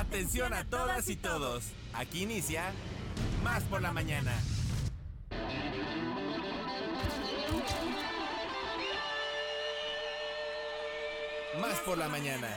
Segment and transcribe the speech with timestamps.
[0.00, 1.72] Atención a todas y todos.
[1.92, 2.72] Aquí inicia
[3.44, 4.32] Más por la mañana.
[11.60, 12.48] Más por la mañana.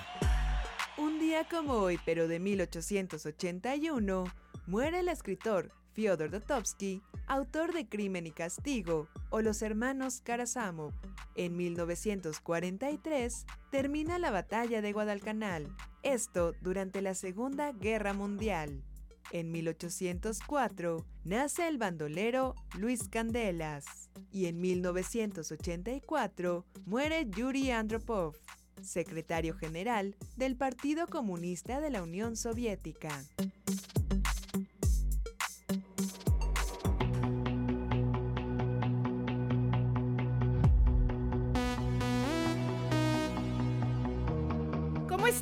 [0.98, 4.24] Un día como hoy, pero de 1881,
[4.66, 10.94] muere el escritor Fyodor Dostoevsky, autor de Crimen y Castigo, o Los Hermanos Karamazov.
[11.36, 15.68] En 1943 termina la batalla de Guadalcanal,
[16.04, 18.84] esto durante la Segunda Guerra Mundial.
[19.32, 23.86] En 1804 nace el bandolero Luis Candelas
[24.32, 28.36] y en 1984 muere Yuri Andropov,
[28.82, 33.24] secretario general del Partido Comunista de la Unión Soviética.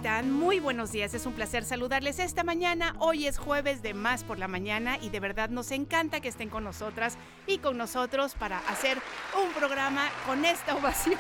[0.02, 0.32] Están?
[0.32, 2.96] Muy buenos días, es un placer saludarles esta mañana.
[2.98, 6.50] Hoy es jueves de Más por la Mañana y de verdad nos encanta que estén
[6.50, 8.98] con nosotras y con nosotros para hacer
[9.40, 11.20] un programa con esta ovación.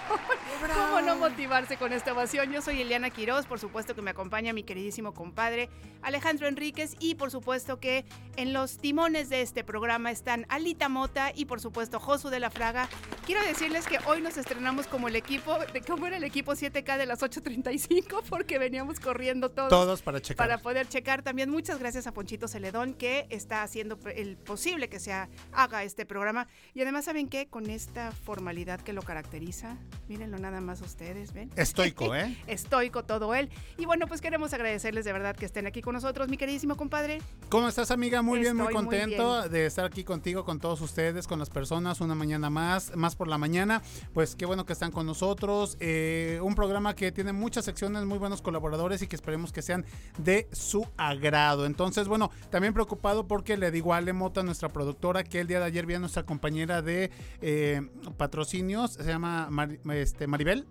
[0.74, 2.52] ¿Cómo no motivarse con esta ovación?
[2.52, 5.70] Yo soy Eliana Quiroz, por supuesto que me acompaña mi queridísimo compadre
[6.02, 8.04] Alejandro Enríquez y por supuesto que
[8.36, 12.50] en los timones de este programa están Alita Mota y por supuesto Josu de la
[12.50, 12.90] Fraga.
[13.28, 16.98] Quiero decirles que hoy nos estrenamos como el equipo, de cómo era el equipo 7K
[16.98, 19.70] de las 8.35 porque veníamos corriendo todos.
[19.70, 20.48] Todos para checar.
[20.48, 21.50] Para poder checar también.
[21.50, 25.12] Muchas gracias a Ponchito Celedón que está haciendo el posible que se
[25.52, 26.48] haga este programa.
[26.74, 27.48] Y además, ¿saben qué?
[27.48, 29.76] Con esta formalidad que lo caracteriza,
[30.08, 31.52] mírenlo nada más ustedes, ¿ven?
[31.58, 32.38] Estoico, ¿eh?
[32.48, 33.50] Estoico todo él.
[33.78, 37.22] Y bueno, pues queremos agradecerles de verdad que estén aquí con nosotros, mi queridísimo compadre.
[37.50, 38.22] ¿Cómo estás, amiga?
[38.22, 42.16] Muy bien, muy contento de estar aquí contigo, con todos ustedes, con las personas, una
[42.16, 43.82] mañana más, más por la mañana.
[44.14, 45.76] Pues qué bueno que están con nosotros.
[45.82, 48.61] Eh, un programa que tiene muchas secciones, muy buenos colaboradores
[49.02, 49.86] y que esperemos que sean
[50.18, 51.66] de su agrado.
[51.66, 55.60] Entonces, bueno, también preocupado porque le digo a Ale Mota, nuestra productora, que el día
[55.60, 57.82] de ayer vi a nuestra compañera de eh,
[58.18, 59.50] patrocinios, se llama
[59.94, 60.68] este, Maribel,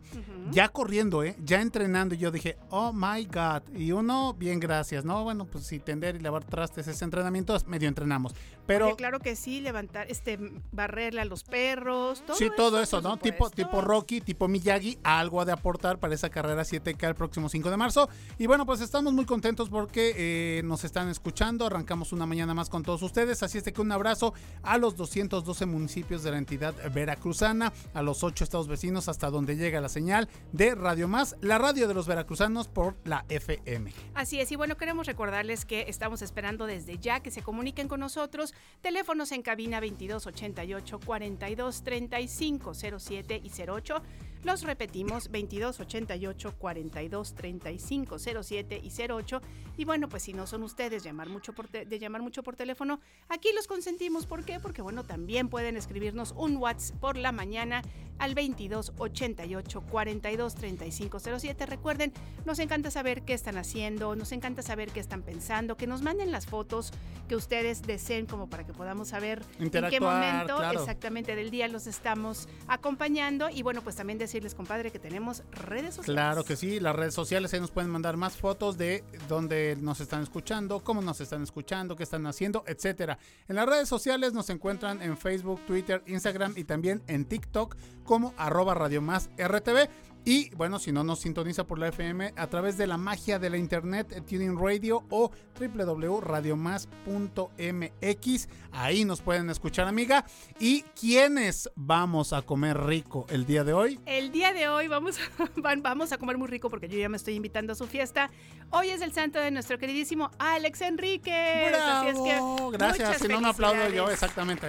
[0.51, 1.37] ya corriendo, ¿eh?
[1.43, 2.15] ya entrenando.
[2.15, 3.63] Y yo dije, oh my God.
[3.75, 5.23] Y uno, bien, gracias, ¿no?
[5.25, 8.35] Bueno, pues si tender y lavar trastes ese entrenamiento, medio entrenamos.
[8.67, 10.39] Pero claro que sí, levantar, este,
[10.71, 13.17] barrerle a los perros, todo Sí, todo eso, ¿no?
[13.17, 17.71] Tipo, tipo Rocky, tipo Miyagi, algo de aportar para esa carrera 7K el próximo 5
[17.71, 18.09] de marzo.
[18.39, 21.67] Y bueno, pues estamos muy contentos porque eh, nos están escuchando.
[21.67, 23.43] Arrancamos una mañana más con todos ustedes.
[23.43, 28.03] Así es de que un abrazo a los 212 municipios de la entidad veracruzana, a
[28.03, 31.95] los 8 estados vecinos, hasta donde llega la señal de Radio Más, la radio de
[31.95, 33.93] los veracruzanos por la FM.
[34.15, 38.01] Así es, y bueno, queremos recordarles que estamos esperando desde ya que se comuniquen con
[38.01, 38.55] nosotros.
[38.83, 44.03] Teléfonos en cabina 2288 42 35 07 y 08
[44.43, 49.43] los repetimos 22 88 42 35 07 y 08.
[49.77, 53.51] Y bueno, pues si no son ustedes llamar mucho de llamar mucho por teléfono, aquí
[53.55, 54.27] los consentimos.
[54.27, 54.61] ¿Por qué?
[54.61, 57.83] Porque bueno, también pueden escribirnos un WhatsApp por la mañana
[58.21, 61.67] al 22 88 42 35 07.
[61.67, 62.13] Recuerden,
[62.45, 66.31] nos encanta saber qué están haciendo, nos encanta saber qué están pensando, que nos manden
[66.31, 66.93] las fotos
[67.29, 71.87] que ustedes deseen como para que podamos saber en qué momento exactamente del día los
[71.87, 76.21] estamos acompañando y bueno, pues también decirles, compadre, que tenemos redes sociales.
[76.21, 80.01] Claro que sí, las redes sociales ahí nos pueden mandar más fotos de dónde nos
[80.01, 83.19] están escuchando, cómo nos están escuchando, qué están haciendo, etcétera.
[83.49, 87.77] En las redes sociales nos encuentran en Facebook, Twitter, Instagram y también en TikTok
[88.11, 89.89] como arroba Radio Más RTV.
[90.25, 93.51] Y bueno, si no nos sintoniza por la FM a través de la magia de
[93.51, 98.49] la internet, eh, Tuning Radio o www.radiomás.mx.
[98.73, 100.25] Ahí nos pueden escuchar, amiga.
[100.59, 104.01] ¿Y quiénes vamos a comer rico el día de hoy?
[104.07, 105.23] El día de hoy vamos a,
[105.81, 108.29] vamos a comer muy rico porque yo ya me estoy invitando a su fiesta.
[108.71, 111.69] Hoy es el santo de nuestro queridísimo Alex Enrique.
[111.71, 113.19] Bravo, Gracias.
[113.19, 114.67] Si no, me aplaudo yo, exactamente.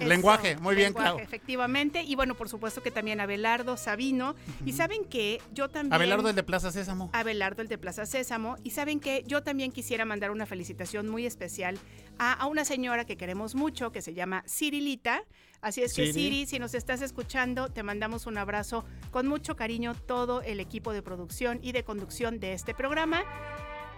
[0.00, 1.18] Lenguaje, muy bien, claro.
[1.18, 2.02] Efectivamente.
[2.02, 4.34] Y bueno, por supuesto que también Abelardo Sabino.
[4.64, 5.92] Y saben que yo también...
[5.92, 7.10] Abelardo el de Plaza Sésamo.
[7.12, 8.56] Abelardo el de Plaza Sésamo.
[8.62, 11.78] Y saben que yo también quisiera mandar una felicitación muy especial
[12.18, 15.24] a, una señora que queremos mucho, que se llama Cirilita.
[15.60, 19.94] Así es que Siri, si nos estás escuchando, te mandamos un abrazo con mucho cariño
[19.94, 23.22] todo el equipo de producción y de conducción de este programa.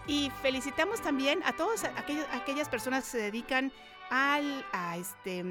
[0.07, 3.73] Y felicitamos también a todas aquellas personas que se dedican
[4.11, 5.45] al, a este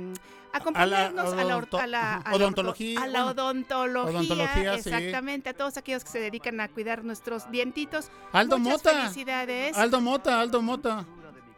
[0.56, 1.44] acompañarnos a
[1.88, 7.50] la, odontología, a la odontología, exactamente, a todos aquellos que se dedican a cuidar nuestros
[7.52, 8.10] dientitos.
[8.32, 8.92] Aldo Mota.
[8.92, 9.78] Felicidades.
[9.78, 11.06] Aldo Mota, Aldo Mota.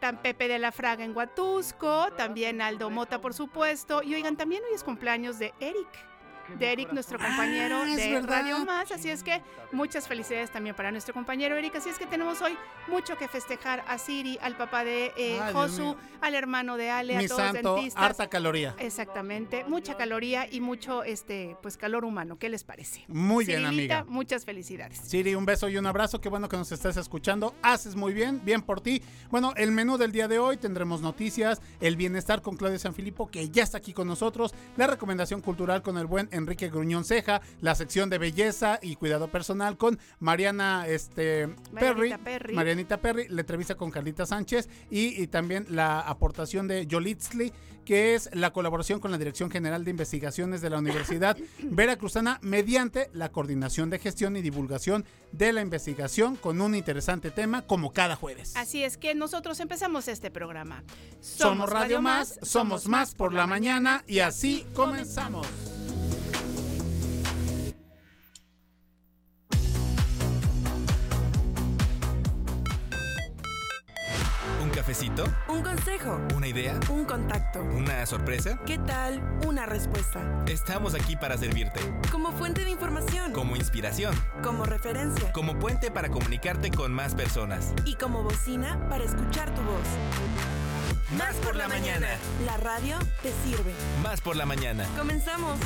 [0.00, 4.02] Tan Pepe de la Fraga en Huatusco, también Aldo Mota, por supuesto.
[4.02, 6.07] Y oigan, también hoy es cumpleaños de Eric.
[6.58, 8.90] De Eric, nuestro compañero ah, de Radio Más.
[8.92, 9.42] Así es que
[9.72, 11.76] muchas felicidades también para nuestro compañero Eric.
[11.76, 12.56] Así es que tenemos hoy
[12.88, 17.26] mucho que festejar a Siri, al papá de eh, Josu, al hermano de Ale, a
[17.26, 18.02] todos santo, dentistas.
[18.02, 18.74] harta caloría.
[18.78, 22.38] Exactamente, mucha caloría y mucho este pues calor humano.
[22.38, 23.04] ¿Qué les parece?
[23.08, 24.04] Muy bien, amiga.
[24.08, 24.98] Muchas felicidades.
[24.98, 26.20] Siri, un beso y un abrazo.
[26.20, 27.54] Qué bueno que nos estés escuchando.
[27.62, 29.02] Haces muy bien, bien por ti.
[29.30, 33.50] Bueno, el menú del día de hoy tendremos noticias, el bienestar con Claudia Sanfilippo, que
[33.50, 37.74] ya está aquí con nosotros, la recomendación cultural con el buen Enrique Gruñón Ceja, la
[37.74, 41.48] sección de belleza y cuidado personal con Mariana este,
[41.78, 42.14] Perry,
[42.52, 47.52] Marianita Perry, la entrevista con Carlita Sánchez y, también la aportación de Yolitzli,
[47.84, 53.08] que es la colaboración con la Dirección General de Investigaciones de la Universidad Veracruzana mediante
[53.14, 58.16] la coordinación de gestión y divulgación de la investigación con un interesante tema como cada
[58.16, 58.54] jueves.
[58.56, 60.84] Así es que nosotros empezamos este programa.
[61.20, 65.46] Somos, Radio Más, somos más por la mañana y así comenzamos.
[74.78, 75.24] Cafecito?
[75.48, 76.20] Un consejo.
[76.36, 76.78] ¿Una idea?
[76.88, 77.60] Un contacto.
[77.60, 78.60] ¿Una sorpresa?
[78.64, 79.20] ¿Qué tal?
[79.44, 80.20] Una respuesta.
[80.46, 81.80] Estamos aquí para servirte.
[82.12, 83.32] Como fuente de información.
[83.32, 84.14] Como inspiración.
[84.40, 85.32] Como referencia.
[85.32, 87.72] Como puente para comunicarte con más personas.
[87.86, 91.18] Y como bocina para escuchar tu voz.
[91.18, 92.06] Más por la mañana.
[92.46, 93.72] La radio te sirve.
[94.04, 94.86] Más por la mañana.
[94.96, 95.58] Comenzamos.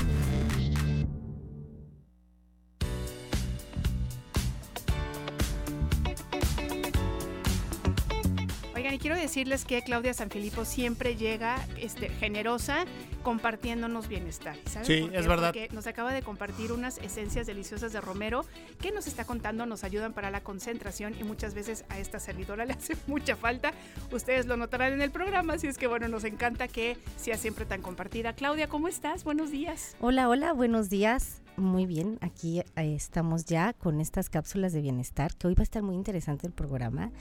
[8.95, 12.85] Y quiero decirles que Claudia Sanfilippo siempre llega este, generosa
[13.23, 14.57] compartiéndonos bienestar.
[14.67, 14.87] ¿sabes?
[14.87, 15.53] Sí, es verdad.
[15.53, 18.45] Porque nos acaba de compartir unas esencias deliciosas de romero
[18.81, 22.65] que nos está contando, nos ayudan para la concentración y muchas veces a esta servidora
[22.67, 23.73] le hace mucha falta.
[24.11, 27.65] Ustedes lo notarán en el programa, así es que bueno, nos encanta que sea siempre
[27.65, 28.35] tan compartida.
[28.35, 29.25] Claudia, ¿cómo estás?
[29.25, 29.97] Buenos días.
[30.01, 31.42] Hola, hola, buenos días.
[31.57, 35.65] Muy bien, aquí eh, estamos ya con estas cápsulas de bienestar, que hoy va a
[35.65, 37.13] estar muy interesante el programa,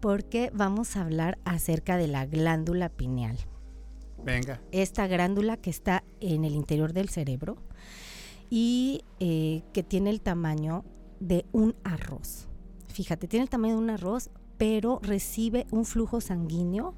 [0.00, 3.38] porque vamos a hablar acerca de la glándula pineal.
[4.24, 4.60] Venga.
[4.72, 7.56] Esta glándula que está en el interior del cerebro
[8.50, 10.84] y eh, que tiene el tamaño
[11.20, 12.48] de un arroz.
[12.88, 16.94] Fíjate, tiene el tamaño de un arroz, pero recibe un flujo sanguíneo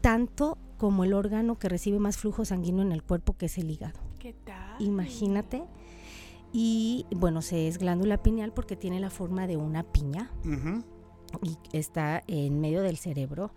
[0.00, 3.70] tanto como el órgano que recibe más flujo sanguíneo en el cuerpo, que es el
[3.70, 4.00] hígado.
[4.18, 4.80] ¿Qué tal?
[4.80, 5.62] Imagínate.
[6.52, 10.30] Y bueno, se es glándula pineal porque tiene la forma de una piña
[11.42, 13.52] y está en medio del cerebro.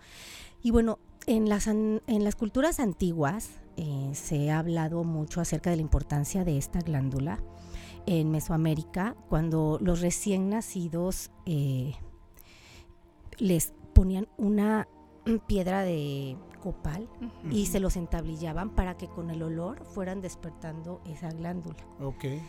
[0.62, 5.76] Y bueno, en las, en las culturas antiguas eh, se ha hablado mucho acerca de
[5.76, 7.44] la importancia de esta glándula.
[8.06, 11.96] En Mesoamérica, cuando los recién nacidos eh,
[13.38, 14.88] les ponían una
[15.48, 17.08] piedra de copal
[17.52, 21.78] y se los entablillaban para que con el olor fueran despertando esa glándula.
[22.00, 22.42] Okay.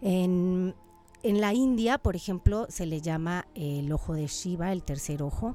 [0.00, 0.74] En,
[1.22, 5.54] en la India, por ejemplo, se le llama el ojo de Shiva, el tercer ojo.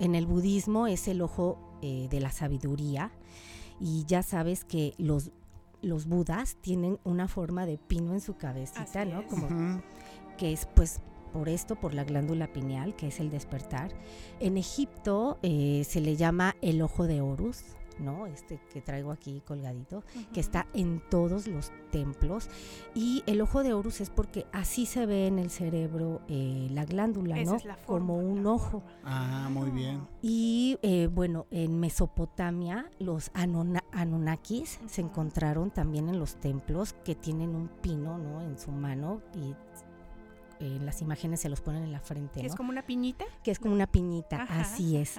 [0.00, 3.12] En el budismo es el ojo eh, de la sabiduría.
[3.80, 5.30] Y ya sabes que los,
[5.80, 9.26] los budas tienen una forma de pino en su cabecita, ¿no?
[9.26, 9.82] Como
[10.38, 11.00] que es pues
[11.32, 13.92] por esto, por la glándula pineal, que es el despertar.
[14.40, 17.62] En Egipto eh, se le llama el ojo de Horus,
[17.98, 18.26] ¿no?
[18.26, 22.48] Este que traigo aquí colgadito, que está en todos los templos.
[22.94, 26.84] Y el ojo de Horus es porque así se ve en el cerebro eh, la
[26.84, 27.56] glándula, ¿no?
[27.86, 28.82] Como un ojo.
[29.04, 30.06] Ah, muy bien.
[30.20, 37.54] Y eh, bueno, en Mesopotamia los Anunnakis se encontraron también en los templos que tienen
[37.54, 38.42] un pino, ¿no?
[38.42, 39.54] En su mano y
[40.62, 42.40] en las imágenes se los ponen en la frente.
[42.40, 43.24] ¿Que es como una piñita?
[43.42, 45.18] Que es como una piñita, así es.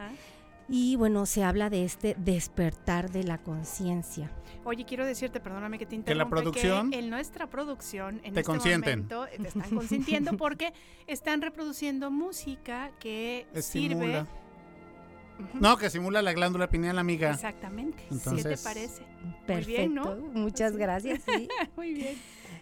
[0.70, 4.32] Y bueno, se habla de este despertar de la conciencia.
[4.63, 8.39] Oye, quiero decirte, perdóname que te interrumpa, que la producción en nuestra producción en te
[8.39, 9.08] este consienten.
[9.10, 10.74] momento te están consintiendo porque
[11.05, 14.25] están reproduciendo música que sirve
[15.53, 17.32] no, que simula la glándula pineal, amiga.
[17.32, 18.03] Exactamente.
[18.12, 19.03] Entonces, ¿Qué te parece?
[19.46, 20.17] Perfecto.
[20.34, 21.22] Muchas gracias.
[21.75, 22.17] Muy bien.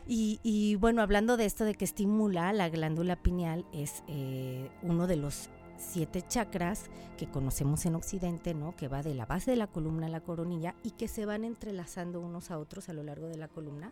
[0.08, 5.16] Y, bueno, hablando de esto de que estimula la glándula pineal, es eh, uno de
[5.16, 5.50] los
[5.82, 6.86] siete chakras
[7.18, 8.76] que conocemos en Occidente, ¿no?
[8.76, 11.44] Que va de la base de la columna a la coronilla y que se van
[11.44, 13.92] entrelazando unos a otros a lo largo de la columna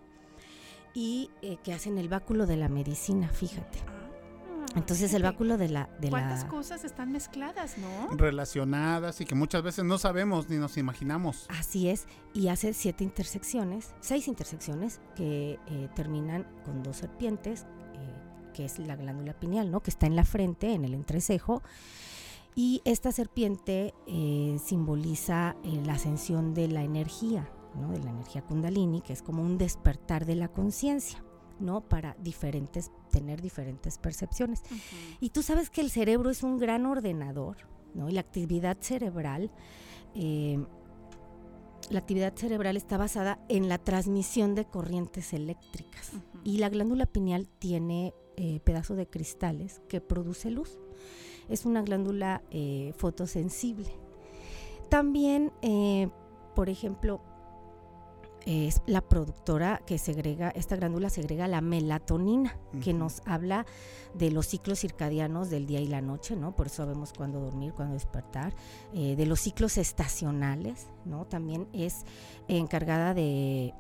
[0.94, 3.80] y eh, que hacen el báculo de la medicina, fíjate.
[3.88, 5.90] Ah, entonces el báculo de la...
[6.00, 8.16] De ¿Cuántas cosas están mezcladas, no?
[8.16, 11.46] Relacionadas y que muchas veces no sabemos ni nos imaginamos.
[11.50, 17.66] Así es, y hace siete intersecciones, seis intersecciones que eh, terminan con dos serpientes,
[18.54, 19.82] que es la glándula pineal, ¿no?
[19.82, 21.62] Que está en la frente, en el entrecejo.
[22.56, 27.92] Y esta serpiente eh, simboliza la ascensión de la energía, ¿no?
[27.92, 31.24] de la energía kundalini, que es como un despertar de la conciencia.
[31.60, 31.82] ¿no?
[31.82, 34.62] Para diferentes, tener diferentes percepciones.
[35.20, 37.58] Y tú sabes que el cerebro es un gran ordenador,
[37.94, 38.10] ¿no?
[38.10, 39.52] Y la actividad cerebral,
[40.16, 40.64] eh,
[41.90, 46.12] la actividad cerebral está basada en la transmisión de corrientes eléctricas.
[46.44, 50.80] Y la glándula pineal tiene eh, pedazos de cristales que produce luz.
[51.50, 53.90] Es una glándula eh, fotosensible.
[54.90, 55.52] También,
[56.56, 57.22] por ejemplo,
[58.46, 63.66] es la productora que segrega, esta glándula segrega la melatonina, que nos habla
[64.14, 66.56] de los ciclos circadianos del día y la noche, ¿no?
[66.56, 68.54] Por eso sabemos cuándo dormir, cuándo despertar,
[68.94, 71.26] eh, de los ciclos estacionales, ¿no?
[71.26, 72.06] También es
[72.48, 73.74] encargada de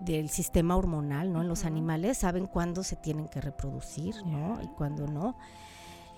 [0.00, 1.42] del sistema hormonal, ¿no?
[1.42, 4.60] En los animales saben cuándo se tienen que reproducir, ¿no?
[4.62, 5.36] Y cuándo no.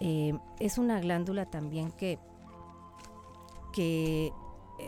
[0.01, 2.19] Eh, es una glándula también que,
[3.73, 4.33] que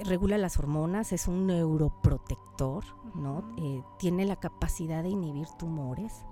[0.04, 2.84] regula las hormonas, es un neuroprotector,
[3.14, 3.54] ¿no?
[3.58, 6.24] Eh, tiene la capacidad de inhibir tumores,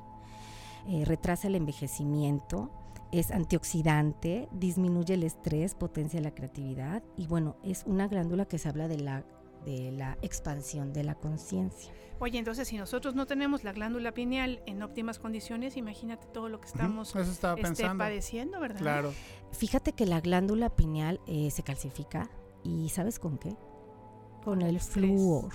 [0.89, 2.71] eh, retrasa el envejecimiento,
[3.13, 8.69] es antioxidante, disminuye el estrés, potencia la creatividad y bueno, es una glándula que se
[8.69, 9.25] habla de la
[9.65, 11.93] de la expansión de la conciencia.
[12.19, 16.61] Oye, entonces si nosotros no tenemos la glándula pineal en óptimas condiciones, imagínate todo lo
[16.61, 18.81] que estamos este, padeciendo, ¿verdad?
[18.81, 19.15] Claro.
[19.53, 22.29] Fíjate que la glándula pineal eh, se calcifica,
[22.63, 23.57] ¿Y sabes con qué?
[24.45, 25.53] Con, el, flúor.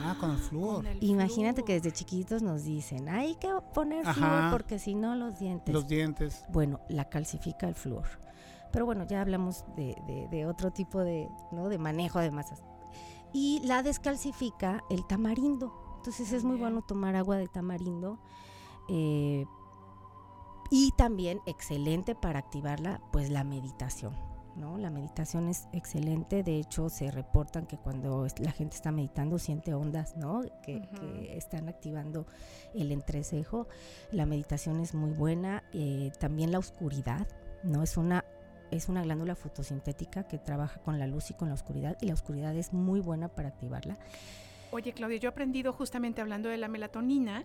[0.00, 0.86] Ah, con el flúor.
[1.00, 5.72] Imagínate que desde chiquitos nos dicen, hay que poner flúor porque si no los dientes.
[5.72, 6.44] Los dientes.
[6.48, 8.06] Bueno, la calcifica el flúor.
[8.72, 11.68] Pero bueno, ya hablamos de, otro tipo de, ¿no?
[11.68, 12.62] de manejo de masas.
[13.32, 15.72] Y la descalcifica el tamarindo.
[15.98, 18.18] Entonces es muy bueno tomar agua de tamarindo.
[18.88, 19.46] Eh,
[20.70, 24.14] y también excelente para activarla, pues la meditación.
[24.56, 24.78] ¿no?
[24.78, 29.74] La meditación es excelente, de hecho se reportan que cuando la gente está meditando siente
[29.74, 30.42] ondas, ¿no?
[30.62, 30.82] Que,
[31.36, 32.26] están activando
[32.74, 33.66] el entrecejo.
[34.10, 37.26] La meditación es muy buena, eh, también la oscuridad,
[37.62, 37.82] ¿no?
[37.82, 38.24] Es una
[38.72, 42.14] es una glándula fotosintética que trabaja con la luz y con la oscuridad y la
[42.14, 43.98] oscuridad es muy buena para activarla.
[44.72, 47.44] Oye, Claudia, yo he aprendido justamente hablando de la melatonina,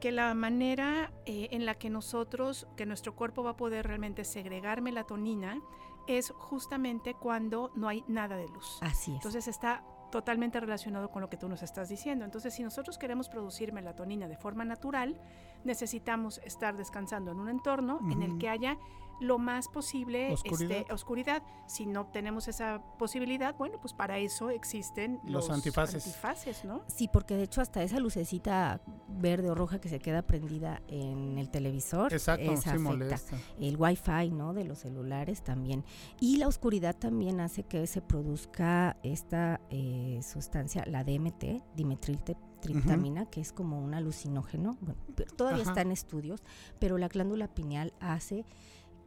[0.00, 4.24] que la manera eh, en la que nosotros, que nuestro cuerpo va a poder realmente
[4.24, 5.60] segregar melatonina
[6.06, 8.78] es justamente cuando no hay nada de luz.
[8.80, 9.16] Así es.
[9.16, 9.82] Entonces está
[10.12, 12.24] totalmente relacionado con lo que tú nos estás diciendo.
[12.24, 15.20] Entonces, si nosotros queremos producir melatonina de forma natural,
[15.64, 18.78] necesitamos estar descansando en un entorno en el que haya
[19.20, 20.78] lo más posible oscuridad.
[20.78, 21.42] Este, oscuridad.
[21.66, 26.06] Si no tenemos esa posibilidad, bueno, pues para eso existen los, antifaces.
[26.06, 26.64] antifaces.
[26.64, 26.82] ¿no?
[26.86, 31.38] Sí, porque de hecho hasta esa lucecita verde o roja que se queda prendida en
[31.38, 33.36] el televisor, Exacto, esa Molesta.
[33.58, 34.54] El wifi, ¿no?
[34.54, 35.84] De los celulares también.
[36.20, 43.40] Y la oscuridad también hace que se produzca esta eh, sustancia, la DMT, dimetiltriptamina, que
[43.40, 44.76] es como un alucinógeno.
[44.80, 45.00] Bueno,
[45.36, 46.42] todavía está en estudios,
[46.78, 48.44] pero la glándula pineal hace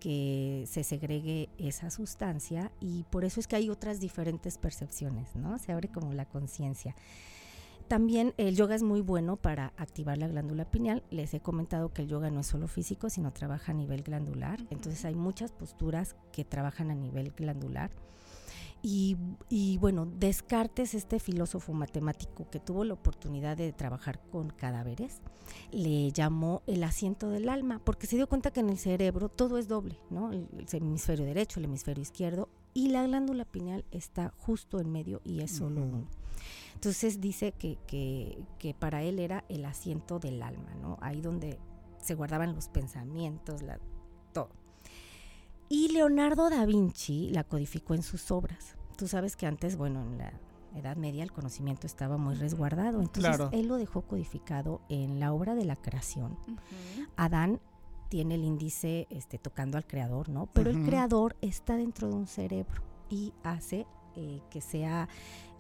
[0.02, 5.60] que se segregue esa sustancia y por eso es que hay otras diferentes percepciones, ¿no?
[5.60, 6.96] Se abre como la conciencia.
[7.88, 11.04] También el yoga es muy bueno para activar la glándula pineal.
[11.12, 14.60] Les he comentado que el yoga no es solo físico, sino trabaja a nivel glandular.
[14.72, 17.92] Entonces hay muchas posturas que trabajan a nivel glandular.
[18.84, 25.22] Y, bueno, Descartes, este filósofo matemático que tuvo la oportunidad de trabajar con cadáveres,
[25.72, 29.60] le llamó el asiento del alma, porque se dio cuenta que en el cerebro todo
[29.60, 30.32] es doble, ¿no?
[30.32, 35.42] El, hemisferio derecho, el hemisferio izquierdo, y la glándula pineal está justo en medio y
[35.42, 36.08] es solo uno.
[36.74, 40.98] Entonces dice que, que, para él era el asiento del alma, ¿no?
[41.02, 41.60] Ahí donde
[42.02, 43.80] se guardaban los pensamientos, la,
[44.34, 44.50] todo.
[45.72, 48.76] Y Leonardo da Vinci la codificó en sus obras.
[48.98, 50.34] Tú sabes que antes, bueno, en la
[50.76, 55.56] Edad Media el conocimiento estaba muy resguardado, entonces él lo dejó codificado en la obra
[55.56, 56.38] de la creación.
[57.16, 57.62] Adán
[58.10, 60.48] tiene el índice este, tocando al creador, ¿no?
[60.48, 63.88] Pero el creador está dentro de un cerebro y hace
[64.18, 65.08] eh, que sea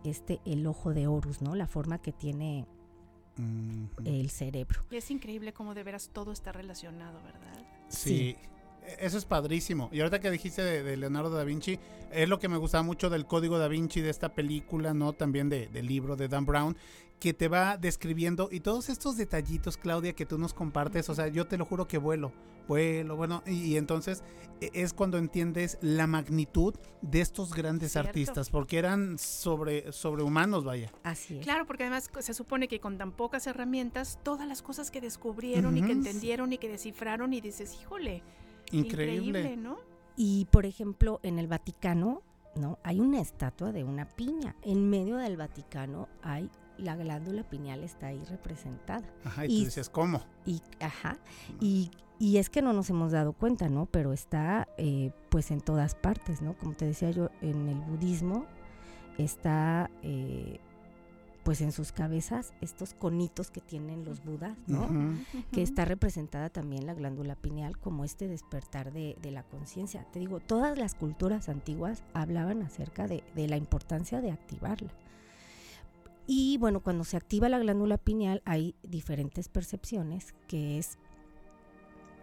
[0.03, 1.55] este el ojo de Horus, ¿no?
[1.55, 2.67] La forma que tiene
[4.03, 4.83] el cerebro.
[4.91, 7.65] Y es increíble cómo de veras todo está relacionado, ¿verdad?
[7.87, 8.35] sí.
[8.99, 9.89] Eso es padrísimo.
[9.91, 11.79] Y ahorita que dijiste de, Leonardo da Vinci,
[12.11, 15.13] es lo que me gustaba mucho del código da Vinci, de esta película, ¿no?
[15.13, 16.75] También del libro de Dan Brown,
[17.21, 21.27] que te va describiendo y todos estos detallitos, Claudia, que tú nos compartes, o sea,
[21.27, 22.31] yo te lo juro que vuelo,
[22.67, 24.23] vuelo, bueno, y, entonces
[24.59, 26.73] e, es cuando entiendes la magnitud
[27.03, 30.91] de estos grandes artistas, porque eran sobre sobrehumanos, vaya.
[31.03, 31.43] Así es.
[31.43, 35.77] Claro, porque además se supone que con tan pocas herramientas, todas las cosas que descubrieron
[35.77, 38.23] y que entendieron y que descifraron y dices, híjole,
[38.71, 39.57] Increíble.
[39.57, 39.77] ¿no?
[40.15, 42.21] Y por ejemplo, en el Vaticano,
[42.55, 42.79] ¿no?
[42.83, 44.55] Hay una estatua de una piña.
[44.61, 49.07] En medio del Vaticano hay la glándula pineal está ahí representada.
[49.23, 50.21] Ajá, y, tú dices, ¿cómo?
[50.45, 51.17] Y, ajá,
[51.59, 53.85] y, y, es que no nos hemos dado cuenta, ¿no?
[53.85, 56.57] Pero está eh, pues en todas partes, ¿no?
[56.57, 58.45] Como te decía yo, en el budismo
[59.17, 60.59] está eh,
[61.43, 64.87] pues en sus cabezas estos conitos que tienen los budas, ¿no?
[65.51, 70.05] Que está representada también la glándula pineal como este despertar de, la conciencia.
[70.11, 74.91] Te digo, todas las culturas antiguas hablaban acerca de, la importancia de activarla.
[76.27, 80.99] Y bueno, cuando se activa la glándula pineal hay diferentes percepciones, que es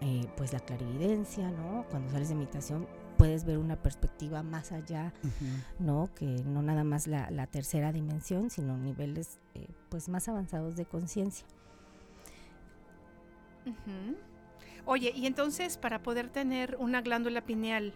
[0.00, 1.84] eh, pues la clarividencia, ¿no?
[1.90, 2.86] Cuando sales de meditación
[3.18, 5.12] puedes ver una perspectiva más allá,
[5.78, 6.08] ¿no?
[6.14, 11.46] Que no nada más la, tercera dimensión, sino niveles eh, pues más avanzados de conciencia.
[14.86, 17.92] Oye, y entonces para poder tener una glándula pineal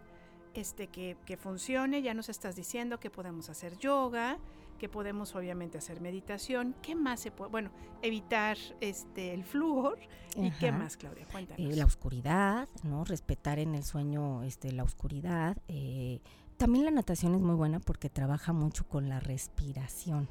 [0.53, 4.37] este, que, que funcione, ya nos estás diciendo que podemos hacer yoga,
[4.83, 6.75] que podemos obviamente hacer meditación.
[6.83, 7.53] ¿Qué más se puede?
[7.53, 7.71] Bueno,
[8.03, 9.97] evitar este el flúor.
[10.35, 11.25] ¿Y qué más, Claudia?
[11.31, 11.73] Cuéntanos.
[11.73, 13.05] Eh, la oscuridad, ¿no?
[13.05, 15.57] Respetar en el sueño este, la oscuridad.
[15.69, 16.21] Eh,
[16.57, 20.29] también la natación es muy buena porque trabaja mucho con la respiración.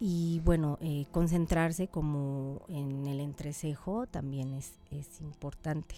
[0.00, 5.96] Y bueno, eh, concentrarse como en el entrecejo también es, es importante.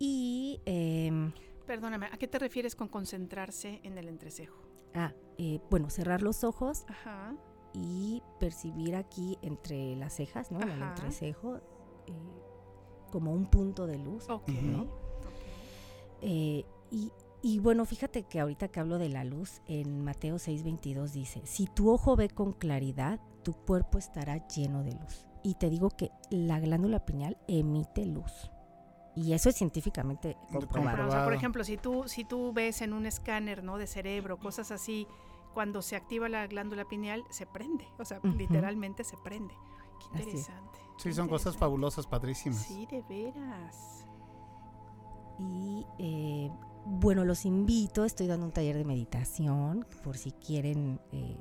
[0.00, 0.60] Y...
[0.64, 1.30] Em,
[1.68, 4.60] Perdóname, ¿a qué te refieres con concentrarse en el entrecejo?
[4.92, 6.84] Ah, eh, bueno, cerrar los ojos
[7.72, 10.60] y percibir aquí entre las cejas, ¿no?
[10.60, 11.56] El entrecejo,
[12.06, 12.12] eh,
[13.10, 14.26] como un punto de luz.
[16.22, 16.64] Eh,
[17.42, 21.66] y, bueno, fíjate que ahorita que hablo de la luz, en Mateo 6:22 dice, si
[21.66, 25.26] tu ojo ve con claridad, tu cuerpo estará lleno de luz.
[25.42, 28.50] Y te digo que la glándula pineal emite luz.
[29.16, 31.08] Y eso es científicamente comprobado.
[31.08, 33.78] O sea, por ejemplo, si tú, si tú ves en un escáner ¿no?
[33.78, 35.08] de cerebro, cosas así,
[35.54, 37.88] cuando se activa la glándula pineal, se prende.
[37.98, 39.54] O sea, literalmente se prende.
[39.98, 40.78] Qué interesante.
[40.98, 42.58] Sí, son cosas fabulosas, padrísimas.
[42.58, 44.06] Sí, de veras.
[45.38, 46.50] Y eh,
[46.84, 51.00] bueno, los invito, estoy dando un taller de meditación, por si quieren...
[51.12, 51.40] Eh,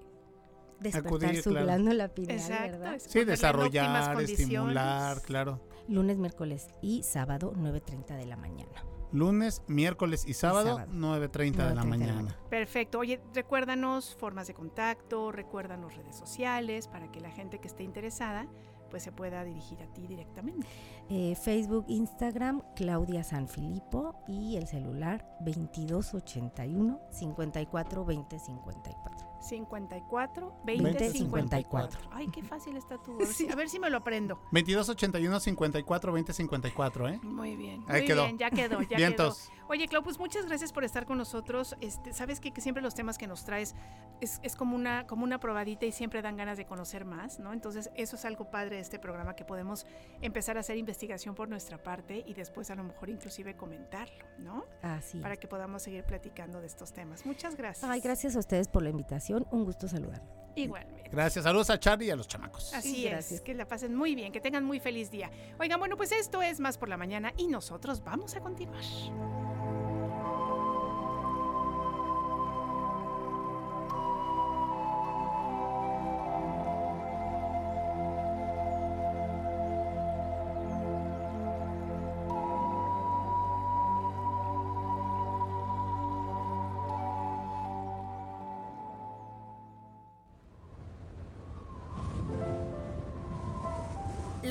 [0.92, 3.02] despertar su glándula pineal, ¿verdad?
[3.06, 8.86] Sí, desarrollar, estimular, claro lunes, miércoles y sábado 9.30 de la mañana.
[9.12, 12.38] Lunes, miércoles y sábado, 9.30 de la mañana.
[12.50, 13.00] Perfecto.
[13.00, 18.48] Oye, recuérdanos formas de contacto, recuérdanos redes sociales para que la gente que esté interesada
[18.90, 20.68] pues se pueda dirigir a ti directamente.
[21.10, 29.35] Eh, Facebook, Instagram, Claudia Sanfilippo y el celular 2281 54 20 54.
[29.46, 32.10] 54 20, 54.
[32.12, 33.42] Ay, qué fácil está tu voz.
[33.52, 34.36] A ver si me lo aprendo.
[34.52, 37.20] 2281 54 20 54, ¿eh?
[37.24, 37.84] Muy bien.
[37.88, 38.24] Ahí muy quedó.
[38.26, 39.36] bien, ya quedó, ya quedó.
[39.68, 41.76] Oye, Clau, pues muchas gracias por estar con nosotros.
[41.82, 43.76] Este, sabes que, siempre los temas que nos traes
[44.22, 47.52] es, es, como una como una probadita y siempre dan ganas de conocer más, ¿no?
[47.52, 49.86] Entonces, eso es algo padre de este programa que podemos
[50.22, 54.66] empezar a hacer investigación por nuestra parte y después a lo mejor inclusive comentarlo, ¿no?
[54.82, 55.20] Así.
[55.20, 57.26] Para que podamos seguir platicando de estos temas.
[57.26, 57.90] Muchas gracias.
[57.90, 60.45] Ay, gracias a ustedes por la invitación un gusto saludar.
[60.56, 61.10] Igualmente.
[61.12, 61.44] Gracias.
[61.44, 62.74] Saludos a Charlie y a los chamacos.
[62.74, 63.42] Así es.
[63.42, 65.30] Que la pasen muy bien, que tengan muy feliz día.
[65.60, 68.84] Oigan, bueno, pues esto es Más por la Mañana y nosotros vamos a continuar.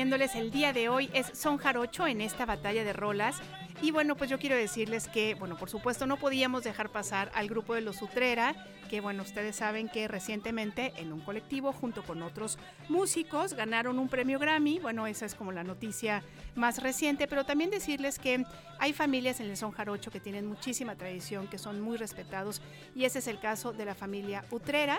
[0.00, 3.36] El día de hoy es son jarocho en esta batalla de rolas.
[3.82, 7.48] Y bueno, pues yo quiero decirles que, bueno, por supuesto no podíamos dejar pasar al
[7.48, 8.54] grupo de los Utrera,
[8.88, 12.58] que bueno, ustedes saben que recientemente en un colectivo junto con otros
[12.88, 14.78] músicos ganaron un premio Grammy.
[14.78, 16.22] Bueno, esa es como la noticia
[16.54, 18.44] más reciente, pero también decirles que
[18.78, 22.62] hay familias en el son jarocho que tienen muchísima tradición, que son muy respetados
[22.94, 24.98] y ese es el caso de la familia Utrera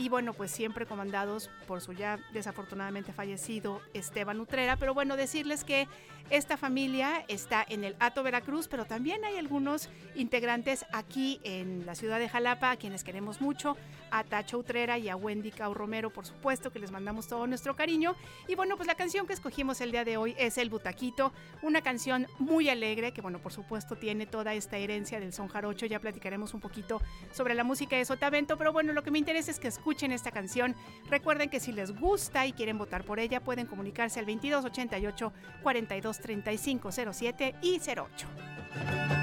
[0.00, 5.62] y bueno, pues siempre comandados por su ya desafortunadamente fallecido Esteban Utrera, pero bueno, decirles
[5.62, 5.88] que
[6.30, 11.94] esta familia está en el Ato Veracruz, pero también hay algunos integrantes aquí en la
[11.94, 13.76] ciudad de Jalapa a quienes queremos mucho,
[14.10, 17.76] a Tacho Utrera y a Wendy Cao Romero, por supuesto, que les mandamos todo nuestro
[17.76, 18.16] cariño.
[18.48, 21.82] Y bueno, pues la canción que escogimos el día de hoy es El Butaquito, una
[21.82, 26.00] canción muy alegre que bueno, por supuesto tiene toda esta herencia del son jarocho, ya
[26.00, 27.00] platicaremos un poquito
[27.32, 30.30] sobre la música de Sotavento, pero bueno, lo que me interesa es que escuchen esta
[30.30, 30.74] canción.
[31.08, 36.18] Recuerden que si les gusta y quieren votar por ella, pueden comunicarse al 2288 42
[36.20, 39.19] 3507 y 08.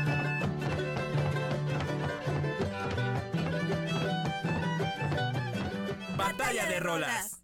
[6.28, 7.42] Batalla de rolas.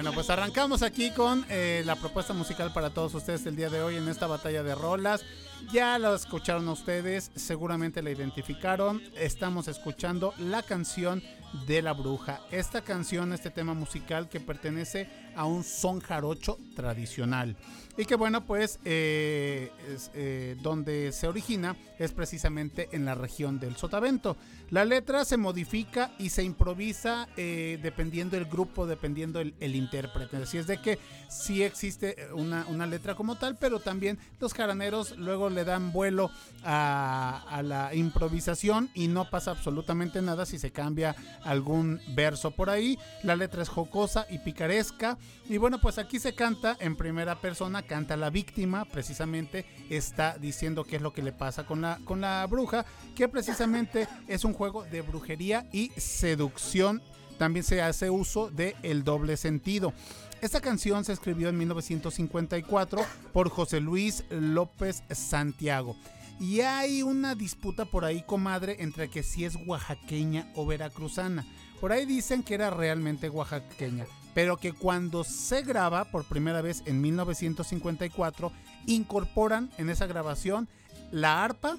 [0.00, 3.82] Bueno, pues arrancamos aquí con eh, la propuesta musical para todos ustedes el día de
[3.82, 5.22] hoy en esta batalla de rolas.
[5.70, 9.02] Ya lo escucharon ustedes, seguramente la identificaron.
[9.14, 11.22] Estamos escuchando la canción
[11.66, 12.40] de la bruja.
[12.50, 17.54] Esta canción, este tema musical que pertenece a un son jarocho tradicional.
[18.00, 19.70] Y que bueno, pues eh,
[20.14, 24.38] eh, donde se origina es precisamente en la región del Sotavento.
[24.70, 30.38] La letra se modifica y se improvisa eh, dependiendo el grupo, dependiendo el, intérprete.
[30.38, 35.18] Así es de que sí existe una, una, letra como tal, pero también los jaraneros
[35.18, 36.30] luego le dan vuelo
[36.64, 42.70] a, a la improvisación y no pasa absolutamente nada si se cambia algún verso por
[42.70, 42.98] ahí.
[43.24, 45.18] La letra es jocosa y picaresca.
[45.50, 50.84] Y bueno, pues aquí se canta en primera persona, canta la víctima, precisamente está diciendo
[50.84, 54.52] qué es lo que le pasa con la, con la bruja, que precisamente es un
[54.52, 57.02] juego de brujería y seducción.
[57.36, 59.92] También se hace uso de el doble sentido.
[60.40, 65.96] Esta canción se escribió en 1954 por José Luis López Santiago.
[66.38, 71.44] Y hay una disputa por ahí, comadre, entre que si es oaxaqueña o veracruzana.
[71.80, 76.82] Por ahí dicen que era realmente oaxaqueña, pero que cuando se graba por primera vez
[76.86, 78.52] en 1954,
[78.86, 80.68] incorporan en esa grabación
[81.10, 81.78] la arpa,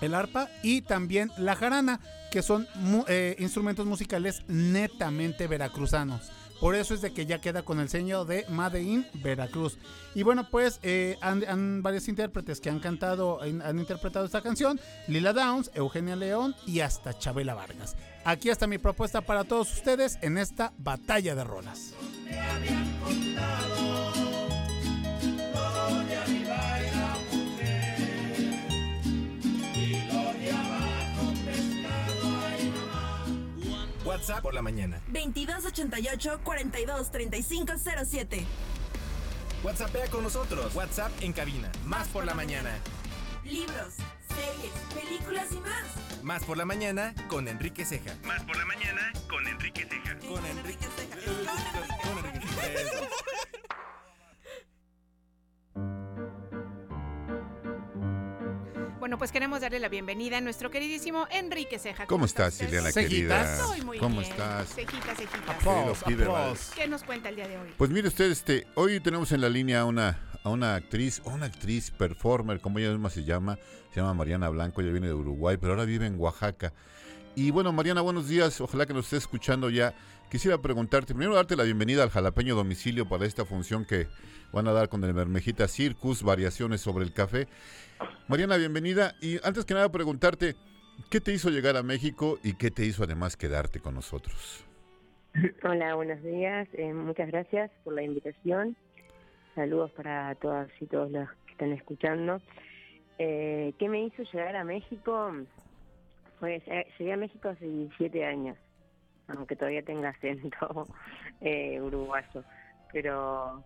[0.00, 2.66] el arpa y también la jarana, que son
[3.08, 6.30] eh, instrumentos musicales netamente veracruzanos.
[6.60, 9.76] Por eso es de que ya queda con el sello de Made in Veracruz.
[10.14, 14.80] Y bueno, pues eh, han, varios intérpretes que han cantado, han, interpretado esta canción.
[15.08, 17.96] Lila Downs, Eugenia León y hasta Chabela Vargas.
[18.24, 21.92] Aquí está mi propuesta para todos ustedes en esta batalla de rolas.
[34.04, 35.00] WhatsApp por la mañana.
[35.08, 38.44] 2288 423507.
[39.62, 40.74] WhatsAppea con nosotros.
[40.74, 41.70] WhatsApp en cabina.
[41.84, 42.70] Más por la mañana.
[43.44, 43.94] Libros,
[44.34, 46.22] series, películas y más.
[46.22, 48.14] Más por la mañana con Enrique Ceja.
[48.24, 50.18] Más por la mañana con Enrique Ceja.
[50.26, 51.16] Con Enrique Ceja.
[52.02, 53.08] Con Enrique Ceja.
[59.04, 62.06] Bueno, pues queremos darle la bienvenida a nuestro queridísimo Enrique Ceja.
[62.06, 63.60] ¿Cómo, estás, Ileana querida?
[63.60, 64.32] Estoy muy ¿Cómo bien.
[64.32, 64.74] estás?
[64.74, 65.46] Cejitas, cejitas.
[65.46, 67.68] Aplausos, ¿Qué nos cuenta el día de hoy?
[67.76, 71.46] Pues mire usted, este, hoy tenemos en la línea a una, a una actriz, una
[71.46, 73.58] actriz performer, como ella misma se llama,
[73.90, 76.72] se llama Mariana Blanco, ella viene de Uruguay, pero ahora vive en Oaxaca.
[77.34, 79.94] Y bueno, Mariana, buenos días, ojalá que nos estés escuchando ya.
[80.30, 84.06] Quisiera preguntarte, primero darte la bienvenida al Jalapeño Domicilio para esta función que
[84.52, 87.48] van a dar con el Mermejita Circus, variaciones sobre el café.
[88.28, 89.14] Mariana, bienvenida.
[89.20, 90.56] Y antes que nada preguntarte,
[91.10, 94.64] ¿qué te hizo llegar a México y qué te hizo además quedarte con nosotros?
[95.64, 96.68] Hola, buenos días.
[96.74, 98.76] Eh, muchas gracias por la invitación.
[99.54, 102.40] Saludos para todas y todos los que están escuchando.
[103.18, 105.32] Eh, ¿Qué me hizo llegar a México?
[106.40, 108.58] Pues eh, llegué a México hace 17 años,
[109.28, 110.88] aunque todavía tenga acento
[111.40, 112.42] eh, uruguayo.
[112.92, 113.62] Pero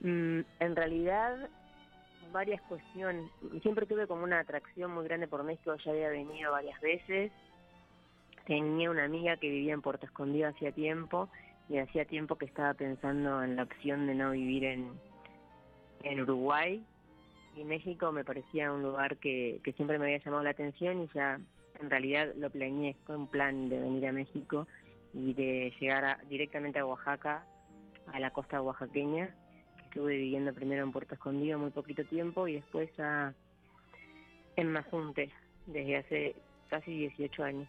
[0.00, 1.50] mm, en realidad
[2.32, 3.30] varias cuestiones.
[3.60, 7.30] Siempre tuve como una atracción muy grande por México, ya había venido varias veces.
[8.46, 11.28] tenía una amiga que vivía en Puerto Escondido hacía tiempo
[11.68, 14.88] y hacía tiempo que estaba pensando en la opción de no vivir en,
[16.02, 16.84] en Uruguay
[17.56, 21.08] y México me parecía un lugar que, que siempre me había llamado la atención y
[21.14, 21.40] ya
[21.80, 24.66] en realidad lo planeé con un plan de venir a México
[25.12, 27.44] y de llegar directamente a Oaxaca,
[28.12, 29.34] a la costa oaxaqueña,
[29.76, 33.34] que estuve viviendo primero en Puerto Escondido muy poquito tiempo y después ya
[34.56, 35.30] en Mazunte,
[35.66, 36.36] desde hace
[36.68, 37.68] casi 18 años.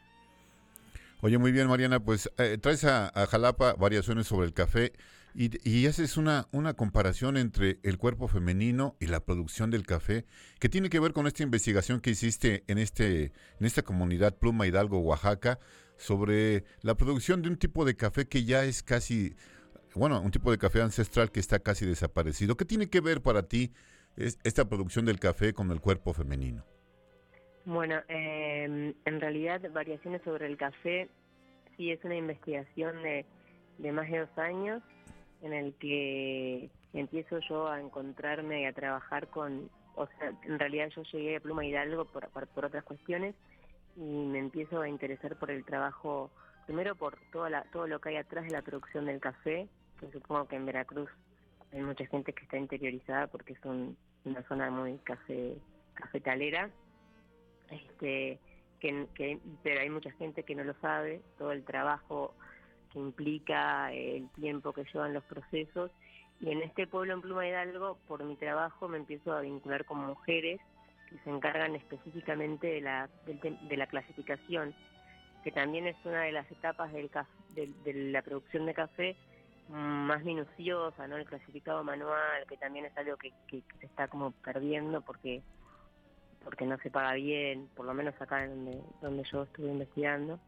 [1.21, 4.93] Oye, muy bien, Mariana, pues eh, traes a, Jalapa variaciones sobre el café
[5.35, 10.25] y, y, haces una, una comparación entre el cuerpo femenino y la producción del café,
[10.59, 14.65] que tiene que ver con esta investigación que hiciste en, este, en esta comunidad Pluma
[14.65, 15.59] Hidalgo, Oaxaca,
[15.97, 19.35] sobre la producción de un tipo de café que ya es casi,
[19.95, 22.55] bueno, un tipo de café ancestral que está casi desaparecido.
[22.55, 23.73] ¿Qué tiene que ver para ti
[24.15, 26.63] esta producción del café con el cuerpo femenino?
[27.65, 31.09] Bueno, eh, en realidad variaciones sobre el café
[31.77, 33.25] sí es una investigación de,
[33.77, 34.81] de más de dos años
[35.41, 40.89] en el que empiezo yo a encontrarme y a trabajar con, o sea, en realidad
[40.95, 43.35] yo llegué a Pluma Hidalgo por, por, otras cuestiones
[43.95, 46.31] y me empiezo a interesar por el trabajo,
[46.65, 49.67] primero por toda la, todo lo que hay atrás de la producción del café,
[49.99, 51.09] que supongo que en Veracruz
[51.71, 55.55] hay mucha gente que está interiorizada porque es una zona muy café,
[55.93, 56.69] cafetalera
[57.71, 58.39] este,
[58.79, 62.33] que, pero hay mucha gente que no lo sabe, todo el trabajo
[62.91, 65.91] que implica, el tiempo que llevan los procesos.
[66.39, 69.99] Y en este pueblo en Pluma Hidalgo, por mi trabajo, me empiezo a vincular con
[69.99, 70.59] mujeres
[71.09, 74.73] que se encargan específicamente de la, de, la clasificación,
[75.43, 77.09] que también es una de las etapas del,
[77.55, 79.15] de, la producción de café
[79.67, 81.17] más minuciosa, ¿no?
[81.17, 85.43] El clasificado manual, que también es algo que, que se está como perdiendo porque
[86.49, 90.39] porque no se paga bien, por lo menos acá donde, donde yo estuve investigando.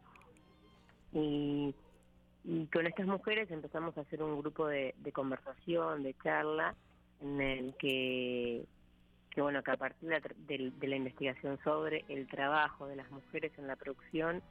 [1.12, 1.72] Y,
[2.72, 6.74] con estas mujeres empezamos a hacer un grupo de, conversación, de charla,
[7.20, 8.64] en el que,
[9.30, 13.52] que bueno, que a partir de, de, la investigación sobre el trabajo de las mujeres
[13.56, 14.42] en la producción,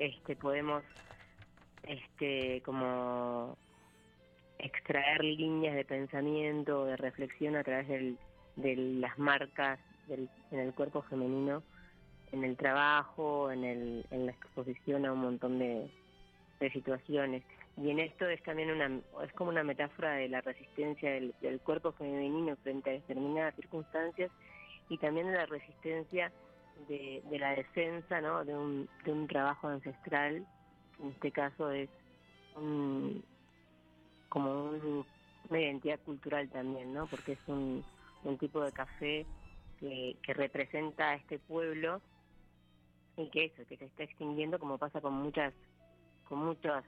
[0.00, 0.82] este podemos
[1.84, 3.56] este como
[4.58, 8.18] extraer líneas de pensamiento, de reflexión a través del,
[8.56, 9.78] de las marcas
[10.10, 11.62] en el cuerpo femenino,
[12.32, 15.90] en el trabajo, en, el, en la exposición a un montón de,
[16.72, 17.44] situaciones.
[17.76, 21.92] Y en esto es también una, es como una metáfora de la resistencia del, cuerpo
[21.92, 24.30] femenino frente a determinadas circunstancias
[24.88, 26.32] y también de la resistencia
[26.88, 28.44] de, la defensa ¿no?
[28.44, 30.44] de, un, de un trabajo ancestral,
[31.00, 31.88] en este caso es
[34.28, 34.72] como
[35.48, 37.06] una identidad cultural también, ¿no?
[37.06, 37.84] porque es un,
[38.24, 39.26] un tipo de café
[39.80, 42.00] que, representa a este pueblo
[43.16, 45.52] y que eso, que se está extinguiendo como pasa con muchas,
[46.28, 46.84] con muchas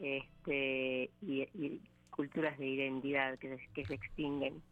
[0.00, 4.62] este, y, culturas de identidad que se, que se extinguen.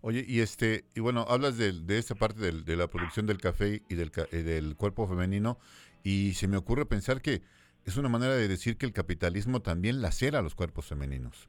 [0.00, 3.38] Oye, y este, y bueno, hablas de, de esta parte del, de la producción del
[3.38, 5.58] café y del, del cuerpo femenino,
[6.02, 7.42] y se me ocurre pensar que
[7.84, 11.48] es una manera de decir que el capitalismo también lacera a los cuerpos femeninos.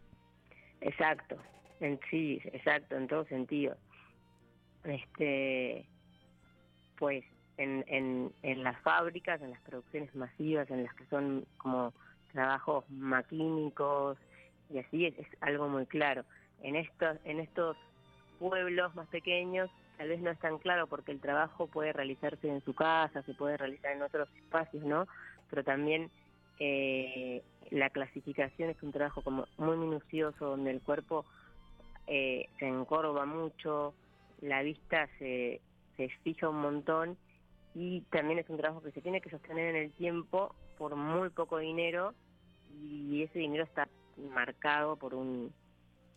[0.81, 1.37] Exacto,
[1.79, 3.77] en sí, exacto, en todo sentido
[4.89, 5.85] este
[6.97, 7.23] pues
[7.57, 11.93] en, en, en las fábricas, en las producciones masivas, en las que son como
[12.31, 14.17] trabajos maquínicos
[14.69, 16.23] y así es, algo muy claro.
[16.61, 17.77] En estos, en estos
[18.39, 22.63] pueblos más pequeños tal vez no es tan claro porque el trabajo puede realizarse en
[22.63, 25.07] su casa, se puede realizar en otros espacios, ¿no?
[25.49, 26.09] Pero también
[26.59, 31.25] eh, la clasificación es un trabajo como muy minucioso donde el cuerpo
[32.07, 33.93] eh, se encorva mucho,
[34.41, 35.61] la vista se,
[35.97, 37.17] se fija un montón
[37.75, 41.29] y también es un trabajo que se tiene que sostener en el tiempo por muy
[41.29, 42.13] poco dinero
[42.81, 43.87] y ese dinero está
[44.33, 45.53] marcado por un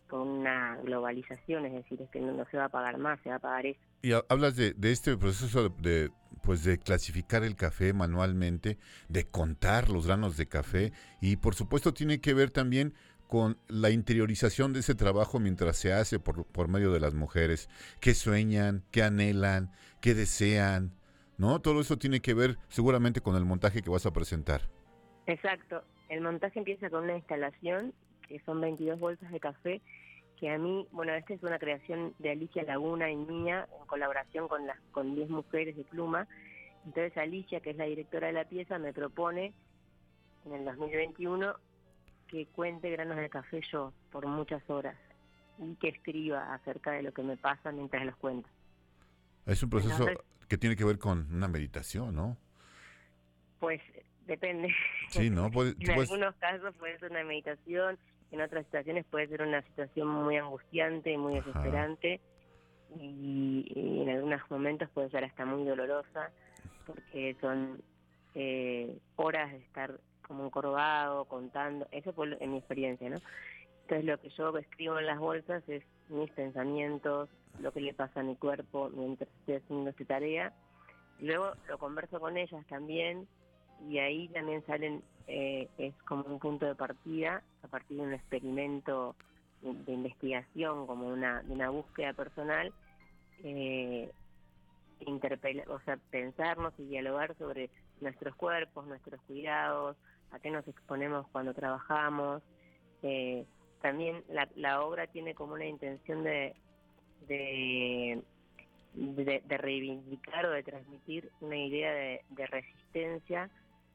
[0.09, 3.35] por una globalización, es decir, es que no, se va a pagar más, se va
[3.35, 3.79] a pagar eso.
[4.03, 6.11] Y hablas de, de este proceso de,
[6.43, 11.93] pues de clasificar el café manualmente, de contar los granos de café y por supuesto
[11.93, 12.93] tiene que ver también
[13.27, 17.69] con la interiorización de ese trabajo mientras se hace por, por medio de las mujeres,
[17.99, 20.91] qué sueñan, qué anhelan, qué desean,
[21.37, 21.59] ¿no?
[21.61, 24.61] Todo eso tiene que ver seguramente con el montaje que vas a presentar.
[25.25, 27.93] Exacto, el montaje empieza con una instalación
[28.27, 29.81] que son 22 bolsas de café
[30.43, 34.47] que a mí, bueno, esta es una creación de Alicia Laguna y mía en colaboración
[34.47, 36.27] con las con 10 mujeres de pluma.
[36.85, 39.53] Entonces Alicia, que es la directora de la pieza, me propone
[40.45, 41.55] en el 2021
[42.33, 44.95] que cuente granos de café yo por muchas horas
[45.59, 48.49] y que escriba acerca de lo que me pasa mientras los cuento.
[49.45, 50.07] Es un proceso
[50.47, 52.35] que tiene que ver con una meditación, ¿no?
[53.59, 53.79] Pues
[54.25, 54.73] depende.
[55.09, 55.45] Sí, ¿no?
[55.79, 57.99] en algunos casos puede ser una meditación,
[58.31, 62.19] en otras situaciones puede ser una situación muy angustiante, muy desesperante
[62.99, 66.31] y, en algunos momentos puede ser hasta muy dolorosa
[66.87, 67.83] porque son
[68.33, 73.17] eh, horas de estar como encorvado, contando, eso fue en mi experiencia, ¿no?
[73.83, 78.21] Entonces lo que yo escribo en las bolsas es mis pensamientos, lo que le pasa
[78.21, 80.53] a mi cuerpo mientras estoy haciendo esta tarea.
[81.19, 83.27] Luego lo converso con ellas también
[83.89, 88.13] y ahí también salen, eh, es como un punto de partida a partir de un
[88.13, 89.15] experimento
[89.61, 92.73] de investigación, como una, de una búsqueda personal,
[93.43, 94.11] eh,
[95.67, 97.69] o sea, pensarnos y dialogar sobre
[98.01, 99.97] nuestros cuerpos, nuestros cuidados,
[100.33, 102.41] a qué nos exponemos cuando trabajamos.
[103.03, 103.45] Eh,
[103.81, 106.55] también la, la obra tiene como una intención de,
[107.27, 108.21] de,
[108.93, 113.49] de, reivindicar o de transmitir una idea de, de resistencia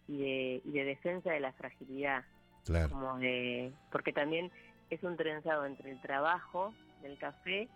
[0.07, 2.25] y de, y de defensa de la fragilidad.
[2.65, 2.91] Claro.
[2.91, 4.51] Como de, porque también
[4.91, 6.73] es un trenzado entre el trabajo
[7.03, 7.69] del café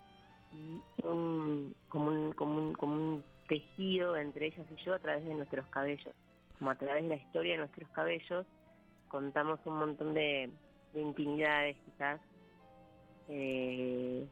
[0.53, 5.25] y un, como, un, como, un, como un tejido entre ellas y yo a través
[5.25, 6.15] de nuestros cabellos.
[6.63, 8.47] Como a través de la historia de nuestros cabellos
[9.09, 10.49] contamos un montón de,
[10.95, 12.21] de intimidades quizás.
[13.27, 14.25] Eh,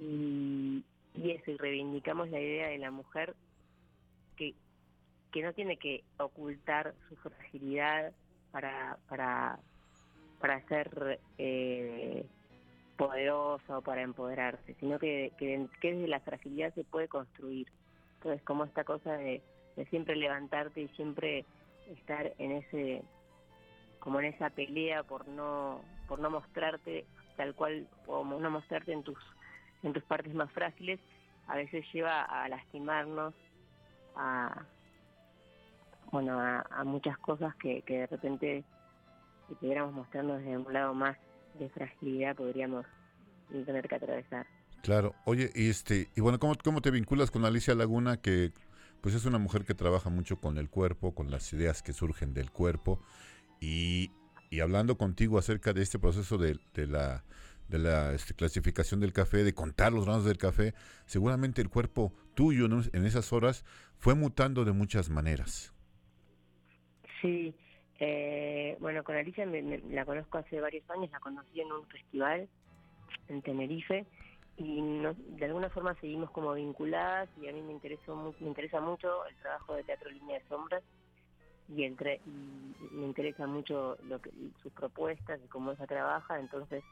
[0.00, 3.36] y, y eso, y reivindicamos la idea de la mujer
[4.34, 4.56] que,
[5.30, 8.12] que no tiene que ocultar su fragilidad
[8.50, 9.60] para, para,
[10.40, 12.26] para ser eh,
[12.96, 17.68] poderosa o para empoderarse, sino que, que, desde la fragilidad se puede construir.
[18.16, 19.40] Entonces, como esta cosa de,
[19.76, 21.44] de siempre levantarte y siempre
[21.86, 23.02] estar en ese
[24.00, 27.04] como en esa pelea por no por no mostrarte
[27.36, 29.18] tal cual o no mostrarte en tus
[29.82, 31.00] en tus partes más frágiles
[31.46, 33.34] a veces lleva a lastimarnos
[34.16, 34.64] a
[36.10, 38.64] bueno a, muchas cosas que, que de repente
[39.48, 41.16] si pudiéramos mostrarnos desde un lado más
[41.58, 42.86] de fragilidad podríamos
[43.48, 44.46] tener que atravesar.
[44.82, 45.14] Claro.
[45.24, 48.52] Oye este y bueno cómo cómo te vinculas con Alicia Laguna que
[49.00, 52.34] pues es una mujer que trabaja mucho con el cuerpo con las ideas que surgen
[52.34, 53.00] del cuerpo
[53.60, 54.10] y,
[54.50, 57.24] y hablando contigo acerca de este proceso de, de la,
[57.68, 62.12] de la este, clasificación del café, de contar los granos del café, seguramente el cuerpo
[62.34, 63.64] tuyo en esas horas
[63.98, 65.72] fue mutando de muchas maneras.
[67.20, 67.54] Sí,
[67.98, 72.48] eh, bueno, con Alicia la conozco hace varios años, la conocí en un festival
[73.28, 74.06] en Tenerife
[74.58, 74.80] y
[75.36, 79.36] de alguna forma seguimos como vinculadas y a mí me interesó me interesa mucho el
[79.36, 80.82] trabajo de Teatro Línea de Sombras
[81.68, 82.20] y, entre,
[82.92, 84.30] me interesa mucho lo que,
[84.62, 86.82] sus propuestas y cómo ella trabaja, entonces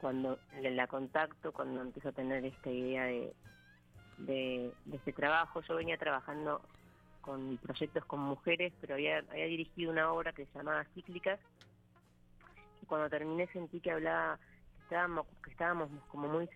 [0.00, 3.32] cuando la contacto, cuando empiezo a tener esta idea de,
[4.18, 6.60] de, este trabajo, yo venía trabajando
[7.20, 11.40] con proyectos con mujeres, pero había, había dirigido una obra que se llamaba Cíclicas,
[12.82, 14.38] y cuando terminé sentí que hablaba,
[14.76, 16.46] que estábamos, que estábamos como muy,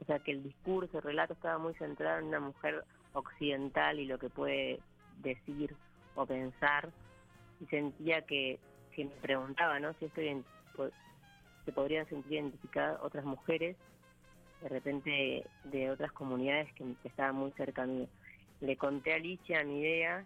[0.00, 4.06] o sea, que el discurso, el relato estaba muy centrado en una mujer occidental y
[4.06, 4.80] lo que puede
[5.22, 5.74] decir
[6.14, 6.90] o pensar
[7.60, 8.58] y sentía que,
[8.94, 9.92] que me preguntaba, ¿no?
[9.94, 10.20] Si esto
[11.64, 13.76] se podrían sentir identificadas otras mujeres,
[14.62, 18.06] de repente de otras comunidades que, estaban muy cerca mío.
[18.60, 20.24] Le conté a Alicia mi idea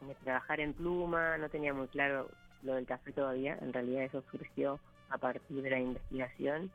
[0.00, 2.28] de trabajar en pluma, no tenía muy claro
[2.62, 4.78] lo del café todavía, en realidad eso surgió
[5.10, 6.70] a partir de la investigación.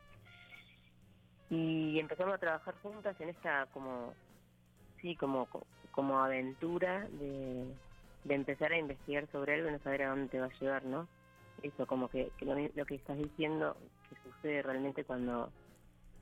[1.50, 4.14] Y empezamos a trabajar juntas en esta como,
[5.00, 5.48] sí, como,
[5.90, 7.66] como aventura de,
[8.24, 10.84] de empezar a investigar sobre algo y no saber a dónde te va a llevar,
[10.84, 11.08] ¿no?
[11.62, 13.76] Eso, como que, lo, que estás diciendo
[14.08, 15.50] que sucede realmente cuando,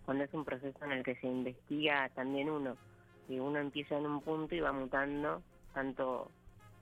[0.05, 2.77] cuando es un proceso en el que se investiga también uno,
[3.27, 5.43] que uno empieza en un punto y va mutando
[5.75, 6.31] tanto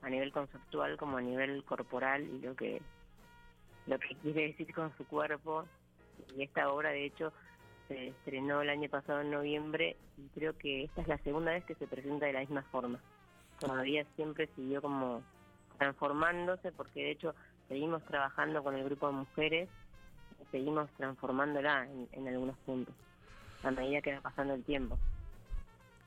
[0.01, 2.81] a nivel conceptual como a nivel corporal y lo que
[3.87, 5.65] lo que quiere decir con su cuerpo
[6.35, 7.31] y esta obra de hecho
[7.87, 11.63] se estrenó el año pasado en noviembre y creo que esta es la segunda vez
[11.65, 12.99] que se presenta de la misma forma
[13.59, 15.21] todavía siempre siguió como
[15.77, 17.35] transformándose porque de hecho
[17.67, 19.69] seguimos trabajando con el grupo de mujeres
[20.41, 22.93] y seguimos transformándola en, algunos puntos
[23.63, 24.97] a medida que va pasando el tiempo.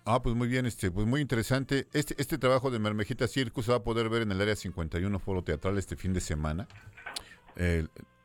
[0.04, 1.86] Ah, pues muy bien, este, pues muy interesante.
[1.92, 5.18] Este, este trabajo de Mermejita Circus se va a poder ver en el área 51
[5.18, 6.66] Foro Teatral este fin de semana.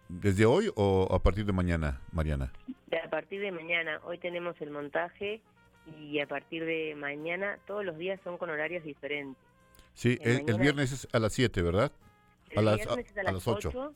[0.07, 2.51] ¿Desde hoy o a partir de mañana, Mariana?
[3.03, 3.99] A partir de mañana.
[4.03, 5.41] Hoy tenemos el montaje
[5.99, 9.41] y a partir de mañana todos los días son con horarios diferentes.
[9.93, 11.91] Sí, el, viernes es a las 7, ¿verdad?
[12.49, 13.93] El a las, viernes es a, las 8.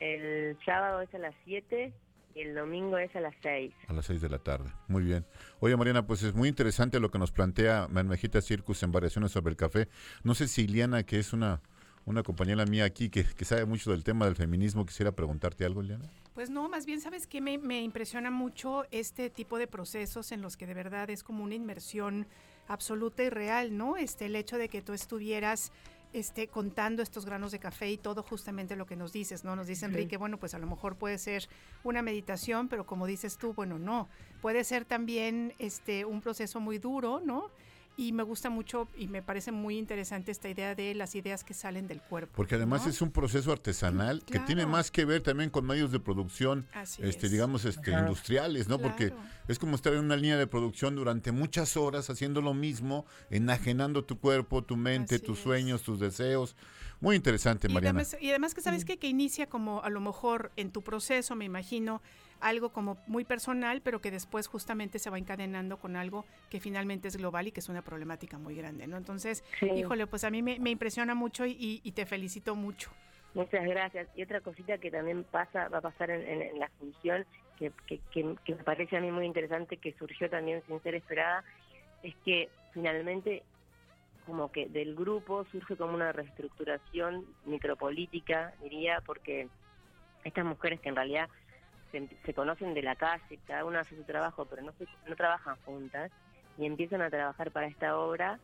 [0.00, 1.92] El sábado es a las 7
[2.34, 3.74] y el domingo es a las 6.
[3.88, 4.70] A las 6 de la tarde.
[4.88, 5.26] Muy bien.
[5.60, 9.50] Oye, Mariana, pues es muy interesante lo que nos plantea Mermejita Circus en variaciones sobre
[9.50, 9.88] el café.
[10.22, 11.60] No sé si Iliana, que es una
[12.06, 14.86] una compañera mía aquí que, sabe mucho del tema del feminismo.
[14.86, 16.08] Quisiera preguntarte algo, Eliana.
[16.34, 17.40] Pues no, más bien, ¿sabes qué?
[17.40, 21.44] Me, me impresiona mucho este tipo de procesos en los que de verdad es como
[21.44, 22.26] una inmersión
[22.68, 23.96] absoluta y real, ¿no?
[23.96, 25.72] Este, el hecho de que tú estuvieras
[26.12, 29.56] este, contando estos granos de café y todo justamente lo que nos dices, ¿no?
[29.56, 31.48] Nos dice Enrique, bueno, pues a lo mejor puede ser
[31.84, 34.08] una meditación, pero como dices tú, bueno, no,
[34.40, 37.50] puede ser también este, un proceso muy duro, ¿no?
[37.96, 41.54] Y me gusta mucho y me parece muy interesante esta idea de las ideas que
[41.54, 42.32] salen del cuerpo.
[42.36, 46.00] Porque además es un proceso artesanal que tiene más que ver también con medios de
[46.00, 46.66] producción,
[46.98, 48.78] este, digamos, este, industriales, ¿no?
[48.78, 49.12] Porque
[49.48, 54.04] es como estar en una línea de producción durante muchas horas haciendo lo mismo, enajenando
[54.04, 56.54] tu cuerpo, tu mente, tus sueños, tus deseos.
[57.00, 58.02] Muy interesante, Mariana.
[58.20, 61.44] y además que sabes que, que inicia como a lo mejor en tu proceso, me
[61.44, 62.02] imagino,
[62.40, 67.08] algo como muy personal, pero que después justamente se va encadenando con algo que finalmente
[67.08, 68.96] es global y que es una problemática muy grande, ¿no?
[68.96, 72.90] Entonces, híjole, pues a mí me, impresiona mucho y, te felicito mucho.
[73.34, 74.08] Muchas gracias.
[74.16, 77.24] Y otra cosita que también pasa, va a pasar en, la función,
[77.58, 81.44] que, que, me parece a mí muy interesante, que surgió también sin ser esperada,
[82.02, 83.42] es que finalmente
[84.26, 89.48] como que del grupo surge como una reestructuración micropolítica, diría, porque
[90.24, 91.28] estas mujeres que en realidad
[92.24, 94.72] se, conocen de la calle, cada una hace su trabajo, pero no,
[95.06, 96.10] no trabajan juntas
[96.58, 98.38] y empiezan a trabajar para esta obra.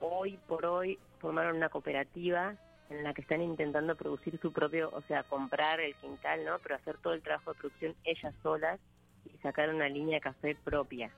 [0.00, 2.56] Hoy por hoy formaron una cooperativa
[2.90, 6.58] en la que están intentando producir su propio, o sea, comprar el quintal, ¿no?
[6.58, 8.80] Pero hacer todo el trabajo de producción ellas solas
[9.24, 11.10] y sacar una línea de café propia.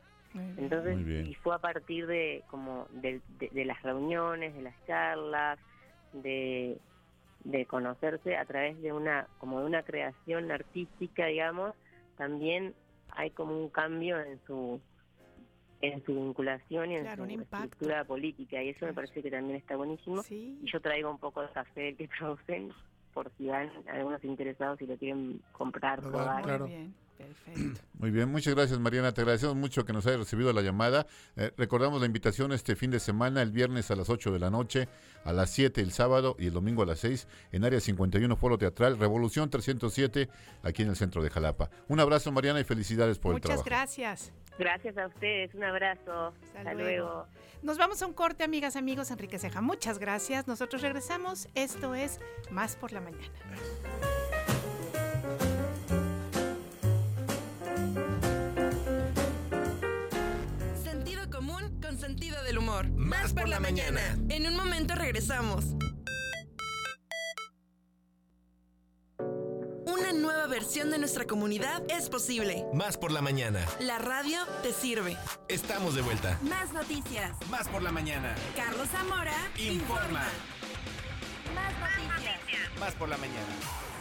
[0.57, 3.21] Entonces, y fue a partir de como de,
[3.53, 5.61] las reuniones, de las charlas,
[6.13, 6.77] de,
[7.45, 11.75] de conocerse a través de una como de una creación artística digamos
[12.17, 12.75] también
[13.11, 14.81] hay como un cambio en su
[15.81, 19.77] en su vinculación y en su estructura política y eso me parece que también está
[19.77, 20.23] buenísimo.
[20.31, 22.73] Y yo traigo un poco de café que producen
[23.15, 26.69] por si van algunos interesados y lo quieren comprar probar
[27.17, 27.81] Perfecto.
[27.99, 31.07] Muy bien, muchas gracias Mariana, te agradecemos mucho que nos haya recibido la llamada.
[31.37, 34.51] Eh, recordamos la invitación este fin de semana, el viernes a las 8 de la
[34.51, 34.89] noche,
[35.25, 38.59] a las 7 el sábado y el domingo a las 6 en Área 51 Foro
[38.59, 40.29] Teatral, Revolución 307,
[40.65, 41.71] aquí en el centro de Jalapa.
[41.89, 43.63] Un abrazo Mariana y felicidades por el trabajo.
[43.63, 44.33] Muchas gracias.
[44.59, 46.33] Gracias a ustedes, un abrazo.
[46.57, 47.27] Hasta, luego.
[47.63, 49.11] Nos vamos a un corte, amigas, amigos.
[49.11, 50.47] Enrique Ceja, muchas gracias.
[50.47, 51.49] Nosotros regresamos.
[51.55, 53.33] Esto es Más por la Mañana.
[62.05, 62.87] sentido del humor.
[62.91, 64.01] Más, por, la, mañana.
[64.29, 65.65] En un momento regresamos.
[69.95, 72.67] Una nueva versión de nuestra comunidad es posible.
[72.75, 73.65] Más por la mañana.
[73.79, 75.17] La radio te sirve.
[75.47, 76.37] Estamos de vuelta.
[76.43, 77.31] Más noticias.
[77.49, 78.35] Más por la mañana.
[78.57, 80.25] Carlos Zamora informa.
[81.55, 82.81] Más noticias.
[82.81, 83.94] Más por la mañana.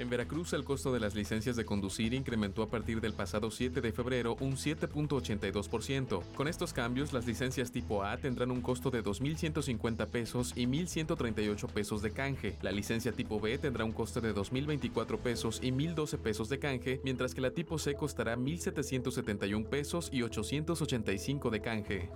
[0.00, 3.82] En Veracruz, el costo de las licencias de conducir incrementó a partir del pasado 7
[3.82, 6.22] de febrero un 7.82%.
[6.34, 11.66] Con estos cambios, las licencias tipo A tendrán un costo de 2.150 pesos y 1.138
[11.68, 12.56] pesos de canje.
[12.62, 17.02] La licencia tipo B tendrá un costo de 2.024 pesos y 1.012 pesos de canje,
[17.04, 22.08] mientras que la tipo C costará 1.771 pesos y 885 de canje.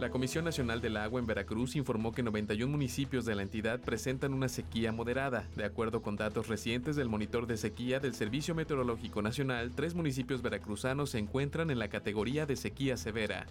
[0.00, 4.32] La Comisión Nacional del Agua en Veracruz informó que 91 municipios de la entidad presentan
[4.32, 5.46] una sequía moderada.
[5.56, 10.40] De acuerdo con datos recientes del monitor de sequía del Servicio Meteorológico Nacional, tres municipios
[10.40, 13.44] veracruzanos se encuentran en la categoría de sequía severa.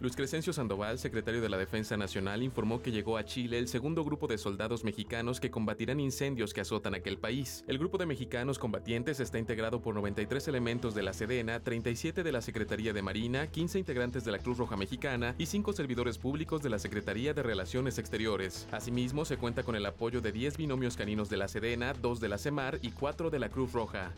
[0.00, 4.04] Luis Crescencio Sandoval, secretario de la Defensa Nacional, informó que llegó a Chile el segundo
[4.04, 7.64] grupo de soldados mexicanos que combatirán incendios que azotan aquel país.
[7.66, 12.30] El grupo de mexicanos combatientes está integrado por 93 elementos de la Sedena, 37 de
[12.30, 16.62] la Secretaría de Marina, 15 integrantes de la Cruz Roja Mexicana y 5 servidores públicos
[16.62, 18.68] de la Secretaría de Relaciones Exteriores.
[18.70, 22.28] Asimismo, se cuenta con el apoyo de 10 binomios caninos de la Sedena, 2 de
[22.28, 24.12] la CEMAR y 4 de la Cruz Roja.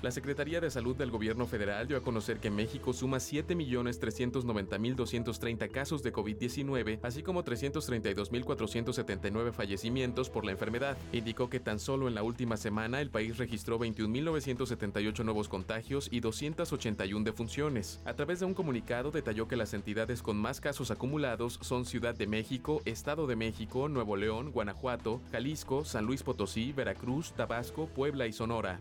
[0.00, 6.04] La Secretaría de Salud del Gobierno Federal dio a conocer que México suma 7.390.230 casos
[6.04, 10.96] de COVID-19, así como 332.479 fallecimientos por la enfermedad.
[11.10, 16.20] Indicó que tan solo en la última semana el país registró 21.978 nuevos contagios y
[16.20, 18.00] 281 defunciones.
[18.04, 22.14] A través de un comunicado detalló que las entidades con más casos acumulados son Ciudad
[22.14, 28.28] de México, Estado de México, Nuevo León, Guanajuato, Jalisco, San Luis Potosí, Veracruz, Tabasco, Puebla
[28.28, 28.80] y Sonora.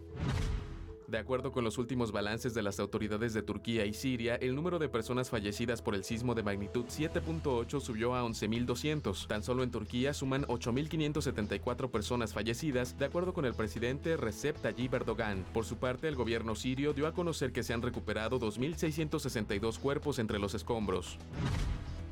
[1.07, 4.77] De acuerdo con los últimos balances de las autoridades de Turquía y Siria, el número
[4.77, 9.25] de personas fallecidas por el sismo de magnitud 7.8 subió a 11.200.
[9.25, 14.95] Tan solo en Turquía suman 8.574 personas fallecidas, de acuerdo con el presidente Recep Tayyip
[14.95, 15.45] Erdogan.
[15.53, 20.19] Por su parte, el gobierno sirio dio a conocer que se han recuperado 2.662 cuerpos
[20.19, 21.17] entre los escombros.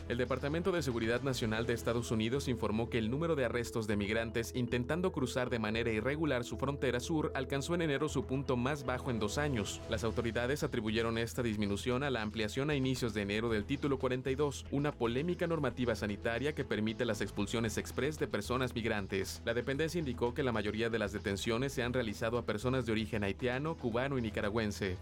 [0.07, 3.97] El Departamento de Seguridad Nacional de Estados Unidos informó que el número de arrestos de
[3.97, 8.85] migrantes intentando cruzar de manera irregular su frontera sur alcanzó en enero su punto más
[8.85, 9.81] bajo en dos años.
[9.89, 14.67] Las autoridades atribuyeron esta disminución a la ampliación a inicios de enero del Título 42,
[14.69, 19.41] una polémica normativa sanitaria que permite las expulsiones express de personas migrantes.
[19.43, 22.91] La dependencia indicó que la mayoría de las detenciones se han realizado a personas de
[22.91, 24.97] origen haitiano, cubano y nicaragüense.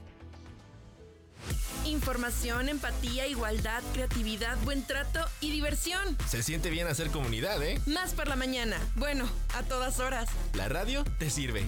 [1.85, 6.17] Información, empatía, igualdad, creatividad, buen trato y diversión.
[6.27, 7.79] Se siente bien hacer comunidad, ¿eh?
[7.85, 8.77] Más por la mañana.
[8.95, 10.29] Bueno, a todas horas.
[10.53, 11.63] La radio te sirve.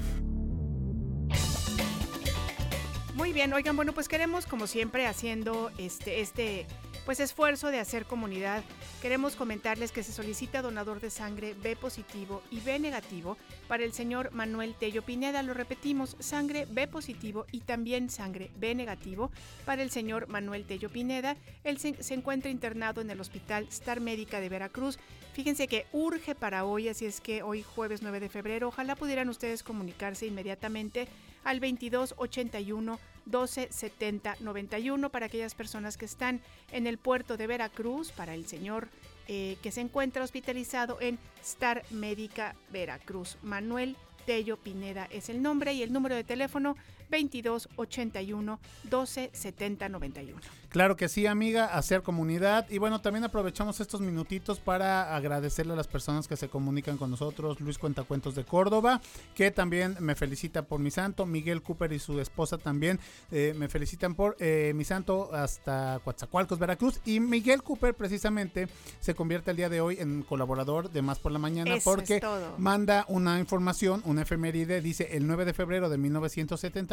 [3.16, 6.68] Muy bien, oigan, bueno, pues queremos como siempre haciendo este este
[7.06, 8.64] pues esfuerzo de hacer comunidad.
[9.02, 13.38] Queremos comentarles que se solicita donador de sangre B positivo y B negativo
[13.68, 15.44] para el señor Manuel Tello Pineda.
[15.44, 19.30] Lo repetimos, sangre B positivo y también sangre B negativo
[19.66, 21.38] para el señor Manuel Tello Pineda.
[21.64, 24.98] Él se, encuentra internado en el Hospital Star Médica de Veracruz.
[25.34, 29.30] Fíjense que urge para hoy, así es que hoy jueves 9 de febrero, ojalá pudieran
[29.30, 31.08] ustedes comunicarse inmediatamente
[31.44, 38.12] al 2281 12 70 91 para aquellas personas que están en el puerto de Veracruz,
[38.12, 38.88] para el señor
[39.28, 43.38] eh, que se encuentra hospitalizado en Star Médica Veracruz.
[43.42, 43.96] Manuel
[44.26, 46.76] Tello Pineda es el nombre y el número de teléfono
[47.10, 50.42] 22 81 12 70 91.
[50.76, 52.70] Claro que sí, amiga, hacer comunidad.
[52.70, 57.10] Y bueno, también aprovechamos estos minutitos para agradecerle a las personas que se comunican con
[57.10, 57.62] nosotros.
[57.62, 59.00] Luis Cuentacuentos de Córdoba,
[59.36, 61.26] que también me felicita por mi santo.
[61.26, 63.00] Miguel Cooper y su esposa también
[63.32, 67.00] eh, me felicitan por eh, mi santo hasta Coatzacoalcos, Veracruz.
[67.06, 68.68] Y Miguel Cooper precisamente
[69.00, 72.22] se convierte el día de hoy en colaborador de Más por la Mañana Eso porque
[72.58, 74.82] manda una información, una efeméride.
[74.82, 75.98] Dice el 9 de febrero de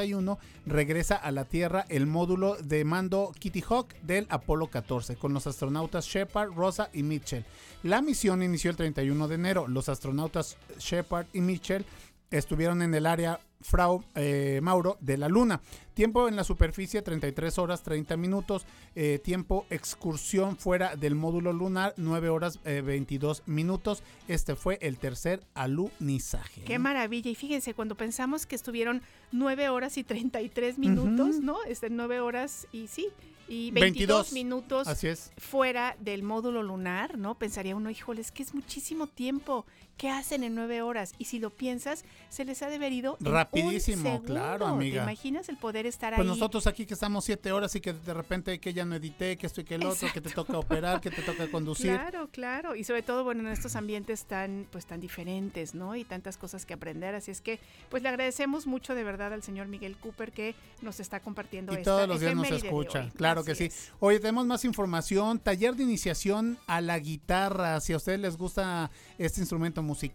[0.02, 5.32] 1971 regresa a la Tierra el módulo de mando Kitty Hawk del Apolo 14 con
[5.32, 7.44] los astronautas Shepard, Rosa y Mitchell.
[7.82, 9.68] La misión inició el 31 de enero.
[9.68, 11.84] Los astronautas Shepard y Mitchell
[12.30, 15.60] estuvieron en el área Frau eh, Mauro de la Luna.
[15.94, 18.66] Tiempo en la superficie 33 horas 30 minutos.
[18.94, 24.02] Eh, tiempo excursión fuera del módulo lunar 9 horas eh, 22 minutos.
[24.28, 26.62] Este fue el tercer alunizaje.
[26.62, 27.30] Qué maravilla.
[27.30, 29.02] Y fíjense, cuando pensamos que estuvieron
[29.32, 31.42] 9 horas y 33 minutos, Ujú.
[31.42, 31.56] ¿no?
[31.64, 33.08] Este, 9 horas y sí.
[33.48, 33.82] Y 22,
[34.30, 34.32] 22.
[34.32, 35.30] minutos Así es.
[35.36, 37.34] fuera del módulo lunar, ¿no?
[37.34, 39.66] Pensaría uno, híjole, es que es muchísimo tiempo.
[40.02, 41.14] ¿Qué hacen en nueve horas?
[41.18, 45.04] Y si lo piensas, se les ha de haber ido en un Rapidísimo, claro, amiga.
[45.04, 46.26] ¿Te imaginas el poder estar Pues ahí?
[46.26, 49.46] nosotros aquí que estamos siete horas y que de repente que ya no edité, que
[49.46, 51.92] esto y que el otro, que te toca operar, que te toca conducir.
[51.92, 52.74] Claro, claro.
[52.74, 55.94] Y sobre todo, bueno, en estos ambientes tan, pues tan diferentes, ¿no?
[55.94, 57.14] Y tantas cosas que aprender.
[57.14, 60.98] Así es que, pues le agradecemos mucho de verdad al señor Miguel Cooper que nos
[60.98, 63.70] está compartiendo Y esta todos los días nos escucha, claro que sí.
[64.00, 67.80] Oye, tenemos más información, taller de iniciación a la guitarra.
[67.80, 70.10] Si a ustedes les gusta este instrumento musical, si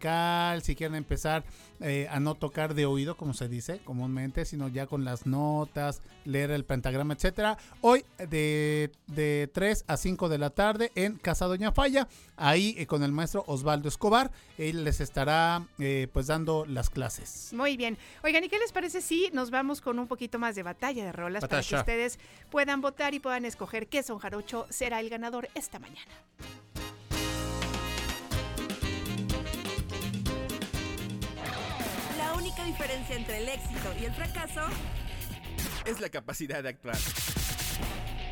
[0.76, 1.44] quieren empezar
[1.80, 6.02] eh, a no tocar de oído, como se dice comúnmente, sino ya con las notas,
[6.26, 7.58] leer el pentagrama, etcétera.
[7.82, 12.88] Hoy de, de 3 a 5 de la tarde en Casa Doña Falla, ahí eh,
[12.88, 17.54] con el maestro Osvaldo Escobar, él les estará eh, pues dando las clases.
[17.54, 17.98] Muy bien.
[18.24, 21.12] Oigan, ¿y qué les parece si nos vamos con un poquito más de batalla de
[21.12, 22.20] rolas para que ustedes
[22.50, 26.12] puedan votar y puedan escoger qué son Jarocho será el ganador esta mañana?
[32.68, 34.62] Diferencia entre el éxito y el fracaso,
[35.86, 36.98] Es la capacidad de actuar.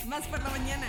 [0.06, 0.88] más por la mañana.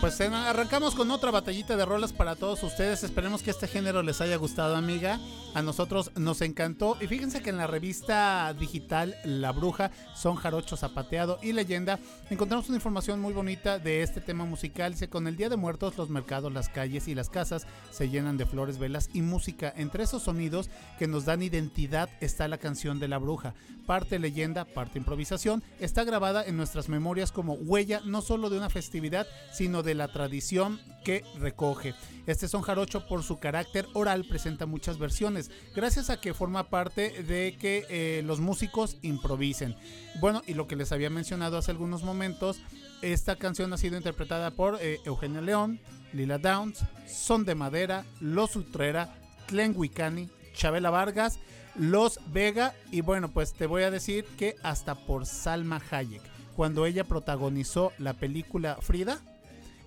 [0.00, 3.02] Pues arrancamos con otra batallita de rolas para todos ustedes.
[3.04, 5.18] Esperemos que este género les haya gustado, amiga.
[5.54, 6.96] A nosotros nos encantó.
[7.00, 12.68] Y fíjense que en la revista digital La Bruja, Son Jarocho Zapateado y Leyenda, encontramos
[12.68, 14.92] una información muy bonita de este tema musical.
[14.92, 18.36] Dice, con el Día de Muertos, los mercados, las calles y las casas se llenan
[18.36, 19.72] de flores, velas y música.
[19.76, 23.54] Entre esos sonidos que nos dan identidad está la canción de La Bruja.
[23.86, 25.62] Parte leyenda, parte improvisación.
[25.78, 30.08] Está grabada en nuestras memorias como huella no solo de una festividad, sino de la
[30.08, 31.94] tradición que recoge.
[32.26, 37.22] Este son jarocho por su carácter oral presenta muchas versiones, gracias a que forma parte
[37.22, 39.76] de que eh, los músicos improvisen.
[40.20, 42.60] Bueno, y lo que les había mencionado hace algunos momentos,
[43.02, 45.78] esta canción ha sido interpretada por eh, Eugenia León,
[46.14, 49.14] Lila Downs, Son de Madera, Los Utrera,
[49.46, 51.38] Tlen Wicani, Chabela Vargas,
[51.74, 52.74] Los Vega.
[52.90, 56.22] Y bueno, pues te voy a decir que hasta por Salma Hayek,
[56.56, 59.20] cuando ella protagonizó la película Frida,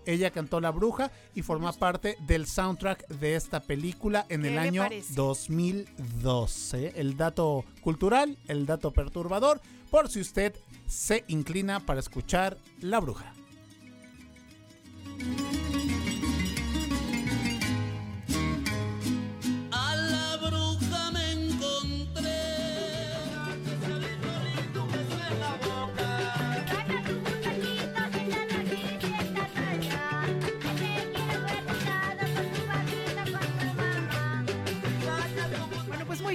[0.08, 4.88] ella cantó La Bruja y forma parte del soundtrack de esta película en el año
[5.10, 6.93] 2012.
[6.95, 10.55] El dato cultural, el dato perturbador, por si usted
[10.88, 13.34] se inclina para escuchar La Bruja.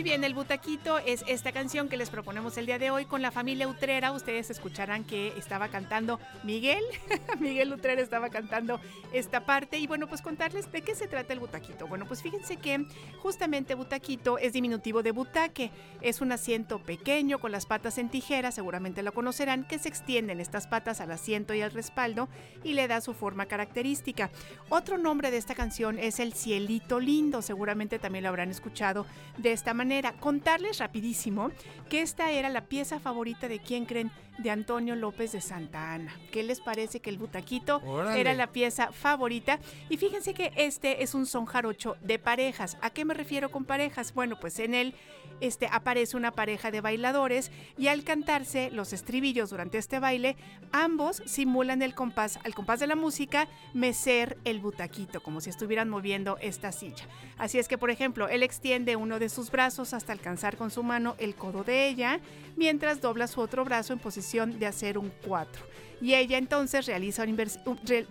[0.03, 3.31] Bien, el butaquito es esta canción que les proponemos el día de hoy con la
[3.31, 4.11] familia Utrera.
[4.11, 6.83] Ustedes escucharán que estaba cantando Miguel.
[7.39, 8.81] Miguel Utrera estaba cantando
[9.13, 9.79] esta parte.
[9.79, 11.87] Y bueno, pues contarles de qué se trata el butaquito.
[11.87, 12.85] Bueno, pues fíjense que
[13.19, 15.71] justamente butaquito es diminutivo de butaque.
[16.01, 20.41] Es un asiento pequeño con las patas en tijera, seguramente lo conocerán, que se extienden
[20.41, 22.29] estas patas al asiento y al respaldo
[22.65, 24.31] y le da su forma característica.
[24.69, 27.41] Otro nombre de esta canción es El Cielito Lindo.
[27.41, 29.07] Seguramente también lo habrán escuchado
[29.39, 31.51] de esta manera contarles rapidísimo
[31.88, 36.16] que esta era la pieza favorita de quién creen de Antonio López de Santa Ana.
[36.30, 37.82] ¿Qué les parece que el butaquito
[38.14, 39.59] era la pieza favorita?
[39.88, 42.78] Y fíjense que este es un son jarocho de parejas.
[42.80, 44.14] ¿A qué me refiero con parejas?
[44.14, 44.95] Bueno, pues en él
[45.43, 50.36] este, aparece una pareja de bailadores y al cantarse los estribillos durante este baile,
[50.70, 55.88] ambos simulan el compás, al compás de la música, mecer el butaquito, como si estuvieran
[55.88, 57.07] moviendo esta silla.
[57.38, 60.84] Así es que, por ejemplo, él extiende uno de sus brazos hasta alcanzar con su
[60.84, 62.20] mano el codo de ella,
[62.57, 67.25] mientras dobla su otro brazo en posición de hacer un 4 y ella entonces realiza,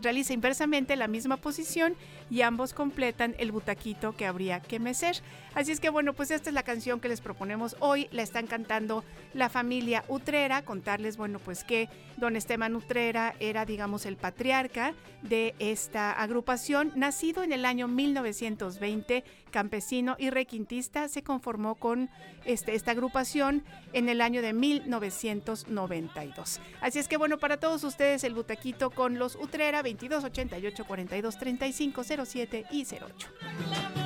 [0.02, 1.96] realiza inversamente la misma posición
[2.30, 5.18] y ambos completan el butaquito que habría que mecer.
[5.54, 8.48] Así es que bueno, pues esta es la canción que les proponemos hoy, la están
[8.48, 14.94] cantando la familia Utrera, contarles bueno pues que don Esteban Utrera era digamos el patriarca
[15.22, 22.10] de esta agrupación, nacido en el año 1920, campesino y requintista, se conformó con
[22.45, 26.60] este, esta agrupación en el año de 1992.
[26.82, 31.38] Así es que bueno, para todos ustedes el butaquito con los Utrera 22 88 42
[31.38, 34.01] 35 07 y 08.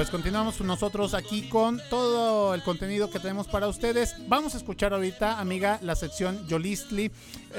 [0.00, 4.16] Pues continuamos nosotros aquí con todo el contenido que tenemos para ustedes.
[4.28, 7.10] Vamos a escuchar ahorita, amiga, la sección Yolistli.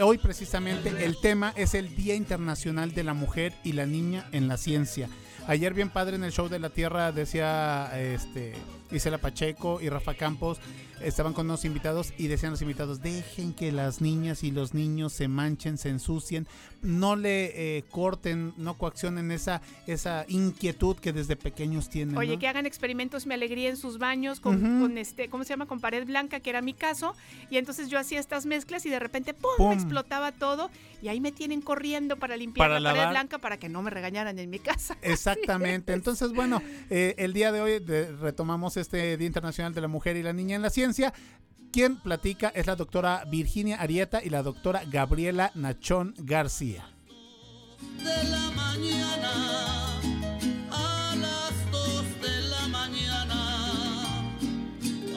[0.01, 4.47] Hoy precisamente el tema es el Día Internacional de la Mujer y la Niña en
[4.47, 5.07] la Ciencia.
[5.45, 8.55] Ayer bien padre en el show de la Tierra decía este
[8.91, 10.59] Isela Pacheco y Rafa Campos
[11.03, 15.13] estaban con unos invitados y decían los invitados, dejen que las niñas y los niños
[15.13, 16.47] se manchen, se ensucien,
[16.81, 22.17] no le eh, corten, no coaccionen esa, esa inquietud que desde pequeños tienen.
[22.17, 25.65] Oye, que hagan experimentos Me Alegría en sus baños con, este, ¿cómo se llama?
[25.65, 27.15] Con pared blanca, que era mi caso,
[27.49, 29.71] y entonces yo hacía estas mezclas y de repente ¡pum!
[29.71, 30.69] explotaba todo
[31.01, 34.37] y ahí me tienen corriendo para limpiar la pared blanca para que no me regañaran
[34.37, 34.97] en mi casa.
[35.01, 40.17] Exactamente, entonces bueno, eh, el día de hoy retomamos este Día Internacional de la Mujer
[40.17, 41.13] y la Niña en la Ciencia
[41.71, 46.85] quien platica es la doctora Virginia Arieta y la doctora Gabriela Nachón García.
[47.97, 49.31] De la mañana
[50.69, 54.31] a las 2 de la mañana.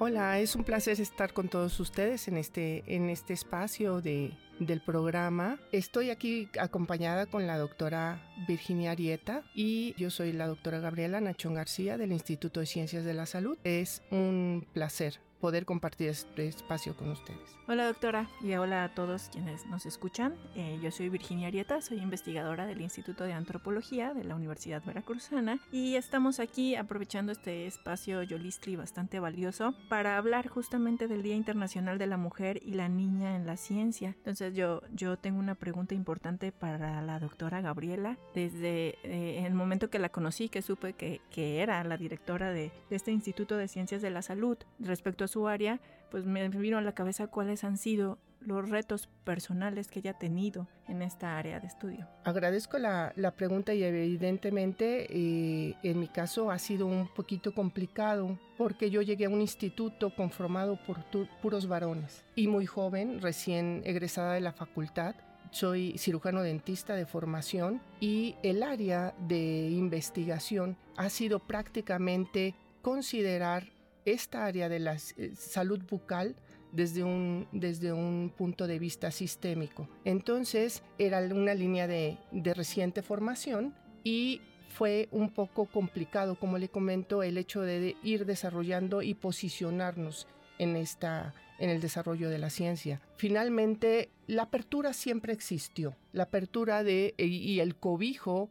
[0.00, 4.80] Hola, es un placer estar con todos ustedes en este, en este espacio de, del
[4.80, 5.58] programa.
[5.72, 11.54] Estoy aquí acompañada con la doctora Virginia Arieta y yo soy la doctora Gabriela Nachón
[11.54, 13.58] García del Instituto de Ciencias de la Salud.
[13.64, 17.58] Es un placer poder compartir este espacio con ustedes.
[17.66, 20.34] Hola doctora y hola a todos quienes nos escuchan.
[20.56, 25.58] Eh, yo soy Virginia Arieta, soy investigadora del Instituto de Antropología de la Universidad Veracruzana
[25.70, 31.98] y estamos aquí aprovechando este espacio Yolistri bastante valioso para hablar justamente del Día Internacional
[31.98, 34.14] de la Mujer y la Niña en la Ciencia.
[34.18, 38.18] Entonces yo, yo tengo una pregunta importante para la doctora Gabriela.
[38.34, 42.72] Desde eh, el momento que la conocí, que supe que, que era la directora de,
[42.90, 46.78] de este Instituto de Ciencias de la Salud, respecto a su área, pues me vino
[46.78, 51.38] a la cabeza cuáles han sido los retos personales que ella ha tenido en esta
[51.38, 52.06] área de estudio.
[52.24, 58.38] Agradezco la, la pregunta y evidentemente eh, en mi caso ha sido un poquito complicado
[58.56, 61.04] porque yo llegué a un instituto conformado por
[61.42, 65.14] puros varones y muy joven, recién egresada de la facultad.
[65.50, 73.77] Soy cirujano dentista de formación y el área de investigación ha sido prácticamente considerar
[74.12, 76.36] esta área de la eh, salud bucal
[76.72, 79.88] desde un, desde un punto de vista sistémico.
[80.04, 86.68] Entonces era una línea de, de reciente formación y fue un poco complicado, como le
[86.68, 90.26] comento, el hecho de ir desarrollando y posicionarnos
[90.58, 93.00] en, esta, en el desarrollo de la ciencia.
[93.16, 95.96] Finalmente, la apertura siempre existió.
[96.12, 98.50] La apertura de, y el cobijo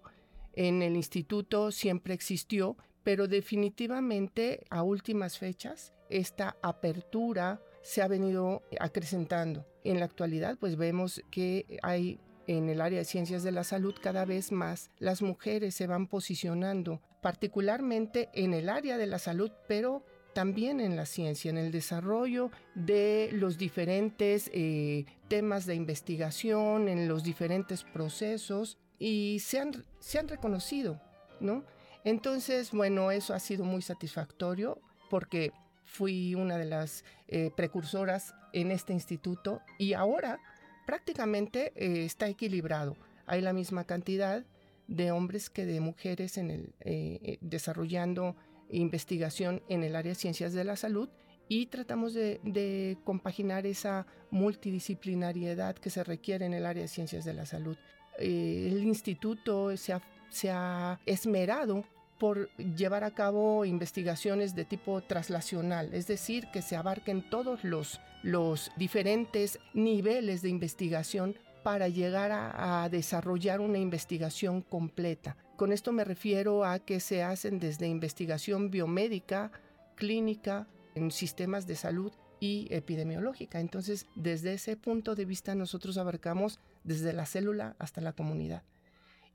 [0.53, 2.77] en el instituto siempre existió,
[3.07, 9.65] pero definitivamente a últimas fechas, esta apertura se ha venido acrecentando.
[9.85, 13.95] En la actualidad, pues vemos que hay en el área de ciencias de la salud
[14.01, 19.53] cada vez más las mujeres se van posicionando, particularmente en el área de la salud,
[19.69, 20.03] pero
[20.33, 27.07] también en la ciencia, en el desarrollo de los diferentes eh, temas de investigación, en
[27.07, 30.99] los diferentes procesos y se han, se han reconocido,
[31.39, 31.63] ¿no?
[32.07, 34.79] Entonces, bueno, eso ha sido muy satisfactorio
[35.09, 35.51] porque
[35.83, 40.39] fui una de las eh, precursoras en este instituto y ahora
[40.85, 42.95] prácticamente eh, está equilibrado.
[43.25, 44.45] Hay la misma cantidad
[44.87, 48.37] de hombres que de mujeres en el, eh, desarrollando
[48.69, 51.09] investigación en el área de ciencias de la salud
[51.49, 57.33] y tratamos de, compaginar esa multidisciplinariedad que se requiere en el área de ciencias de
[57.33, 57.75] la salud.
[58.17, 59.93] el instituto se
[60.29, 61.85] se ha esmerado
[62.17, 67.99] por llevar a cabo investigaciones de tipo traslacional, es decir, que se abarquen todos los,
[68.23, 75.35] los diferentes niveles de investigación para llegar a, desarrollar una investigación completa.
[75.57, 79.51] Con esto me refiero a que se hacen desde investigación biomédica,
[79.95, 83.59] clínica, en sistemas de salud y epidemiológica.
[83.59, 88.63] Entonces, desde ese punto de vista nosotros abarcamos desde la célula hasta la comunidad.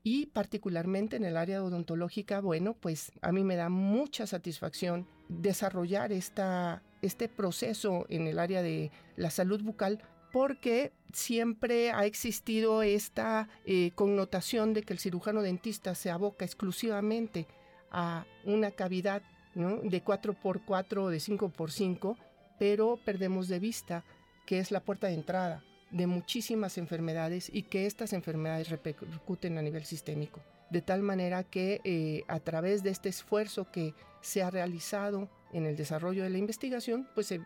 [0.05, 6.13] Y particularmente en el área odontológica, bueno, pues a mí me da mucha satisfacción desarrollar
[6.13, 13.49] esta, este proceso en el área de la salud bucal porque siempre ha existido esta
[13.65, 17.47] eh, connotación de que el cirujano dentista se aboca exclusivamente
[17.91, 19.23] a una cavidad
[19.55, 22.17] de 4x4 o de 5x5,
[22.59, 24.03] pero perdemos de vista
[24.47, 25.63] que es la puerta de entrada
[25.93, 30.41] de muchísimas enfermedades y que estas enfermedades repercuten a nivel sistémico.
[30.71, 35.67] De tal manera que eh, a través de este esfuerzo que se ha realizado en
[35.67, 37.41] el desarrollo de la investigación, pues se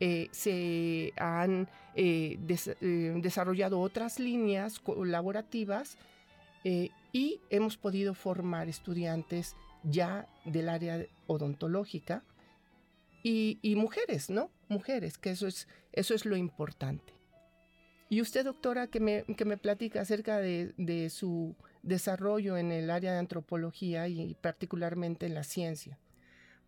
[0.00, 2.38] eh, han eh,
[3.22, 5.98] desarrollado otras líneas colaborativas
[7.12, 12.22] y hemos podido formar estudiantes ya del área odontológica
[13.24, 14.50] y, y, mujeres, ¿no?
[14.68, 17.11] Mujeres, que eso es, eso es lo importante.
[18.12, 23.10] Y usted, doctora, que me, que me platica acerca de, su desarrollo en el área
[23.10, 25.98] de antropología y particularmente en la ciencia.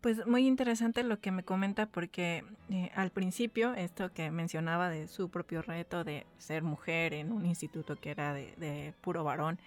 [0.01, 5.07] Pues muy interesante lo que me comenta porque eh, al principio esto que mencionaba de
[5.07, 9.59] su propio reto de ser mujer en un instituto que era de, puro varón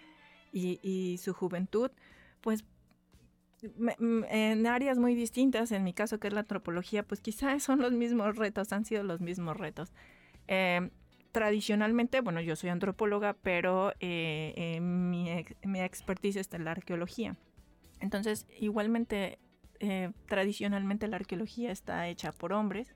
[0.53, 1.93] y, su juventud,
[2.41, 2.65] pues
[3.63, 7.93] en áreas muy distintas, en mi caso que es la antropología, pues quizás son los
[7.93, 9.93] mismos retos, han sido los mismos retos.
[10.49, 10.91] Eh,
[11.33, 15.29] tradicionalmente, bueno, yo soy antropóloga, pero eh, eh, mi,
[15.65, 17.37] mi, expertise está en la arqueología.
[18.01, 19.39] Entonces, igualmente,
[19.81, 22.95] eh, tradicionalmente la arqueología está hecha por hombres.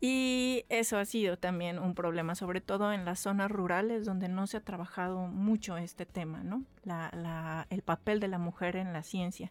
[0.00, 4.46] Y eso ha sido también un problema, sobre todo en las zonas rurales donde no
[4.46, 6.64] se ha trabajado mucho este tema, ¿no?
[7.68, 9.50] el papel de la mujer en la ciencia.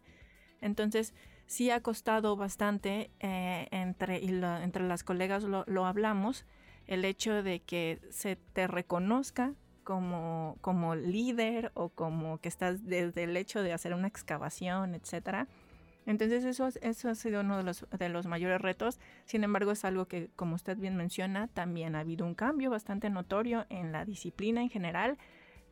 [0.62, 1.12] Entonces,
[1.46, 6.46] sí ha costado bastante, entre, entre las colegas lo hablamos,
[6.88, 13.24] el hecho de que se te reconozca como, como líder o como que estás desde
[13.24, 15.46] el hecho de hacer una excavación, etcétera.
[16.06, 18.98] Entonces eso, eso ha sido uno de los, de los mayores retos.
[19.26, 23.10] Sin embargo, es algo que, como usted bien menciona, también ha habido un cambio bastante
[23.10, 25.18] notorio en la disciplina en general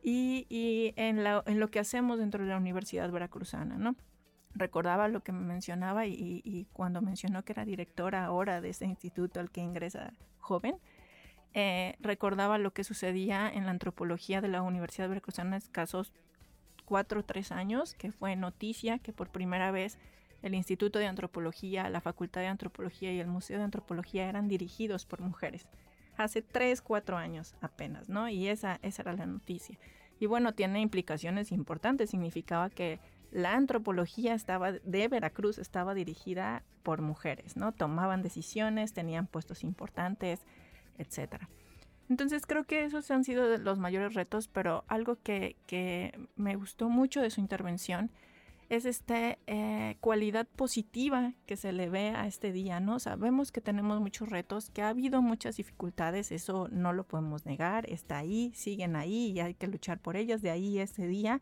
[0.03, 3.95] y, y en, la, en, lo que hacemos dentro de la Universidad Veracruzana, ¿no?
[4.53, 8.85] Recordaba lo que me mencionaba y, y cuando mencionó que era directora ahora de ese
[8.85, 10.75] instituto al que ingresa joven,
[11.53, 16.13] eh, recordaba lo que sucedía en la antropología de la Universidad Veracruzana escasos
[16.85, 19.97] cuatro o tres años, que fue noticia que por primera vez
[20.41, 25.05] el Instituto de Antropología, la Facultad de Antropología y el Museo de Antropología eran dirigidos
[25.05, 25.67] por mujeres.
[26.15, 28.29] Hace tres, cuatro años apenas, ¿no?
[28.29, 29.77] Y esa, esa era la noticia.
[30.19, 32.09] Y bueno, tiene implicaciones importantes.
[32.09, 32.99] Significaba que
[33.31, 37.71] la antropología estaba de Veracruz estaba dirigida por mujeres, ¿no?
[37.71, 40.45] Tomaban decisiones, tenían puestos importantes,
[40.97, 41.49] etcétera.
[42.09, 45.55] Entonces creo que esos han sido los mayores retos, pero algo que,
[46.35, 48.11] me gustó mucho de su intervención
[48.69, 52.99] es esta eh, cualidad positiva que se le ve a este día, ¿no?
[52.99, 57.89] Sabemos que tenemos muchos retos, que ha habido muchas dificultades, eso no lo podemos negar,
[57.89, 61.41] está ahí, siguen ahí y hay que luchar por ellas, de ahí ese día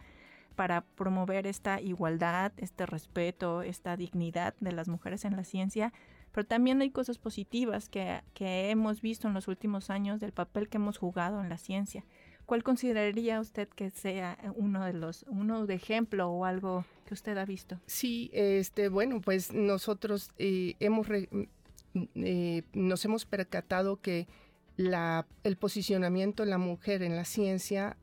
[0.55, 5.93] para promover esta igualdad, este respeto, esta dignidad de las mujeres en la ciencia,
[6.35, 10.75] pero también hay cosas positivas que, hemos visto en los últimos años del papel que
[10.75, 12.03] hemos jugado en la ciencia.
[12.45, 17.37] ¿Cuál consideraría usted que sea uno de los, uno de ejemplo o algo que usted
[17.37, 17.79] ha visto?
[17.85, 24.27] Sí, este, bueno, pues nosotros eh, hemos eh, nos hemos percatado que
[24.75, 27.95] el posicionamiento de la mujer en la ciencia,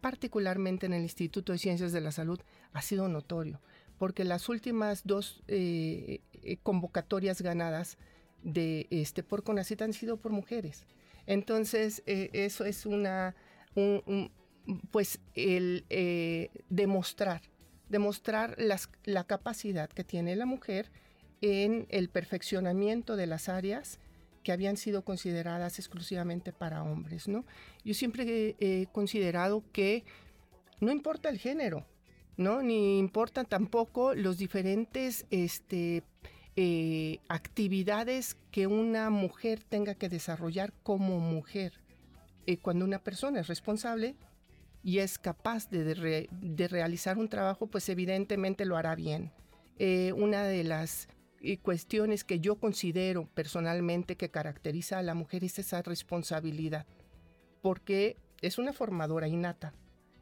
[0.00, 2.40] particularmente en el Instituto de Ciencias de la Salud,
[2.72, 3.60] ha sido notorio,
[3.98, 6.20] porque las últimas dos eh,
[6.62, 7.98] convocatorias ganadas
[8.42, 10.86] de este por CONACYT han sido por mujeres.
[11.26, 13.34] Entonces, eso es una
[14.90, 17.42] pues el eh, demostrar,
[17.88, 20.90] demostrar la capacidad que tiene la mujer
[21.40, 23.98] en el perfeccionamiento de las áreas
[24.42, 27.44] que habían sido consideradas exclusivamente para hombres, ¿no?
[27.84, 30.04] Yo siempre he, considerado que
[30.80, 31.86] no importa el género,
[32.38, 32.62] ¿no?
[32.62, 36.02] Ni importan tampoco los diferentes este,
[36.56, 41.74] eh, actividades que una mujer tenga que desarrollar como mujer.
[42.46, 44.16] Eh, cuando una persona es responsable
[44.82, 45.94] y es capaz de,
[46.70, 49.32] realizar un trabajo, pues evidentemente lo hará bien.
[49.78, 51.08] Eh, una de las
[51.42, 56.86] eh, cuestiones que yo considero personalmente que caracteriza a la mujer es esa responsabilidad,
[57.60, 59.74] porque es una formadora innata.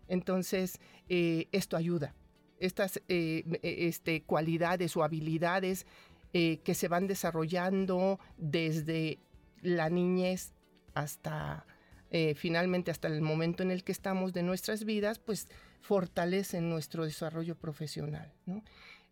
[0.09, 2.14] Entonces, esto ayuda.
[2.59, 5.86] Estas este, cualidades o habilidades
[6.32, 9.18] que se van desarrollando desde
[9.62, 10.52] la niñez
[10.94, 11.66] hasta
[12.11, 15.48] eh, finalmente hasta el momento en el que estamos de nuestras vidas, pues
[15.80, 18.32] fortalecen nuestro desarrollo profesional.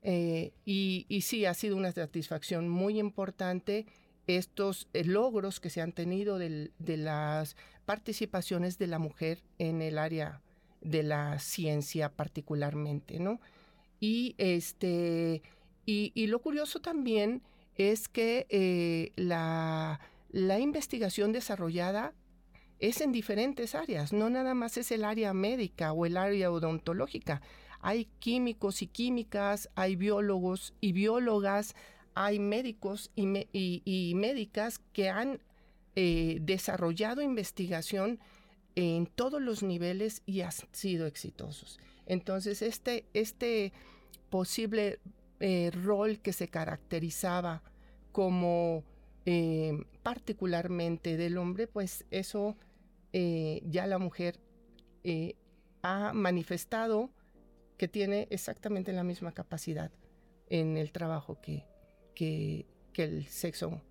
[0.03, 3.87] Eh, y, sí, ha sido una satisfacción muy importante
[4.27, 9.99] estos eh, logros que se han tenido de las participaciones de la mujer en el
[9.99, 10.41] área
[10.85, 13.41] de la ciencia particularmente, ¿no?
[14.01, 15.43] Y, este,
[15.87, 17.43] y, lo curioso también
[17.77, 22.13] es que la, la investigación desarrollada
[22.79, 27.41] es en diferentes áreas, no nada más es el área médica o el área odontológica.
[27.81, 31.75] Hay químicos y químicas, hay biólogos y biólogas,
[32.15, 35.41] hay médicos y, médicas que han
[35.97, 38.21] eh, desarrollado investigación
[38.77, 41.79] en todos los niveles y han sido exitosos.
[42.07, 43.73] Entonces, este, este
[44.31, 44.99] posible
[45.41, 47.63] eh, rol que se caracterizaba
[48.13, 48.85] como
[49.27, 52.57] eh, particularmente del hombre, pues eso
[53.13, 54.41] eh, ya la mujer
[55.83, 57.11] ha manifestado
[57.77, 59.93] que tiene exactamente la misma capacidad
[60.49, 61.67] en el trabajo que,
[62.15, 62.67] que,
[62.97, 63.83] el sexo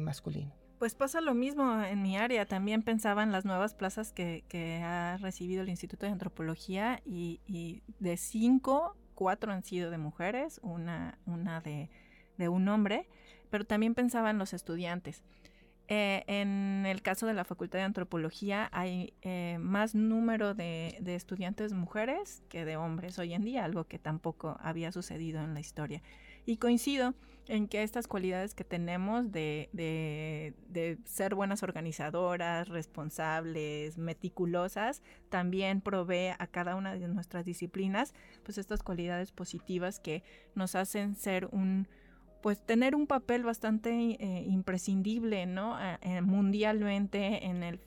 [0.00, 0.63] masculino.
[0.78, 2.46] Pues pasa lo mismo en mi área.
[2.46, 8.16] También pensaba en las nuevas plazas que, ha recibido el Instituto de Antropología y, de
[8.16, 11.90] cinco, cuatro han sido de mujeres, una, una de,
[12.36, 13.08] de un hombre
[13.54, 15.22] pero también pensaba en los estudiantes.
[15.86, 21.72] Eh, en el caso de la Facultad de Antropología hay eh, más número de, estudiantes
[21.72, 26.02] mujeres que de hombres hoy en día, algo que tampoco había sucedido en la historia.
[26.46, 27.14] Y coincido
[27.48, 36.34] en que estas cualidades que tenemos de, de ser buenas organizadoras, responsables, meticulosas, también provee
[36.38, 38.14] a cada una de nuestras disciplinas,
[38.44, 40.22] pues estas cualidades positivas que
[40.54, 41.86] nos hacen ser un,
[42.44, 45.78] pues tener un papel bastante eh, imprescindible, ¿no?
[46.02, 47.80] Eh, mundialmente en el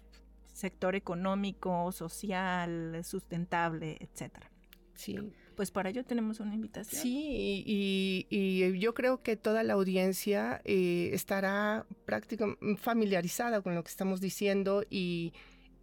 [0.52, 4.50] sector económico, social, sustentable, etcétera.
[4.96, 5.32] Sí.
[5.58, 7.02] Pues para ello tenemos una invitación.
[7.02, 13.90] Sí, y, yo creo que toda la audiencia eh, estará prácticamente familiarizada con lo que
[13.90, 15.34] estamos diciendo y,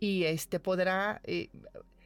[0.00, 1.22] este podrá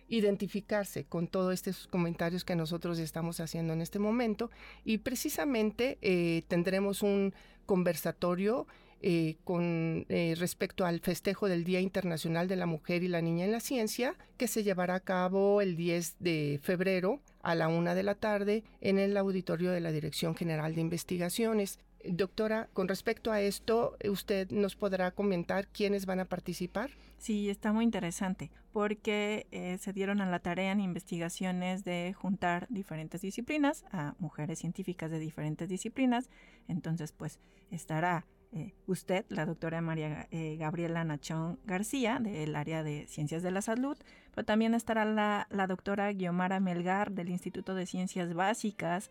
[0.09, 4.51] identificarse con todos estos comentarios que nosotros estamos haciendo en este momento
[4.85, 7.35] y precisamente eh, tendremos un
[7.67, 8.67] conversatorio
[9.01, 13.45] eh, con eh, respecto al festejo del Día Internacional de la Mujer y la Niña
[13.45, 17.95] en la Ciencia, que se llevará a cabo el 10 de febrero a la una
[17.95, 21.79] de la tarde en el auditorio de la Dirección General de Investigaciones.
[22.05, 26.91] Doctora, con respecto a esto, ¿usted nos podrá comentar quiénes van a participar?
[27.19, 32.67] Sí, está muy interesante porque eh, se dieron a la tarea en investigaciones de juntar
[32.71, 36.31] diferentes disciplinas a mujeres científicas de diferentes disciplinas.
[36.69, 37.41] Entonces, pues
[37.73, 43.51] estará eh, usted, la doctora María eh, Gabriela Nachón García, del área de Ciencias de
[43.51, 43.97] la Salud,
[44.35, 49.11] pero también estará la, la doctora Guiomara Melgar del Instituto de Ciencias Básicas,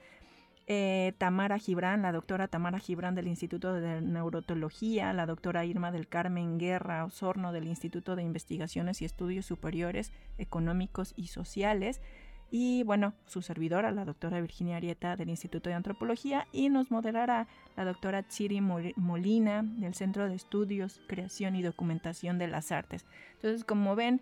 [0.69, 6.09] eh, Tamara Gibran, la doctora Tamara Gibran del Instituto de Neurotología, la doctora Irma del
[6.09, 12.01] Carmen Guerra Osorno del Instituto de Investigaciones y Estudios Superiores Económicos y Sociales,
[12.49, 17.47] y bueno, su servidora, la doctora Virginia Arieta del Instituto de Antropología, y nos moderará
[17.75, 23.05] la doctora Chiri Molina del Centro de Estudios, Creación y Documentación de las Artes.
[23.35, 24.21] Entonces, como ven,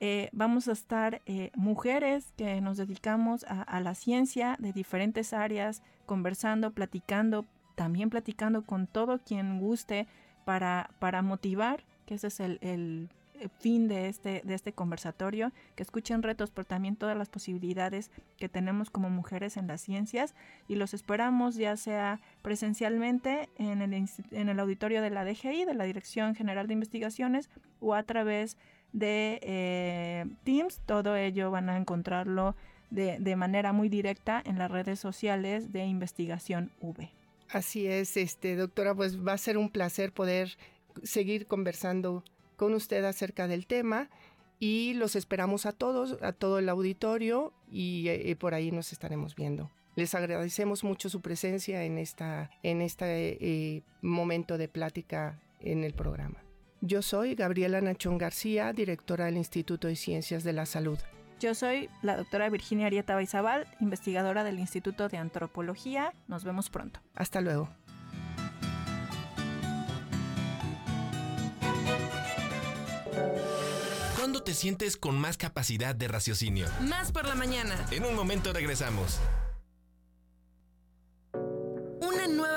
[0.00, 5.82] eh, vamos a estar eh, mujeres que nos dedicamos a, la ciencia de diferentes áreas,
[6.06, 10.06] conversando, platicando, también platicando con todo quien guste
[10.44, 13.08] para, para motivar, que ese es el,
[13.58, 18.48] fin de este, de este conversatorio, que escuchen retos, pero también todas las posibilidades que
[18.48, 20.34] tenemos como mujeres en las ciencias
[20.68, 23.92] y los esperamos ya sea presencialmente en el,
[24.30, 28.56] en el auditorio de la DGI, de la Dirección General de Investigaciones, o a través
[28.56, 30.80] de de eh, Teams.
[30.86, 32.56] Todo ello van a encontrarlo
[32.90, 37.10] de, de, manera muy directa en las redes sociales de Investigación V.
[37.50, 40.56] Así es, este, doctora, pues va a ser un placer poder
[41.02, 42.24] seguir conversando
[42.56, 44.10] con usted acerca del tema
[44.58, 49.34] y los esperamos a todos, a todo el auditorio y, eh, por ahí nos estaremos
[49.34, 49.70] viendo.
[49.96, 55.94] Les agradecemos mucho su presencia en, esta, en este eh, momento de plática en el
[55.94, 56.42] programa.
[56.80, 60.98] Yo soy Gabriela Nachón García, directora del Instituto de Ciencias de la Salud.
[61.40, 66.12] Yo soy la doctora Virginia Arieta Baizabal, investigadora del Instituto de Antropología.
[66.28, 67.00] Nos vemos pronto.
[67.14, 67.70] Hasta luego.
[74.16, 76.66] ¿Cuándo te sientes con más capacidad de raciocinio?
[76.80, 77.86] Más por la mañana.
[77.90, 79.18] En un momento regresamos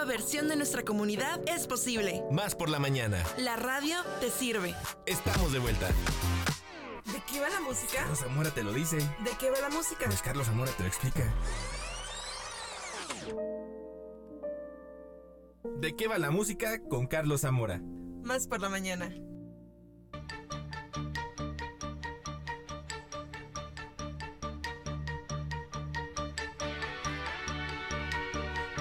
[0.07, 2.23] versión de nuestra comunidad es posible.
[2.31, 3.23] Más por la mañana.
[3.37, 4.73] La radio te sirve.
[5.05, 5.87] Estamos de vuelta.
[7.05, 7.99] ¿De qué va la música?
[7.99, 8.97] Carlos Zamora te lo dice.
[8.97, 10.05] ¿De qué va la música?
[10.05, 11.33] Pues Carlos Zamora te lo explica.
[15.79, 17.79] ¿De qué va la música con Carlos Zamora?
[18.23, 19.13] Más por la mañana.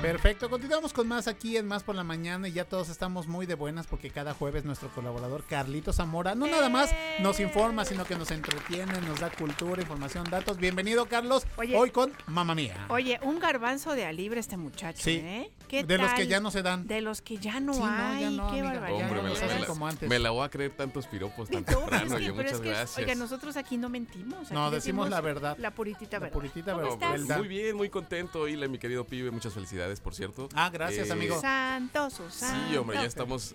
[0.06, 3.44] Perfecto, continuamos con más aquí en Más por la Mañana y ya todos estamos muy
[3.44, 8.04] de buenas porque cada jueves nuestro colaborador Carlito Zamora no nada más nos informa, sino
[8.04, 10.58] que nos entretiene, nos da cultura, información, datos.
[10.58, 12.86] Bienvenido Carlos, hoy con Mamá Mía.
[12.88, 15.16] Oye, un garbanzo de alibre este muchacho, sí.
[15.24, 15.50] ¿eh?
[15.68, 16.86] de los que ya no se dan.
[16.86, 18.38] De los que ya no hay.
[18.52, 19.10] Qué barbaridad.
[19.10, 20.08] Hombre, me, la, como antes.
[20.08, 22.18] me la voy a creer tantos piropos tan temprano.
[22.34, 22.98] muchas gracias.
[22.98, 24.50] Oiga, nosotros aquí no mentimos.
[24.50, 25.56] no, decimos, la verdad.
[25.58, 26.34] La puritita verdad.
[26.34, 27.38] La puritita verdad.
[27.38, 28.46] muy bien, muy contento.
[28.48, 30.48] Y mi querido pibe, muchas felicidades, por cierto.
[30.54, 31.40] Ah, gracias, eh, amigo.
[31.40, 33.54] Santos, Sí, hombre, ya estamos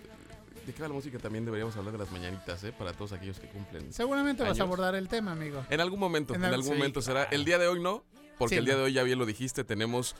[0.65, 2.71] de qué va la música también deberíamos hablar de las mañanitas, ¿eh?
[2.71, 3.91] Para todos aquellos que cumplen.
[3.91, 5.65] Seguramente vas a abordar el tema, amigo.
[5.69, 7.23] En algún momento, en, algún momento será.
[7.23, 8.03] El día de hoy no,
[8.37, 10.15] porque el día de hoy ya bien lo dijiste, tenemos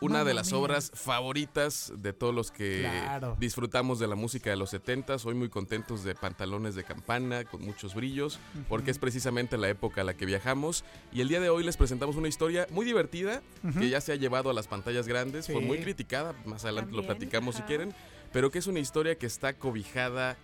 [0.00, 2.88] una de las obras favoritas de todos los que
[3.38, 7.62] disfrutamos de la música de los 70 Hoy muy contentos de pantalones de campana con
[7.62, 8.38] muchos brillos,
[8.68, 10.84] porque es precisamente la época a la que viajamos.
[11.12, 13.42] Y el día de hoy les presentamos una historia muy divertida
[13.78, 15.46] que ya se ha llevado a las pantallas grandes.
[15.46, 17.94] Fue muy criticada, más adelante lo platicamos si quieren,
[18.32, 20.36] pero que es una historia que está cobijada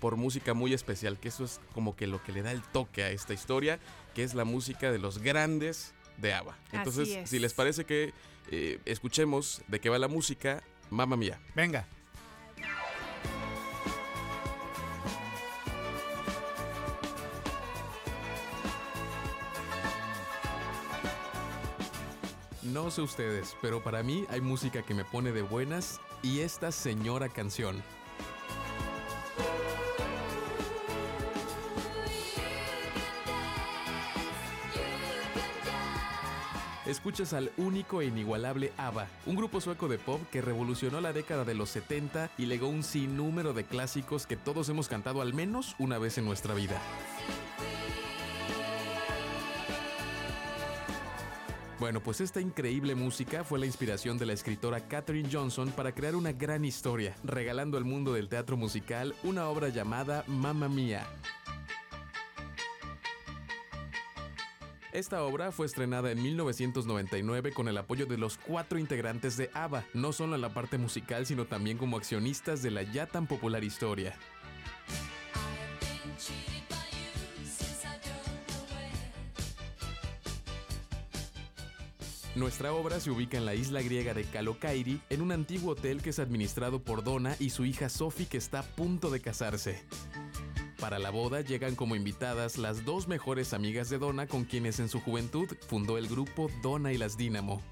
[0.00, 3.04] por música muy especial, que eso es como que lo que le da el toque
[3.04, 3.78] a esta historia,
[4.14, 6.58] que es la música de los grandes de ABBA.
[6.72, 8.12] Entonces, si les parece que
[8.50, 11.40] eh, escuchemos de qué va la música, Mamma Mía.
[11.54, 11.86] Venga.
[22.62, 26.72] No sé ustedes, pero para mí hay música que me pone de buenas y esta
[26.72, 27.82] señora canción.
[36.92, 41.44] Escuchas al único e inigualable ABBA, un grupo sueco de pop que revolucionó la década
[41.44, 45.74] de los 70 y legó un sinnúmero de clásicos que todos hemos cantado al menos
[45.78, 46.80] una vez en nuestra vida.
[51.80, 56.14] Bueno, pues esta increíble música fue la inspiración de la escritora Katherine Johnson para crear
[56.14, 61.04] una gran historia, regalando al mundo del teatro musical una obra llamada Mamma Mia,
[64.92, 69.86] Esta obra fue estrenada en 1999 con el apoyo de los cuatro integrantes de ABBA,
[69.94, 73.64] no solo en la parte musical, sino también como accionistas de la ya tan popular
[73.64, 74.14] historia.
[82.34, 86.10] Nuestra obra se ubica en la isla griega de Kalokairi, en un antiguo hotel que
[86.10, 89.82] es administrado por Donna y su hija Sophie que está a punto de casarse.
[90.82, 94.88] Para la boda llegan como invitadas las dos mejores amigas de Donna con quienes en
[94.88, 97.62] su juventud fundó el grupo Donna y las Dynamo.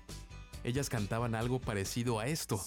[0.62, 2.61] Ellas cantaban algo parecido a esto.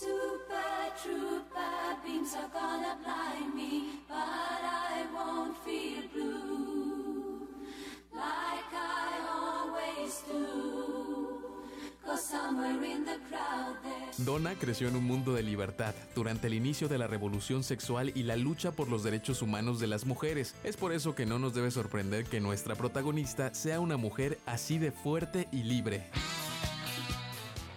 [14.17, 18.23] Donna creció en un mundo de libertad durante el inicio de la revolución sexual y
[18.23, 20.55] la lucha por los derechos humanos de las mujeres.
[20.63, 24.77] Es por eso que no nos debe sorprender que nuestra protagonista sea una mujer así
[24.77, 26.09] de fuerte y libre.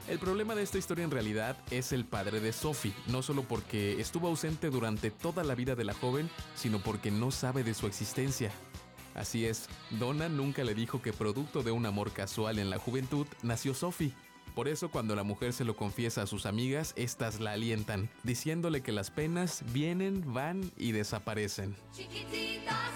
[0.09, 4.01] El problema de esta historia en realidad es el padre de Sophie, no solo porque
[4.01, 7.89] estuvo ausente durante toda la vida de la joven, sino porque no sabe de su
[7.89, 8.53] existencia.
[9.16, 13.26] Así es, Donna nunca le dijo que producto de un amor casual en la juventud
[13.43, 14.12] nació Sophie.
[14.57, 18.80] Por eso cuando la mujer se lo confiesa a sus amigas, éstas la alientan, diciéndole
[18.80, 21.76] que las penas vienen, van y desaparecen.
[21.94, 22.95] Bueno,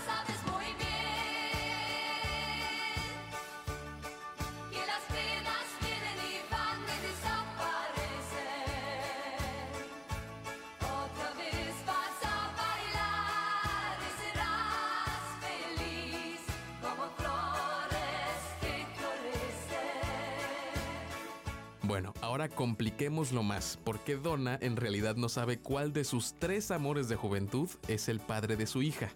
[22.40, 27.16] ahora compliquémoslo más, porque Donna en realidad no sabe cuál de sus tres amores de
[27.16, 29.10] juventud es el padre de su hija.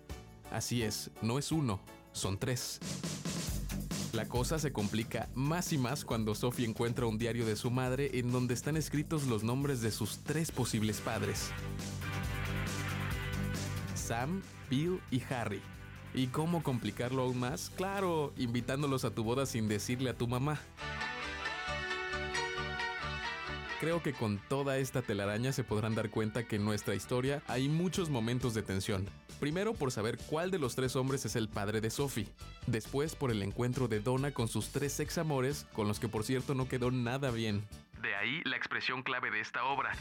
[0.52, 1.80] Así es, no es uno,
[2.12, 2.80] son tres.
[4.12, 8.10] La cosa se complica más y más cuando Sophie encuentra un diario de su madre
[8.12, 11.50] en donde están escritos los nombres de sus tres posibles padres.
[13.94, 15.62] Sam, Bill y Harry.
[16.12, 17.72] ¿Y cómo complicarlo aún más?
[17.74, 20.60] Claro, invitándolos a tu boda sin decirle a tu mamá.
[23.80, 27.68] Creo que con toda esta telaraña se podrán dar cuenta que en nuestra historia hay
[27.68, 29.08] muchos momentos de tensión.
[29.40, 32.28] Primero por saber cuál de los tres hombres es el padre de Sophie.
[32.66, 36.24] Después por el encuentro de Donna con sus tres ex amores, con los que por
[36.24, 37.64] cierto no quedó nada bien.
[38.00, 39.92] De ahí la expresión clave de esta obra.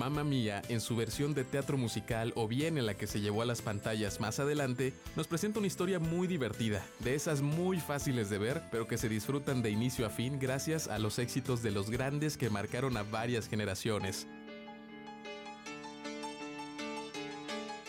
[0.00, 3.42] Mamma Mía, en su versión de teatro musical o bien en la que se llevó
[3.42, 8.30] a las pantallas más adelante, nos presenta una historia muy divertida, de esas muy fáciles
[8.30, 11.72] de ver, pero que se disfrutan de inicio a fin gracias a los éxitos de
[11.72, 14.26] los grandes que marcaron a varias generaciones.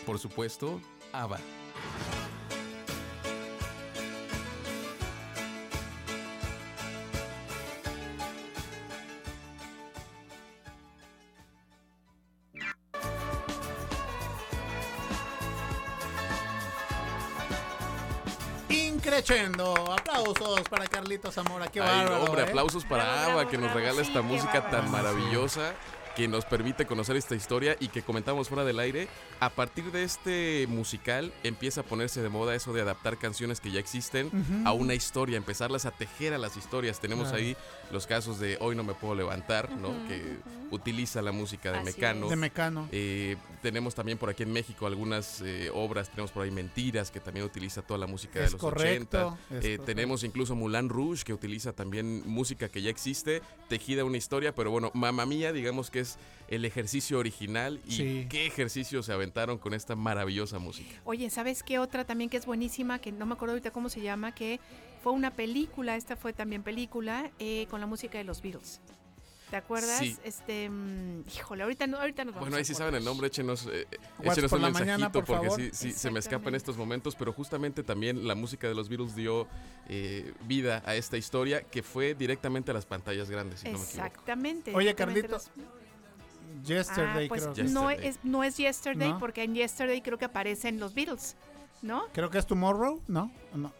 [0.04, 0.82] Por supuesto,
[1.14, 1.38] ABBA.
[19.92, 21.68] Aplausos para Carlitos Zamora.
[21.68, 22.24] Qué Ay, bárbaro.
[22.24, 22.46] hombre, ¿eh?
[22.48, 25.74] aplausos para Ava que nos regala esta música tan maravillosa
[26.16, 29.08] que nos permite conocer esta historia y que comentamos fuera del aire.
[29.40, 33.70] A partir de este musical empieza a ponerse de moda eso de adaptar canciones que
[33.70, 34.30] ya existen
[34.64, 37.00] a una historia, empezarlas a tejer a las historias.
[37.00, 37.38] Tenemos Claro.
[37.44, 37.56] ahí
[37.90, 39.88] los casos de Hoy no me puedo levantar, ¿no?
[40.08, 40.36] Que
[40.70, 42.24] utiliza la música de Así Mecano.
[42.26, 42.30] es.
[42.30, 42.88] De Mecano.
[42.92, 47.20] Eh, tenemos también por aquí en México algunas eh, obras, tenemos por ahí Mentiras, que
[47.20, 49.58] también utiliza toda la música Es de los correcto, 80.
[49.58, 54.16] es Eh, tenemos incluso Moulin Rouge, que utiliza también música que ya existe, tejida una
[54.16, 56.18] historia, pero bueno, Mamma Mía, digamos que es
[56.48, 58.26] el ejercicio original y Sí.
[58.28, 61.00] qué ejercicio se aventaron con esta maravillosa música.
[61.04, 62.98] Oye, ¿sabes qué otra también que es buenísima?
[62.98, 64.60] Que no me acuerdo ahorita cómo se llama, que
[65.02, 68.80] fue una película, esta fue también película, eh, con la música de los Beatles.
[69.50, 69.98] ¿Te acuerdas?
[69.98, 70.16] Sí.
[70.24, 73.26] Este, mm, híjole, ahorita, no, ahorita nos vamos Bueno, a ahí sí saben el nombre,
[73.26, 75.60] échenos, eh, eh, échenos por un la mensajito mañana, por porque favor?
[75.60, 78.88] sí, sí se me escapa en estos momentos, pero justamente también la música de los
[78.88, 79.46] Beatles dio
[79.88, 83.84] eh, vida a esta historia que fue directamente a las pantallas grandes, si no me
[83.84, 84.06] equivoco.
[84.06, 84.74] Exactamente.
[84.74, 85.50] Oye, Carlitos, los-
[86.64, 87.68] Yesterday, ah, pues creo.
[87.68, 89.18] no es, no es Yesterday, ¿No?
[89.18, 91.36] porque en Yesterday creo que aparecen los Beatles,
[91.82, 92.04] ¿no?
[92.12, 93.30] Creo que es Tomorrow, ¿no?
[93.54, 93.72] No.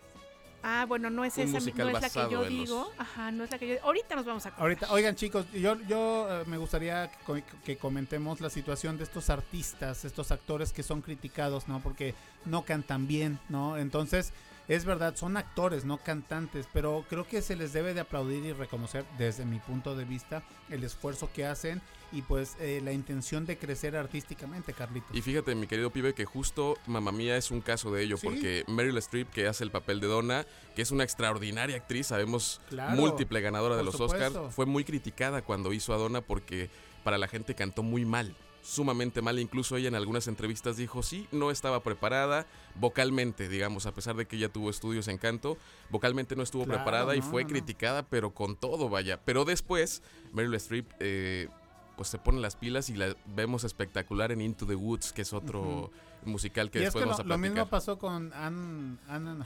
[0.65, 2.93] Ah, bueno, no es Un esa, no es la que yo en los- digo.
[2.97, 6.29] Ajá, no es la que yo Ahorita nos vamos a Ahorita, oigan chicos, yo, yo
[6.31, 11.03] eh, me gustaría que, que comentemos la situación de estos artistas, estos actores que son
[11.03, 11.81] criticados, ¿no?
[11.81, 13.77] Porque no cantan bien, ¿no?
[13.77, 14.33] Entonces,
[14.69, 18.53] es verdad, son actores, no cantantes, pero creo que se les debe de aplaudir y
[18.53, 21.83] reconocer desde mi punto de vista el esfuerzo que hacen
[22.13, 25.17] y pues eh, la intención de crecer artísticamente, Carlitos.
[25.17, 28.65] Y fíjate, mi querido pibe, que justo Mamma Mía es un caso de ello, porque
[28.69, 32.61] Meryl Streep, que hace el papel de Donna, que es una extraordinaria actriz, sabemos,
[32.91, 36.71] múltiple ganadora de los Oscars, fue muy criticada cuando hizo a Donna porque
[37.03, 39.39] para la gente cantó muy mal sumamente mal.
[39.39, 44.27] Incluso ella en algunas entrevistas dijo, sí, no estaba preparada vocalmente, digamos, a pesar de
[44.27, 45.59] que ella tuvo estudios en canto,
[45.91, 49.21] vocalmente no estuvo preparada y fue criticada, pero con todo, vaya.
[49.25, 50.03] Pero después,
[50.33, 50.91] Meryl Streep...
[51.01, 51.49] Eh,
[51.97, 55.33] pues se pone las pilas y la vemos espectacular en Into the Woods, que es
[55.35, 55.91] otro
[56.25, 58.99] musical que después vamos a Lo mismo pasó con Anne,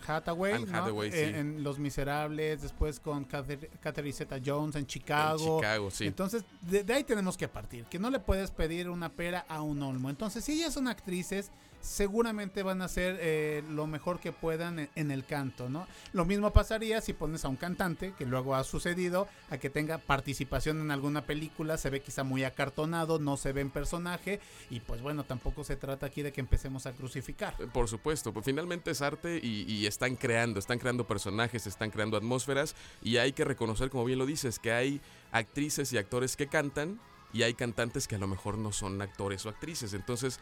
[0.06, 0.64] Hathaway,
[1.12, 5.58] en, Los Miserables, después con Catherine Jones en Chicago.
[5.58, 6.06] Chicago, sí.
[6.06, 9.82] Entonces, de, ahí tenemos que partir, que no le puedes pedir una pera a un
[9.82, 10.10] olmo.
[10.10, 11.50] Entonces, si ellas son actrices,
[11.86, 15.86] seguramente van a hacer eh, lo mejor que puedan en, el canto, ¿no?
[16.12, 19.98] Lo mismo pasaría si pones a un cantante, que luego ha sucedido, a que tenga
[19.98, 24.80] participación en alguna película, se ve quizá muy acartonado, no se ve en personaje, y
[24.80, 27.54] pues bueno, tampoco se trata aquí de que empecemos a crucificar.
[27.60, 31.90] Eh, por supuesto, pues finalmente es arte y, y están creando, están creando personajes, están
[31.90, 35.00] creando atmósferas, y hay que reconocer, como bien lo dices, que hay
[35.30, 36.98] actrices y actores que cantan
[37.32, 39.92] y hay cantantes que a lo mejor no son actores o actrices.
[39.92, 40.40] Entonces,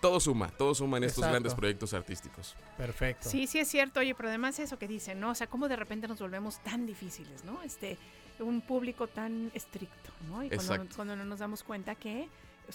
[0.00, 2.54] todo suma, todo suma en estos grandes proyectos artísticos.
[2.76, 3.28] Perfecto.
[3.28, 5.30] Sí, sí es cierto, oye, pero además eso que dicen, ¿no?
[5.30, 7.62] O sea, cómo de repente nos volvemos tan difíciles, ¿no?
[7.62, 7.98] Este,
[8.38, 10.44] un público tan estricto, ¿no?
[10.44, 12.28] Y cuando, cuando no nos damos cuenta que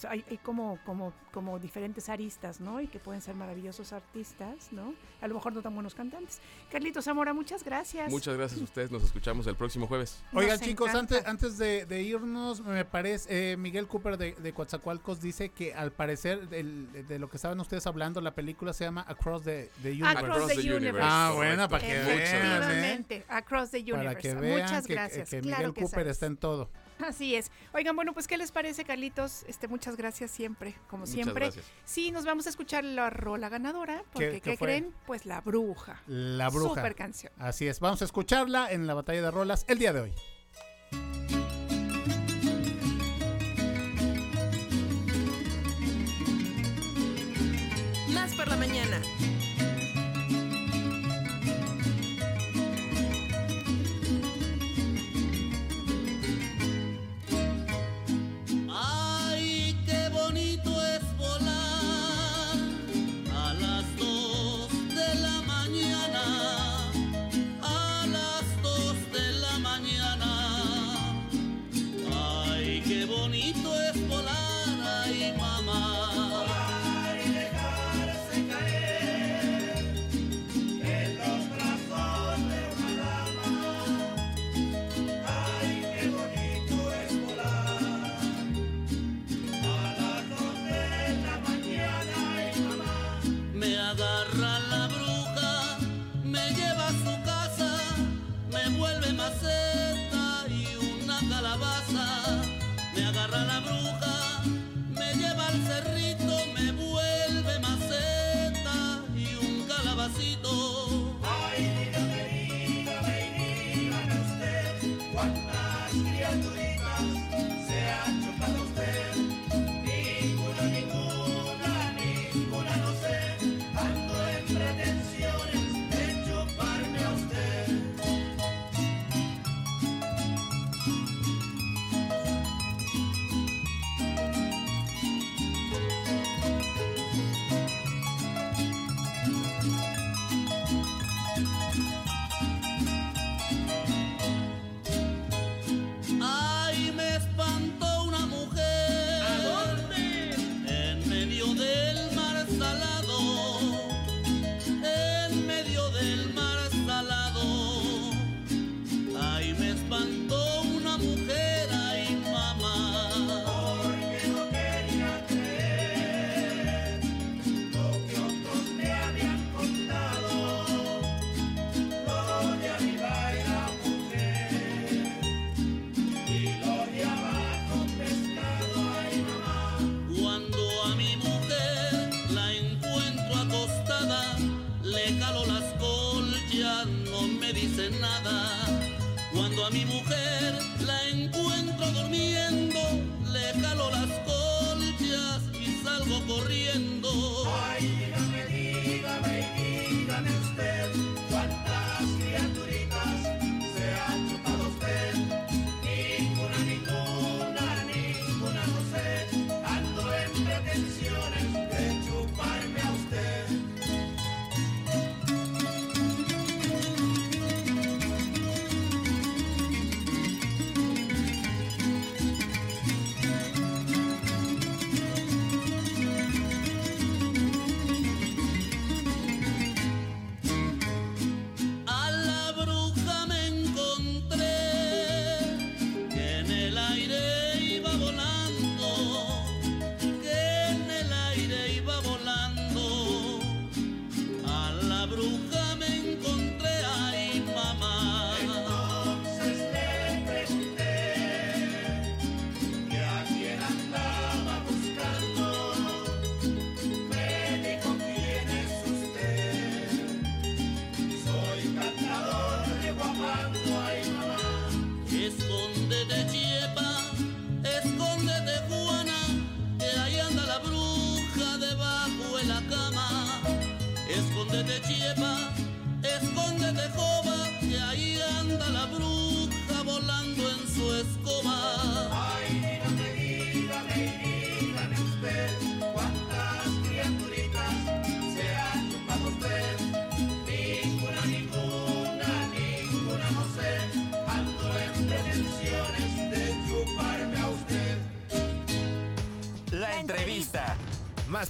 [0.09, 2.81] hay, como, como, como diferentes aristas, ¿no?
[2.81, 4.93] Y que pueden ser maravillosos artistas, ¿no?
[5.21, 6.39] A lo mejor no tan buenos cantantes.
[6.71, 8.11] Carlitos Zamora, muchas gracias.
[8.11, 8.91] Muchas gracias a ustedes.
[8.91, 10.23] Nos escuchamos el próximo jueves.
[10.33, 15.49] Oigan, chicos, antes, antes de, irnos, me parece, eh, Miguel Cooper de, de Coatzacoalcos dice
[15.49, 19.69] que al parecer de lo que estaban ustedes hablando, la película se llama Across the,
[19.83, 20.17] Universe.
[20.17, 21.01] Across, the, Universe.
[21.01, 23.05] Ah, bueno, para que vean.
[23.09, 23.25] ¿eh?
[23.27, 24.05] Across the Universe.
[24.05, 25.29] Para que vean muchas gracias.
[25.29, 26.69] Que, Miguel Cooper está en todo.
[26.99, 27.51] Así es.
[27.73, 29.43] Oigan, bueno, pues ¿qué les parece, Carlitos?
[29.47, 31.51] Este, muchas gracias siempre, como siempre.
[31.85, 34.93] Sí, nos vamos a escuchar la rola ganadora, porque ¿qué, creen?
[35.05, 36.01] Pues La Bruja.
[36.07, 36.75] La Bruja.
[36.75, 37.33] Super canción.
[37.37, 40.13] Así es, vamos a escucharla en la batalla de rolas el día de hoy.
[48.13, 49.01] Más por la mañana.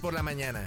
[0.03, 0.61] Por la mañana.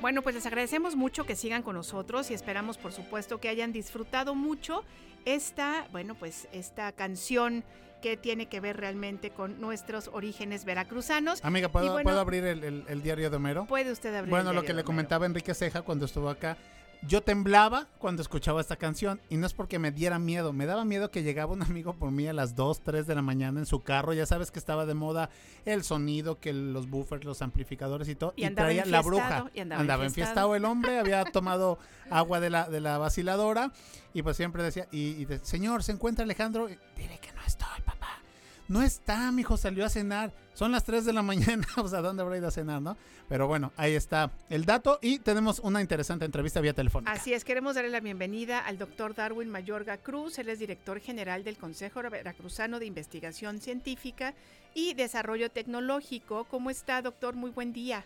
[0.00, 3.70] Bueno, pues les agradecemos mucho que sigan con nosotros y esperamos, por supuesto, que hayan
[3.70, 4.84] disfrutado mucho
[5.26, 7.62] esta, bueno, pues esta canción
[8.00, 11.44] que tiene que ver realmente con nuestros orígenes veracruzanos.
[11.44, 13.66] Amiga, ¿puedo, ¿puedo abrir el, el, diario de Homero?
[13.66, 14.30] Puede usted abrir.
[14.30, 16.56] Bueno, lo que le comentaba Enrique Ceja cuando estuvo acá
[17.02, 20.84] yo temblaba cuando escuchaba esta canción y no es porque me diera miedo, me daba
[20.84, 23.66] miedo que llegaba un amigo por mí a las 2, 3 de la mañana en
[23.66, 25.30] su carro, ya sabes que estaba de moda
[25.64, 30.04] el sonido, que los buffers, los amplificadores y todo, y, traía la bruja, y andaba,
[30.04, 30.54] enfiestado.
[30.54, 31.78] el hombre, había tomado
[32.10, 33.72] agua de la, de la vaciladora
[34.14, 36.66] y pues siempre decía, y, señor, ¿se encuentra Alejandro?
[36.66, 38.18] Dile que no estoy, papá.
[38.66, 40.32] No está, mi hijo salió a cenar.
[40.58, 42.96] Son las 3 de la mañana, o sea, ¿dónde habrá ido a cenar, no?
[43.28, 47.12] Pero bueno, ahí está el dato y tenemos una interesante entrevista vía telefónica.
[47.12, 50.36] Así es, queremos darle la bienvenida al doctor Darwin Mayorga Cruz.
[50.40, 54.34] Él es director general del Consejo Veracruzano de Investigación Científica
[54.74, 56.42] y Desarrollo Tecnológico.
[56.50, 57.36] ¿Cómo está, doctor?
[57.36, 58.04] Muy buen día.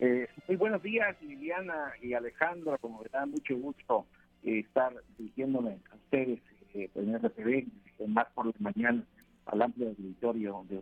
[0.00, 2.78] Eh, muy buenos días, Liliana y Alejandro.
[2.80, 4.06] Como me da mucho gusto
[4.44, 6.40] eh, estar dirigiéndome a ustedes
[6.72, 7.66] eh, en RTV,
[8.08, 9.04] más por la mañana
[9.44, 10.80] al amplio auditorio de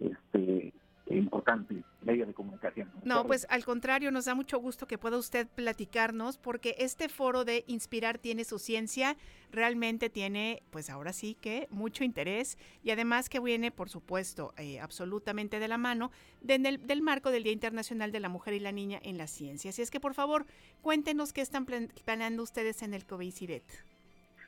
[0.00, 0.72] este
[1.16, 2.90] importante medio de comunicación.
[3.04, 7.44] No, pues al contrario, nos da mucho gusto que pueda usted platicarnos porque este foro
[7.44, 9.16] de Inspirar tiene su ciencia,
[9.50, 14.80] realmente tiene, pues ahora sí que mucho interés y además que viene, por supuesto, eh,
[14.80, 16.10] absolutamente de la mano
[16.40, 19.70] del, marco del Día Internacional de la Mujer y la Niña en la Ciencia.
[19.70, 20.46] Así es que, por favor,
[20.80, 23.64] cuéntenos qué están planeando ustedes en el COVICIDET.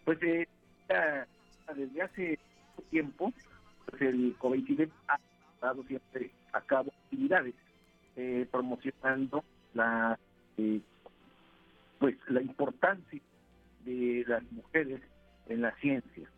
[0.05, 0.47] Pues eh,
[1.74, 2.39] desde hace
[2.91, 3.33] tiempo,
[3.87, 5.19] pues el COVICIDET ha
[5.86, 7.55] siempre a cabo actividades
[8.16, 9.44] eh, promocionando
[9.74, 10.18] la
[10.59, 10.80] eh,
[11.98, 13.20] pues la importancia
[13.84, 15.01] de las mujeres
[15.48, 16.28] en la ciencia.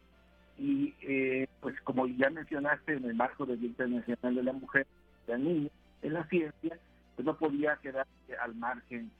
[0.59, 4.86] Y eh, pues como ya mencionaste en el marco del Día Internacional de la Mujer
[5.26, 5.70] y la Niña
[6.02, 6.78] en la ciencia
[7.16, 8.06] pues no podía quedar
[8.40, 9.10] al margen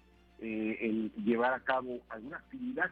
[0.41, 2.91] el llevar a cabo alguna actividad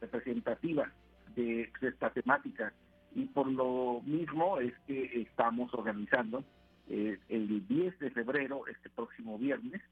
[0.00, 0.90] representativa
[1.36, 2.72] de esta temática
[3.14, 6.44] y por lo mismo es que estamos organizando
[6.88, 9.82] eh, el 10 de febrero, este próximo viernes,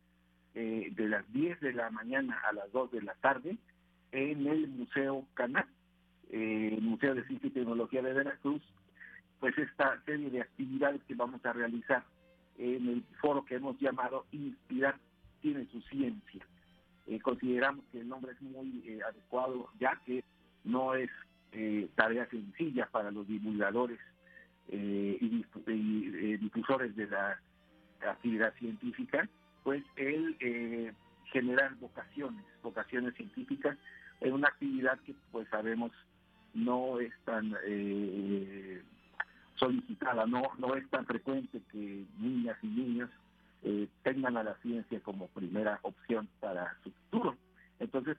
[0.55, 3.57] eh, de las 10 de la mañana a las 2 de la tarde,
[4.13, 5.67] en el Museo Canal,
[6.31, 8.63] eh, Museo de Ciencia y Tecnología de Veracruz,
[9.41, 12.05] pues esta serie de actividades que vamos a realizar
[12.57, 14.97] en el foro que hemos llamado Inspirar
[15.41, 16.45] tiene su ciencia.
[17.23, 20.25] consideramos que el nombre es muy adecuado ya que
[20.65, 21.11] no es
[21.53, 23.99] eh, tarea sencilla para los divulgadores
[24.71, 27.41] eh, y, eh, difusores de la
[28.07, 29.27] actividad científica,
[29.65, 30.93] pues el eh,
[31.33, 33.79] generar vocaciones, vocaciones científicas
[34.21, 35.91] en una actividad que pues sabemos
[36.53, 37.55] no es tan
[39.57, 43.11] solicitada, no, no es tan frecuente que niñas y niños
[44.03, 47.37] tengan a la ciencia como primera opción para su futuro.
[47.79, 48.17] Entonces,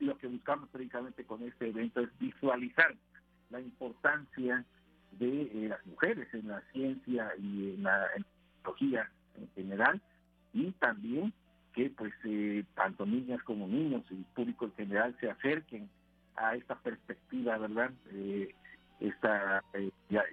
[0.00, 2.94] lo que buscamos precisamente con este evento es visualizar
[3.50, 4.64] la importancia
[5.12, 8.06] de eh, las mujeres en la ciencia y en la,
[8.62, 10.00] tecnología en general
[10.52, 11.32] y también
[11.72, 15.88] que pues eh, tanto niñas como niños y público en general se acerquen
[16.36, 17.90] a esta perspectiva, ¿verdad?
[18.12, 18.54] Eh,
[19.00, 19.62] esta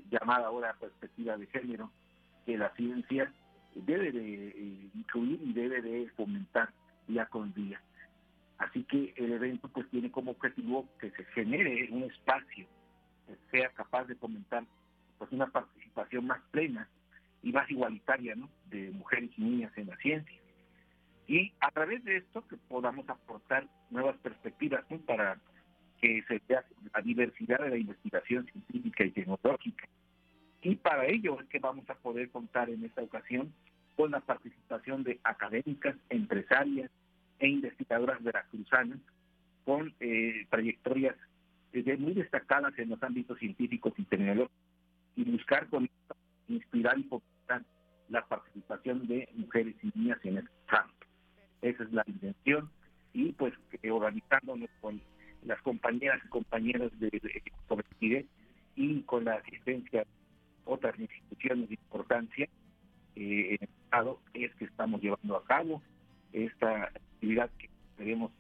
[0.10, 1.92] llamada ahora perspectiva de género
[2.46, 3.32] que la ciencia
[3.76, 6.70] debe de incluir y debe de fomentar
[7.08, 7.80] día con día.
[8.58, 12.66] Así que el evento pues tiene como objetivo que se genere un espacio
[13.28, 14.64] que sea capaz de fomentar
[15.18, 16.88] pues una participación más plena
[17.44, 18.50] y más igualitaria ¿no?
[18.70, 20.40] de mujeres y niñas en la ciencia.
[21.28, 25.40] Y a través de esto que podamos aportar nuevas perspectivas para
[26.00, 26.64] que se vea
[26.94, 29.88] la diversidad de la investigación científica y tecnológica.
[30.62, 33.54] Y para ello es que vamos a poder contar en esta ocasión
[33.96, 36.92] con la participación de académicas, empresarias,
[37.40, 39.00] e investigadoras veracruzanas
[39.64, 41.16] con eh, trayectorias
[41.74, 44.56] eh, muy destacadas en los ámbitos científicos y tecnológicos
[45.16, 45.90] y buscar con
[46.48, 47.64] inspirar y fomentar
[48.10, 50.94] la participación de mujeres y niñas en este campo.
[51.62, 52.70] Esa es la intención
[53.14, 53.54] y pues
[53.90, 55.02] organizándonos con
[55.44, 58.26] las compañeras y compañeros de, de
[58.76, 60.08] y con la asistencia de
[60.66, 62.50] otras instituciones de importancia
[63.16, 65.82] eh, en el Estado es que estamos llevando a cabo
[66.34, 66.92] esta
[67.26, 68.32] actividad que esperemos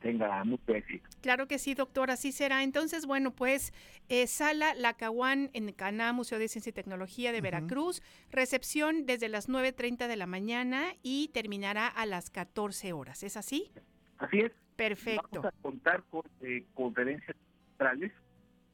[0.00, 1.08] tenga mucho éxito.
[1.22, 2.62] Claro que sí, doctor, así será.
[2.62, 3.72] Entonces, bueno, pues
[4.10, 9.48] eh, Sala Lacahuán en Caná, Museo de Ciencia y Tecnología de Veracruz, recepción desde las
[9.48, 13.70] 9.30 de la mañana y terminará a las 14 horas, ¿es así?
[14.18, 14.52] Así es.
[14.76, 15.40] Perfecto.
[15.40, 17.36] Vamos a contar con eh, conferencias
[17.70, 18.12] centrales.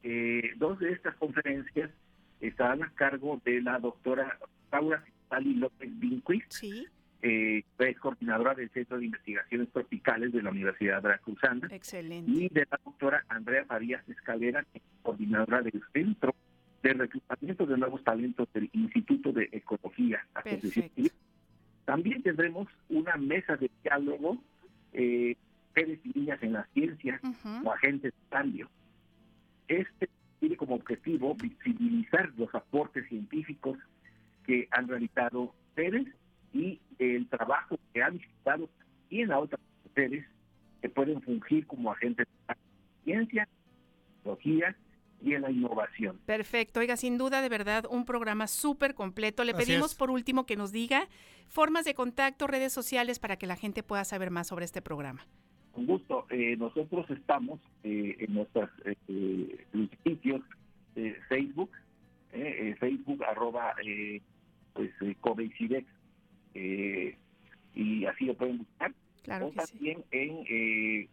[0.03, 1.91] Eh, dos de estas conferencias
[2.41, 4.37] estarán a cargo de la doctora
[4.73, 6.89] Laura Sali López Vinquist, sí.
[7.23, 11.69] Eh, es coordinadora del Centro de Investigaciones Tropicales de la Universidad Veracruzana.
[11.71, 12.31] Excelente.
[12.31, 14.65] Y de la doctora Andrea Farías Escalera,
[15.03, 16.35] coordinadora del Centro
[16.83, 20.27] de Reclutamiento de Nuevos Talentos del Instituto de Ecología.
[21.85, 24.39] También tendremos una mesa de diálogo,
[24.93, 25.37] eh,
[25.77, 27.21] y niñas en la ciencia
[27.65, 28.69] o agentes de cambio.
[29.69, 30.09] Este
[30.41, 33.79] tiene como objetivo visibilizar los aportes científicos
[34.47, 36.07] que han realizado ustedes
[36.53, 38.69] y el trabajo que han visitado
[39.09, 40.25] y en la otras mujeres
[40.81, 42.57] que pueden fungir como agentes de la
[43.05, 43.49] ciencia,
[44.17, 44.77] tecnología
[45.23, 46.19] y en la innovación.
[46.25, 49.45] Perfecto, oiga, sin duda, de verdad, un programa súper completo.
[49.45, 51.09] Le pedimos por último que nos diga
[51.49, 55.27] formas de contacto, redes sociales para que la gente pueda saber más sobre este programa.
[55.73, 59.67] Con gusto, eh, nosotros estamos eh, en nuestros eh,
[60.05, 60.43] sitios
[61.29, 61.71] Facebook,
[62.79, 63.75] Facebook arroba
[64.75, 64.91] pues
[66.55, 68.93] y así lo pueden buscar.
[69.23, 71.09] Claro o también en eh,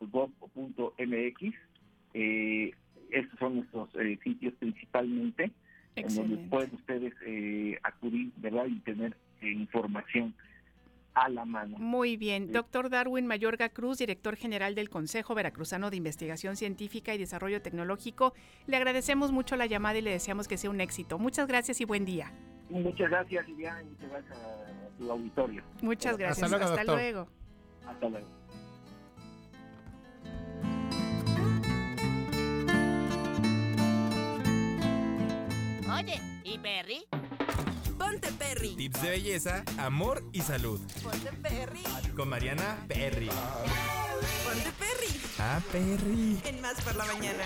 [0.00, 1.54] .gov.mx.
[2.14, 2.72] Eh,
[3.10, 5.50] estos son nuestros eh, sitios principalmente,
[5.96, 8.66] en donde pueden ustedes eh, acudir ¿verdad?
[8.66, 10.34] y tener eh, información
[11.14, 11.76] a la mano.
[11.78, 12.52] Muy bien.
[12.52, 18.34] Doctor Darwin Mayorga Cruz, director general del Consejo Veracruzano de Investigación Científica y Desarrollo Tecnológico,
[18.66, 21.18] le agradecemos mucho la llamada y le deseamos que sea un éxito.
[21.18, 22.32] Muchas gracias y buen día.
[22.70, 25.62] Muchas gracias, Vivian, y muchas gracias a tu auditorio.
[25.82, 26.52] Muchas gracias.
[26.52, 27.28] Hasta luego.
[27.86, 28.28] Hasta luego.
[35.94, 37.04] Oye, ¿y Perry?
[38.02, 38.74] Ponte Perry.
[38.74, 40.80] Tips de belleza, amor y salud.
[41.04, 41.84] Ponte Perry.
[42.16, 43.30] Con Mariana Perry.
[44.44, 45.20] Ponte Perry.
[45.38, 46.40] Ah, Perry.
[46.44, 47.44] En Más por la Mañana.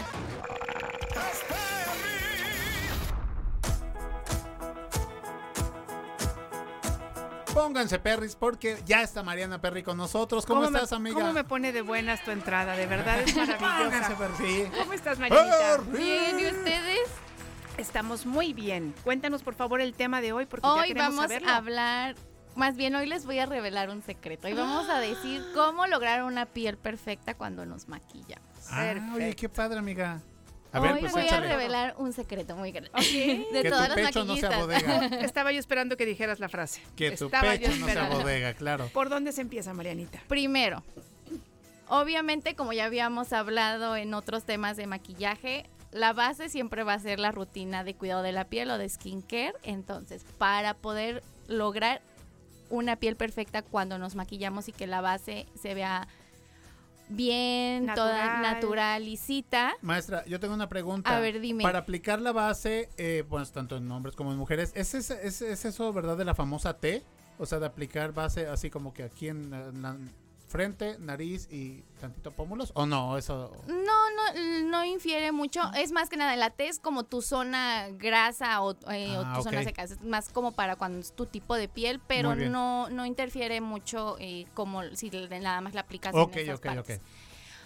[7.53, 10.47] Pónganse perris porque ya está Mariana Perry con nosotros.
[10.47, 11.21] ¿Cómo, estás, amiga?
[11.21, 12.77] ¿Cómo me pone de buenas tu entrada?
[12.77, 13.83] De verdad es maravillosa.
[13.83, 14.69] Pónganse perris.
[14.79, 15.79] ¿Cómo estás, Marianita?
[15.93, 17.26] Bien, ¿y ustedes?
[17.79, 18.95] Estamos muy bien.
[19.05, 21.49] Cuéntanos, por favor, el tema de hoy porque hoy ya queremos vamos saberlo.
[21.51, 22.15] a hablar,
[22.55, 24.47] más bien hoy les voy a revelar un secreto.
[24.47, 28.47] Hoy vamos a decir cómo lograr una piel perfecta cuando nos maquillamos.
[28.71, 30.21] Ah, oye, qué padre, amiga.
[30.73, 31.47] A Hoy ver, pues voy échale.
[31.47, 32.91] a revelar un secreto muy grande.
[32.95, 33.01] Ok.
[33.53, 35.07] De Que todas tu las pecho no sea bodega.
[35.23, 36.83] Estaba yo esperando que dijeras la frase.
[36.97, 38.19] Que tu Estaba yo pecho no sea esperando.
[38.23, 38.89] bodega, claro.
[38.93, 40.21] ¿Por dónde se empieza, Marianita?
[40.29, 40.83] Primero,
[41.89, 45.67] obviamente, como ya habíamos hablado en otros temas de maquillaje,
[45.97, 48.89] la base siempre va a ser la rutina de cuidado de la piel o de
[48.89, 49.55] skincare.
[49.63, 52.03] Entonces, para poder lograr
[52.71, 56.07] una piel perfecta cuando nos maquillamos y que la base se vea
[57.09, 58.43] bien, toda Natural.
[58.55, 59.75] natural, lisita.
[59.81, 61.17] Maestra, yo tengo una pregunta.
[61.17, 61.63] A ver, dime.
[61.63, 65.41] Para aplicar la base, eh, pues tanto en hombres como en mujeres, ¿es, ese- es,
[65.43, 67.03] es eso, verdad, de la famosa T?
[67.39, 69.97] O sea, de aplicar base así como que aquí en la, en la
[70.47, 72.71] frente, nariz y tantito pómulos.
[72.75, 73.19] ¿O no?
[73.19, 73.51] Eso.
[73.67, 75.61] No, no, no infiere mucho.
[75.75, 79.35] Es más que nada, la T es como tu zona grasa o, eh, o Ah,
[79.37, 79.83] tu zona seca.
[79.83, 84.17] Es más como para cuando es tu tipo de piel, pero no, no interfiere mucho
[84.21, 86.99] eh, como si nada más la aplicas Ok, en esas ok, partes.
[86.99, 87.05] ok.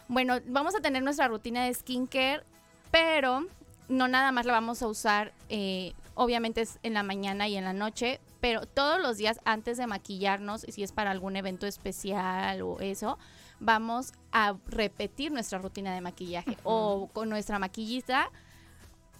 [0.08, 2.42] Bueno, vamos a tener nuestra rutina de skincare,
[2.90, 3.46] pero
[3.88, 7.64] no nada más la vamos a usar, eh, obviamente es en la mañana y en
[7.64, 12.62] la noche, pero todos los días antes de maquillarnos, si es para algún evento especial
[12.62, 13.18] o eso,
[13.60, 18.30] vamos a repetir nuestra rutina de maquillaje o con nuestra maquillista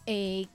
[0.06, 0.46] eh,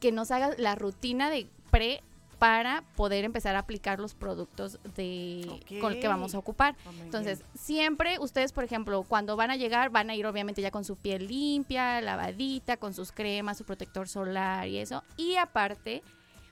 [0.00, 2.02] que nos haga la rutina de pre
[2.38, 6.76] para poder empezar a aplicar los productos de con que vamos a ocupar.
[6.86, 10.60] Oh, muy Entonces, siempre ustedes, por ejemplo, cuando van a llegar, van a ir obviamente
[10.60, 15.02] ya con su piel limpia, lavadita, con sus cremas, su protector solar y eso.
[15.16, 16.02] Y aparte,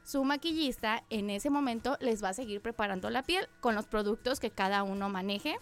[0.04, 4.38] su maquillista en ese momento les va a seguir preparando la piel con los productos
[4.38, 5.56] que cada uno maneje.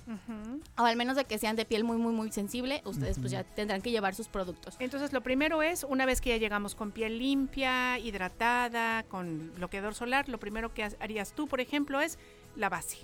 [0.77, 3.44] O al menos de que sean de piel muy, muy, muy sensible, ustedes pues ya
[3.44, 4.77] tendrán que llevar sus productos.
[4.81, 9.94] Entonces, lo primero es, una vez que ya llegamos con piel limpia, hidratada, con bloqueador
[9.94, 12.19] solar, lo primero que ha- harías tú, por ejemplo, es
[12.56, 12.98] la base.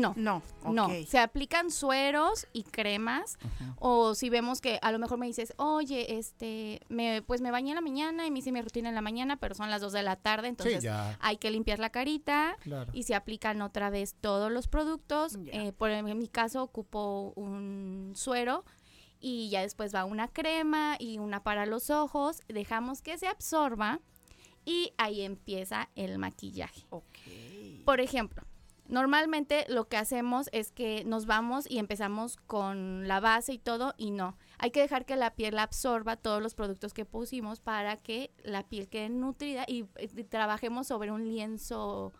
[0.00, 0.12] No.
[0.16, 3.38] No, No, se aplican sueros y cremas
[3.78, 7.70] o si vemos que a lo mejor me dices, oye, este, me, pues me bañé
[7.70, 9.92] en la mañana y me hice mi rutina en la mañana, pero son las 2
[9.92, 10.84] de la tarde, entonces
[11.20, 12.90] hay que limpiar la carita Claro.
[12.92, 15.38] y se aplican otra vez todos los productos.
[15.46, 18.64] Eh, por en mi caso ocupo un suero
[19.20, 24.00] y ya después va una crema y una para los ojos, dejamos que se absorba
[24.66, 26.86] y ahí empieza el maquillaje.
[27.84, 28.42] Por ejemplo,
[28.86, 33.94] normalmente lo que hacemos es que nos vamos y empezamos con la base y todo
[33.96, 34.36] y no.
[34.58, 38.62] hay que dejar que la piel absorba todos los productos que pusimos para que la
[38.62, 42.12] piel quede nutrida y, y trabajemos sobre un lienzo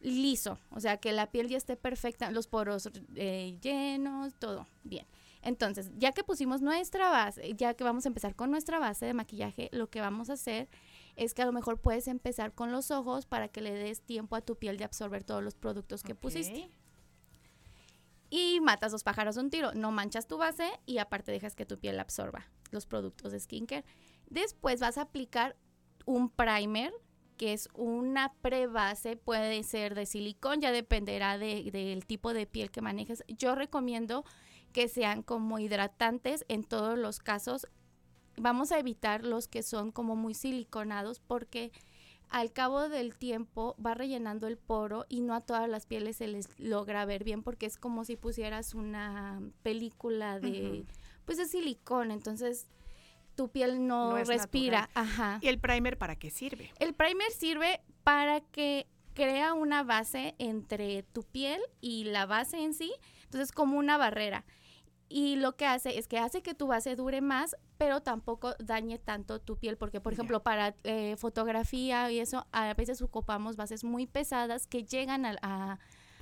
[0.00, 5.06] liso, o sea, que la piel ya esté perfecta, los poros eh, llenos, todo bien.
[5.42, 9.14] Entonces, ya que pusimos nuestra base, ya que vamos a empezar con nuestra base de
[9.14, 10.68] maquillaje, lo que vamos a hacer
[11.16, 14.36] es que a lo mejor puedes empezar con los ojos para que le des tiempo
[14.36, 16.70] a tu piel de absorber todos los productos que pusiste.
[18.28, 19.72] Y matas dos pájaros de un tiro.
[19.72, 23.84] No manchas tu base y aparte dejas que tu piel absorba los productos de skincare.
[24.28, 25.56] Después vas a aplicar
[26.04, 26.92] un primer
[27.36, 32.80] que es una prebase, puede ser de silicón, ya dependerá del tipo de piel que
[32.80, 33.24] manejes.
[33.28, 34.24] Yo recomiendo
[34.72, 37.66] que sean como hidratantes en todos los casos.
[38.38, 41.72] Vamos a evitar los que son como muy siliconados porque
[42.28, 46.26] al cabo del tiempo va rellenando el poro y no a todas las pieles se
[46.26, 50.84] les logra ver bien porque es como si pusieras una película de
[51.24, 52.68] pues de silicón, entonces
[53.34, 54.88] tu piel no, respira.
[54.94, 55.38] Ajá.
[55.42, 56.72] ¿Y el primer para qué sirve?
[56.78, 62.74] El primer sirve para que crea una base entre tu piel y la base en
[62.74, 62.92] sí,
[63.24, 64.44] entonces como una barrera.
[65.08, 68.98] Y lo que hace es que hace que tu base dure más, pero tampoco dañe
[68.98, 73.84] tanto tu piel, porque por ejemplo para eh, fotografía y eso, a veces ocupamos bases
[73.84, 75.78] muy pesadas que llegan a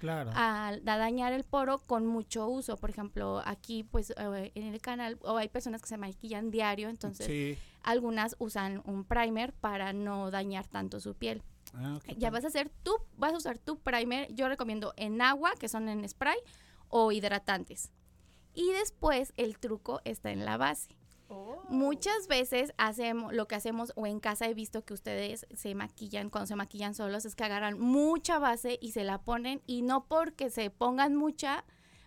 [0.09, 2.77] a, dañar el poro con mucho uso.
[2.77, 6.89] Por ejemplo, aquí pues eh, en el canal o hay personas que se maquillan diario,
[6.89, 11.43] entonces algunas usan un primer para no dañar tanto su piel.
[11.75, 15.53] Ah, ya vas a hacer tú, vas a usar tu primer, yo recomiendo en agua,
[15.59, 16.39] que son en spray,
[16.89, 17.91] o hidratantes.
[18.55, 20.97] Y después el truco está en la base.
[21.69, 26.31] Muchas veces hacemos lo que hacemos o en casa he visto que ustedes se maquillan
[26.31, 30.07] cuando se maquillan solos es que agarran mucha base y se la ponen y no
[30.07, 31.65] porque se pongan mucha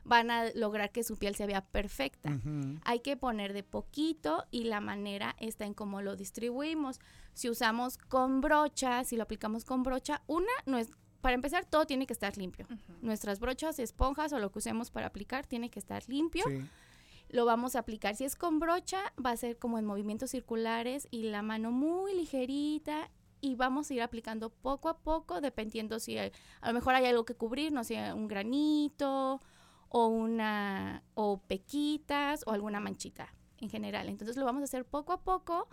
[0.07, 2.39] van a lograr que su piel se vea perfecta.
[2.85, 6.99] Hay que poner de poquito y la manera está en cómo lo distribuimos.
[7.33, 10.91] Si usamos con brocha, si lo aplicamos con brocha, una no es
[11.27, 12.65] para empezar todo tiene que estar limpio.
[13.01, 16.45] Nuestras brochas, esponjas o lo que usemos para aplicar tiene que estar limpio
[17.27, 18.15] lo vamos a aplicar.
[18.15, 22.15] Si es con brocha, va a ser como en movimientos circulares y la mano muy
[22.15, 26.31] ligerita y vamos a ir aplicando poco a poco, dependiendo si a
[26.65, 29.41] lo mejor hay algo que cubrir, no sé, un granito
[29.89, 34.07] o una o pequitas o alguna manchita en general.
[34.07, 35.67] Entonces lo vamos a hacer poco a poco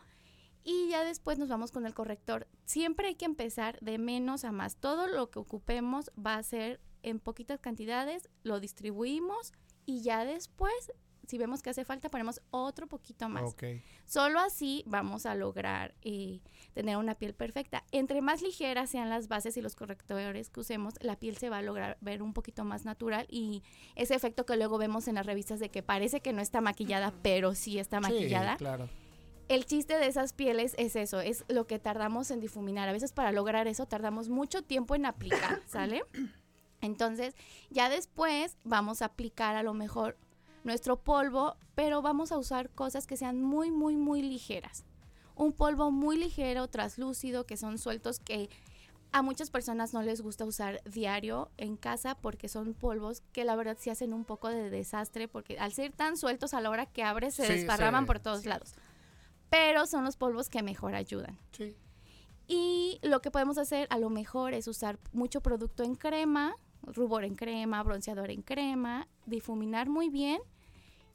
[0.65, 2.49] y ya después nos vamos con el corrector.
[2.65, 4.77] Siempre hay que empezar de menos a más.
[4.77, 9.53] Todo lo que ocupemos va a ser en poquitas cantidades, lo distribuimos
[9.85, 10.93] y ya después
[11.27, 13.55] si vemos que hace falta, ponemos otro poquito más.
[14.05, 16.41] Solo así vamos a lograr eh,
[16.75, 17.85] tener una piel perfecta.
[17.93, 21.59] Entre más ligeras sean las bases y los correctores que usemos, la piel se va
[21.59, 23.63] a lograr ver un poquito más natural y
[23.95, 27.13] ese efecto que luego vemos en las revistas de que parece que no está maquillada,
[27.23, 28.53] pero sí está maquillada.
[28.53, 28.89] Sí, claro.
[29.49, 32.89] El chiste de esas pieles es eso, es lo que tardamos en difuminar.
[32.89, 36.03] A veces para lograr eso tardamos mucho tiempo en aplicar, ¿sale?
[36.81, 37.35] Entonces,
[37.71, 40.17] ya después vamos a aplicar a lo mejor
[40.65, 44.85] nuestro polvo, pero vamos a usar cosas que sean muy, muy, muy ligeras.
[45.35, 48.49] Un polvo muy ligero, traslúcido, que son sueltos que
[49.13, 53.55] a muchas personas no les gusta usar diario en casa porque son polvos que la
[53.55, 56.87] verdad sí hacen un poco de desastre porque al ser tan sueltos a la hora
[56.87, 58.75] que abres se desparraman por todos lados.
[59.55, 61.39] Pero son los polvos que mejor ayudan.
[61.53, 61.77] Sí.
[62.49, 67.23] Y lo que podemos hacer a lo mejor es usar mucho producto en crema, rubor
[67.23, 70.41] en crema, bronceador en crema, difuminar muy bien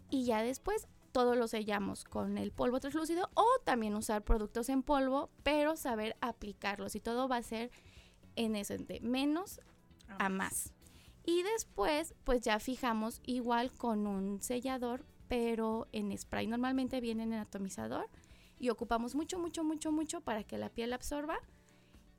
[0.09, 4.83] y ya después todo lo sellamos con el polvo translúcido o también usar productos en
[4.83, 7.71] polvo, pero saber aplicarlos y todo va a ser
[8.37, 9.59] en ese de menos
[10.17, 10.71] a más.
[11.25, 17.33] Y después pues ya fijamos igual con un sellador, pero en spray normalmente viene en
[17.33, 18.07] atomizador
[18.59, 21.39] y ocupamos mucho, mucho, mucho, mucho para que la piel absorba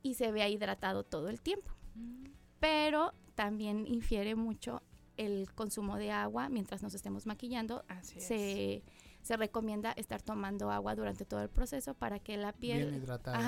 [0.01, 1.71] y se vea hidratado todo el tiempo.
[1.95, 2.25] Mm.
[2.59, 4.81] Pero también infiere mucho
[5.17, 7.83] el consumo de agua mientras nos estemos maquillando.
[8.01, 8.83] se,
[9.21, 13.05] se recomienda estar tomando agua durante todo el proceso para que la piel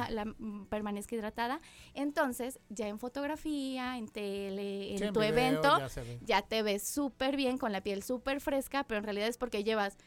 [0.09, 1.61] la, mm, permanezca hidratada.
[1.93, 5.79] Entonces, ya en fotografía, en tele, en tu evento,
[6.21, 9.63] ya, te ves súper bien con la piel súper fresca, pero en realidad es porque
[9.63, 9.97] llevas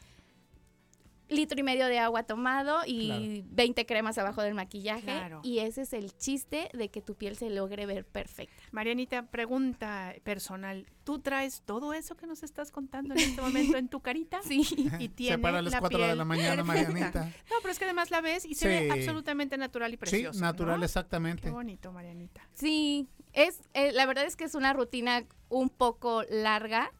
[1.29, 5.11] litro y medio de agua tomado y 20 cremas abajo del maquillaje.
[5.43, 8.55] Y ese es el chiste de que tu piel se logre ver perfecta.
[8.71, 10.85] Marianita, pregunta personal.
[11.03, 14.39] ¿Tú traes todo eso que nos estás contando en este momento en tu carita?
[14.47, 14.65] Sí.
[14.99, 17.25] Y tiene se para a las 4 de la mañana, Marianita.
[17.25, 20.33] No, pero es que además la ves y se ve absolutamente natural y precioso.
[20.33, 21.43] Sí, natural, exactamente.
[21.43, 22.47] Qué bonito, Marianita.
[22.53, 26.91] Sí, es, eh, la verdad es que es una rutina un poco larga,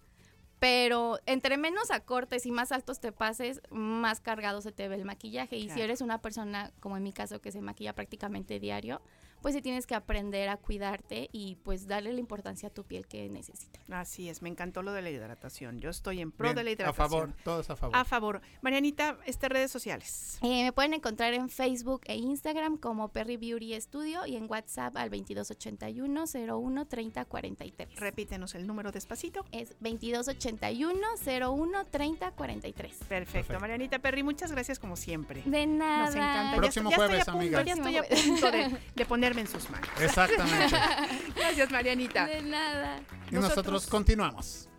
[0.60, 5.06] pero entre menos acortes y más altos te pases, más cargado se te ve el
[5.06, 5.58] maquillaje.
[5.58, 9.02] Y si eres una persona, como en mi caso, que se maquilla prácticamente diario,
[9.42, 13.08] pues sí tienes que aprender a cuidarte y pues darle la importancia a tu piel
[13.08, 13.80] que necesita.
[13.92, 15.80] Así es, me encantó lo de la hidratación.
[15.80, 17.10] Yo estoy en pro Bien, de la a hidratación.
[17.10, 17.96] favor, todos a favor.
[17.96, 18.42] A favor.
[18.62, 20.40] Marianita, este redes sociales.
[20.42, 24.96] Eh, me pueden encontrar en Facebook e Instagram como Perry Beauty Studio y en WhatsApp
[24.98, 28.00] al 2281 01 30 43.
[28.00, 29.46] Repítenos el número despacito.
[29.52, 32.92] Es 2281 01 30 43.
[32.92, 33.08] Perfecto.
[33.08, 33.60] Perfecto.
[33.60, 35.42] Marianita Perry, muchas gracias como siempre.
[35.46, 36.06] De nada.
[36.06, 36.58] Nos encanta.
[36.58, 37.64] Próximo ya jueves, estoy a punto, amiga.
[37.64, 39.90] Ya estoy a punto de, de ponerme en sus manos.
[40.00, 40.76] Exactamente.
[41.36, 42.28] Gracias, Marianita.
[42.28, 43.00] De nada.
[43.30, 44.70] Y nosotros continuamos.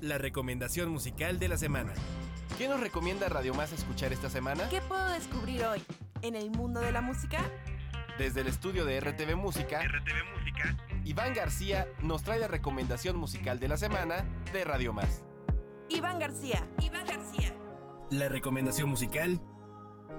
[0.00, 1.92] La recomendación musical de la semana.
[2.56, 4.68] ¿Qué nos recomienda Radio Más escuchar esta semana?
[4.70, 5.82] ¿Qué puedo descubrir hoy
[6.22, 7.38] en el mundo de la música?
[8.18, 10.76] Desde el estudio de RTV Música, RTV Música.
[11.04, 15.22] Iván García nos trae la recomendación musical de la semana de Radio Más.
[15.90, 16.66] Iván García.
[16.82, 17.54] Iván García.
[18.10, 19.38] La recomendación musical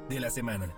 [0.10, 0.76] de la semana.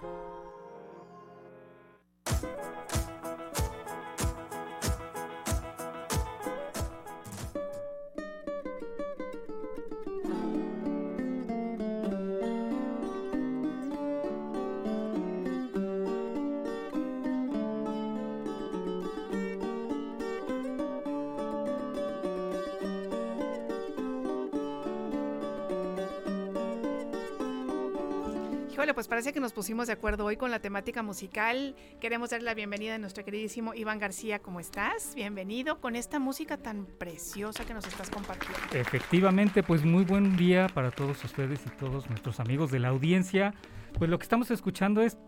[29.22, 31.76] Parece que nos pusimos de acuerdo hoy con la temática musical.
[32.00, 34.40] Queremos darle la bienvenida a nuestro queridísimo Iván García.
[34.40, 35.14] ¿Cómo estás?
[35.14, 38.58] Bienvenido con esta música tan preciosa que nos estás compartiendo.
[38.74, 43.54] Efectivamente, pues muy buen día para todos ustedes y todos nuestros amigos de la audiencia.
[43.94, 45.20] Pues lo que estamos escuchando es,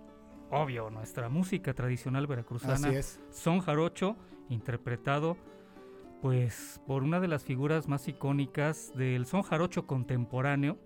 [0.49, 2.88] obvio, nuestra música tradicional veracruzana.
[2.88, 3.20] Así es.
[3.30, 4.18] Son Jarocho,
[4.49, 5.38] interpretado
[6.24, 10.80] pues por una de las figuras más icónicas del son jarocho contemporáneo.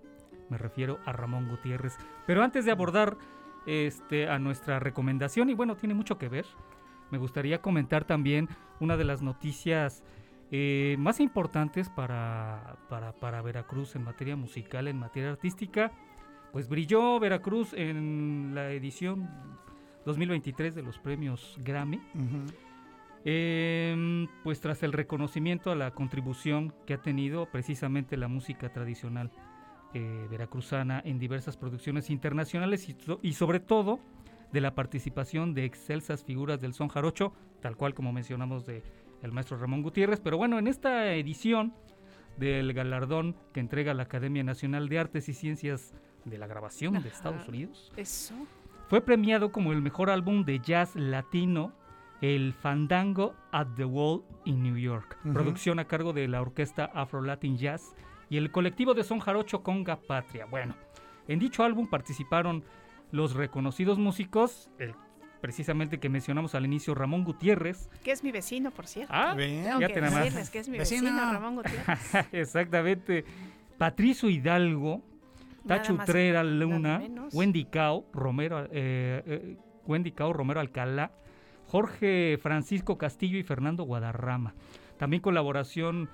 [0.50, 1.96] Me refiero a Ramón Gutiérrez.
[2.26, 3.16] Pero antes de abordar
[3.66, 6.46] este, a nuestra recomendación, y bueno, tiene mucho que ver,
[7.10, 8.48] me gustaría comentar también
[8.80, 10.04] una de las noticias
[10.50, 15.92] eh, más importantes para, para, para Veracruz en materia musical, en materia artística.
[16.52, 19.28] Pues brilló Veracruz en la edición
[20.06, 22.00] 2023 de los premios Grammy.
[23.24, 29.30] Em, pues tras el reconocimiento a la contribución que ha tenido precisamente la música tradicional
[29.94, 34.00] eh, veracruzana en diversas producciones internacionales y, so- y sobre todo
[34.52, 38.82] de la participación de excelsas figuras del son jarocho, tal cual como mencionamos de
[39.22, 40.20] el maestro Ramón Gutiérrez.
[40.20, 41.74] Pero bueno, en esta edición
[42.36, 45.92] del galardón que entrega la Academia Nacional de Artes y Ciencias
[46.24, 47.48] de la Grabación de Estados.
[47.48, 48.34] Unidos, Eso.
[48.88, 51.72] fue premiado como el mejor álbum de jazz latino,
[52.20, 57.22] el Fandango at the Wall in New York, producción a cargo de la orquesta Afro
[57.22, 57.94] Latin Jazz
[58.30, 60.46] y el colectivo de son jarocho Conga Patria.
[60.46, 60.74] Bueno,
[61.26, 62.64] en dicho álbum participaron
[63.10, 64.94] los reconocidos músicos, el
[65.40, 67.88] precisamente que mencionamos al inicio, Ramón Gutiérrez.
[68.02, 69.12] Que es mi vecino, por cierto.
[69.14, 70.24] Ah, Tengo fíjate que nada más.
[70.24, 72.14] decirles que es mi vecino, Ramón Gutiérrez.
[72.32, 73.24] Exactamente.
[73.76, 75.02] Patricio Hidalgo,
[75.66, 77.00] Tacho Utrera Luna.
[77.32, 79.56] Wendy Cao, Romero, eh, eh,
[79.86, 81.12] Wendy Cao, Romero Alcalá,
[81.66, 84.54] Jorge Francisco Castillo y Fernando Guadarrama.
[84.96, 86.08] También colaboración,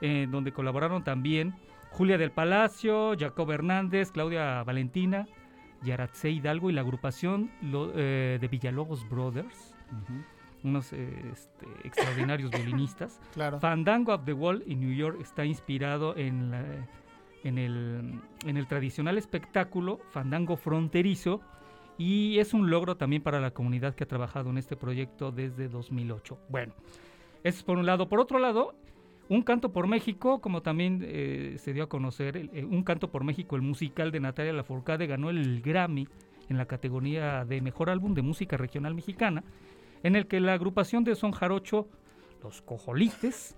[0.00, 1.54] eh, donde colaboraron también
[1.90, 5.26] Julia del Palacio, Jacob Hernández, Claudia Valentina,
[5.82, 9.74] Yaratse Hidalgo y la agrupación lo- eh, de Villalobos Brothers
[10.64, 13.20] unos eh, este, extraordinarios violinistas.
[13.34, 13.60] Claro.
[13.60, 16.64] Fandango of the Wall en New York está inspirado en, la-
[17.44, 21.42] en, el, en el tradicional espectáculo Fandango Fronterizo
[21.98, 25.68] y es un logro también para la comunidad que ha trabajado en este proyecto desde
[25.68, 26.38] 2008.
[26.48, 26.72] Bueno,
[27.44, 28.08] eso es por un lado.
[28.08, 28.74] Por otro lado,
[29.28, 33.10] un canto por México, como también eh, se dio a conocer, el- eh, un canto
[33.10, 36.06] por México, el musical de Natalia Lafourcade ganó el Grammy
[36.50, 39.42] en la categoría de Mejor Álbum de Música Regional Mexicana,
[40.02, 41.88] en el que la agrupación de Son Jarocho,
[42.42, 43.56] Los Cojolites,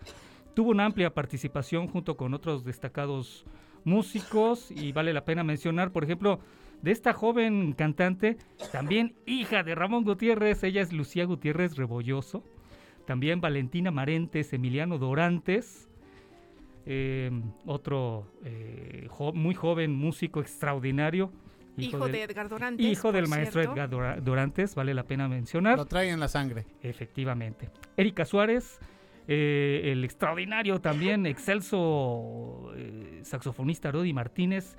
[0.55, 3.45] tuvo una amplia participación junto con otros destacados
[3.85, 6.39] músicos y vale la pena mencionar, por ejemplo,
[6.83, 8.37] de esta joven cantante,
[8.71, 12.45] también hija de Ramón Gutiérrez, ella es Lucía Gutiérrez Rebolloso,
[13.07, 15.89] también Valentina Marentes, Emiliano Dorantes,
[16.87, 17.31] eh,
[17.65, 21.33] otro eh, jo- muy joven músico extraordinario.
[21.79, 23.73] Hijo de Edgar Dorantes, Hijo del maestro cierto.
[23.75, 25.77] Edgar Dora- Dorantes, vale la pena mencionar.
[25.77, 26.65] Lo trae en la sangre.
[26.83, 27.69] Efectivamente.
[27.99, 28.79] Erika Suárez,
[29.29, 34.77] eh, el extraordinario también, excelso eh, saxofonista Rodi Martínez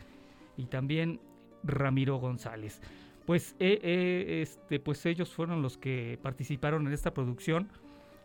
[0.57, 1.19] y también
[1.63, 2.81] Ramiro González.
[3.27, 7.67] pues, eh, eh, este, pues ellos fueron los que participaron en esta producción.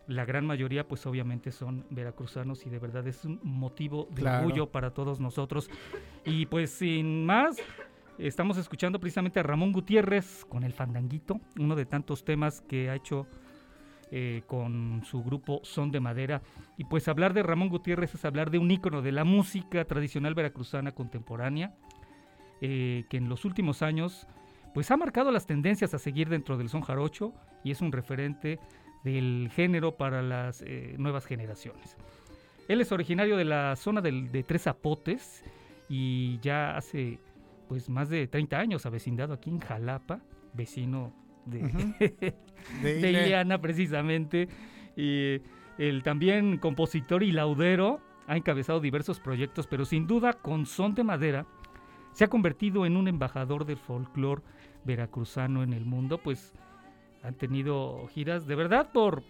[0.09, 4.71] La gran mayoría, pues obviamente son veracruzanos y de verdad es un motivo de orgullo
[4.71, 5.71] para todos nosotros.
[6.25, 7.57] Y pues sin más,
[8.19, 12.97] estamos escuchando precisamente a Ramón Gutiérrez con el fandanguito, uno de tantos temas que ha
[12.97, 13.27] hecho
[14.11, 16.43] eh, con su grupo Son de Madera.
[16.77, 20.35] Y pues hablar de Ramón Gutiérrez es hablar de un ícono de la música tradicional
[20.35, 21.75] veracruzana contemporánea,
[22.61, 24.29] que en los últimos años
[24.73, 27.33] pues ha marcado las tendencias a seguir dentro del son jarocho
[27.65, 28.59] y es un referente
[29.05, 31.97] del género para las eh, nuevas generaciones.
[32.69, 35.45] Él es originario de la zona de Tres Zapotes
[35.89, 37.19] y ya hace
[37.69, 40.21] pues más de 30 años ha vecindado aquí en Jalapa,
[40.53, 41.13] vecino
[41.47, 41.63] de,
[42.83, 44.49] de, Ileana precisamente.
[44.97, 45.41] Y
[45.79, 51.03] el también compositor y laudero ha encabezado diversos proyectos, pero sin duda con Son de
[51.03, 51.47] Madera
[52.13, 54.43] se ha convertido en un embajador del folclore
[54.85, 56.53] veracruzano en el mundo, pues
[57.23, 59.23] han tenido giras de verdad por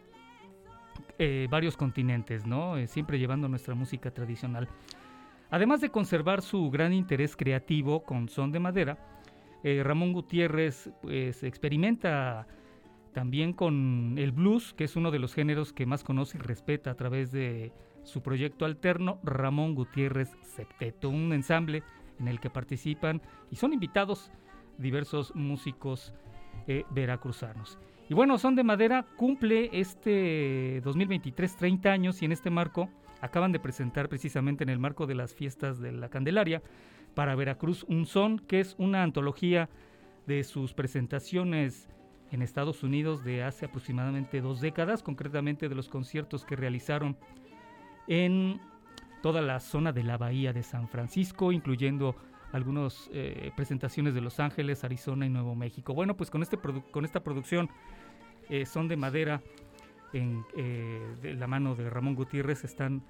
[1.19, 2.77] eh, varios continentes, ¿no?
[2.77, 4.69] Eh, siempre llevando nuestra música tradicional.
[5.51, 8.98] Además de conservar su gran interés creativo con son de madera,
[9.62, 12.47] eh, Ramón Gutiérrez pues, experimenta
[13.12, 16.90] también con el blues, que es uno de los géneros que más conoce y respeta
[16.90, 21.82] a través de su proyecto alterno Ramón Gutiérrez Septeto, un ensamble
[22.19, 23.20] en el que participan
[23.51, 24.32] y son invitados
[24.78, 26.14] diversos músicos
[26.66, 27.79] eh, veracruzanos.
[28.09, 32.89] Y bueno, Son de Madera cumple este 2023 30 años y en este marco
[33.20, 36.62] acaban de presentar precisamente en el marco de las fiestas de la Candelaria
[37.15, 39.69] para Veracruz un son que es una antología
[40.27, 41.89] de sus presentaciones
[42.31, 47.16] en Estados Unidos de hace aproximadamente dos décadas, concretamente de los conciertos que realizaron
[48.09, 48.61] en
[49.23, 52.16] toda la zona de la Bahía de San Francisco, incluyendo
[52.53, 55.95] algunas eh, presentaciones de Los Ángeles, Arizona y Nuevo México.
[55.95, 57.70] Bueno, pues con, este con esta producción
[58.49, 59.43] eh, Son de Madera,
[60.12, 63.03] en eh, de la mano de Ramón Gutiérrez, están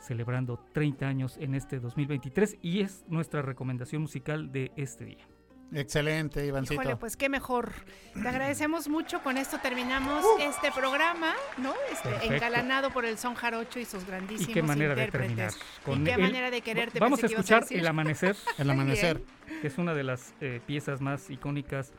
[0.00, 5.35] celebrando 30 años en este 2023 y es nuestra recomendación musical de este día.
[5.72, 6.74] Excelente, Ivancito.
[6.74, 7.72] Híjole, pues qué mejor.
[8.14, 9.22] Te agradecemos mucho.
[9.22, 10.40] Con esto terminamos uh.
[10.40, 11.74] este programa, ¿no?
[11.90, 15.52] Este, encalanado por el son jarocho y sus grandísimos ¿Y qué manera de terminar.
[15.84, 16.98] Con qué manera de quererte.
[16.98, 18.36] Vamos a escuchar El Amanecer.
[18.58, 19.22] el Amanecer.
[19.60, 21.92] Que es una de las eh, piezas más icónicas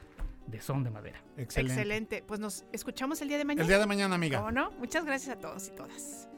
[0.47, 1.21] de son de madera.
[1.37, 1.73] Excelente.
[1.73, 2.23] Excelente.
[2.25, 3.63] Pues nos escuchamos el día de mañana.
[3.63, 4.39] El día de mañana, amiga.
[4.39, 4.71] ¿Cómo no?
[4.71, 6.29] Muchas gracias a todos y todas.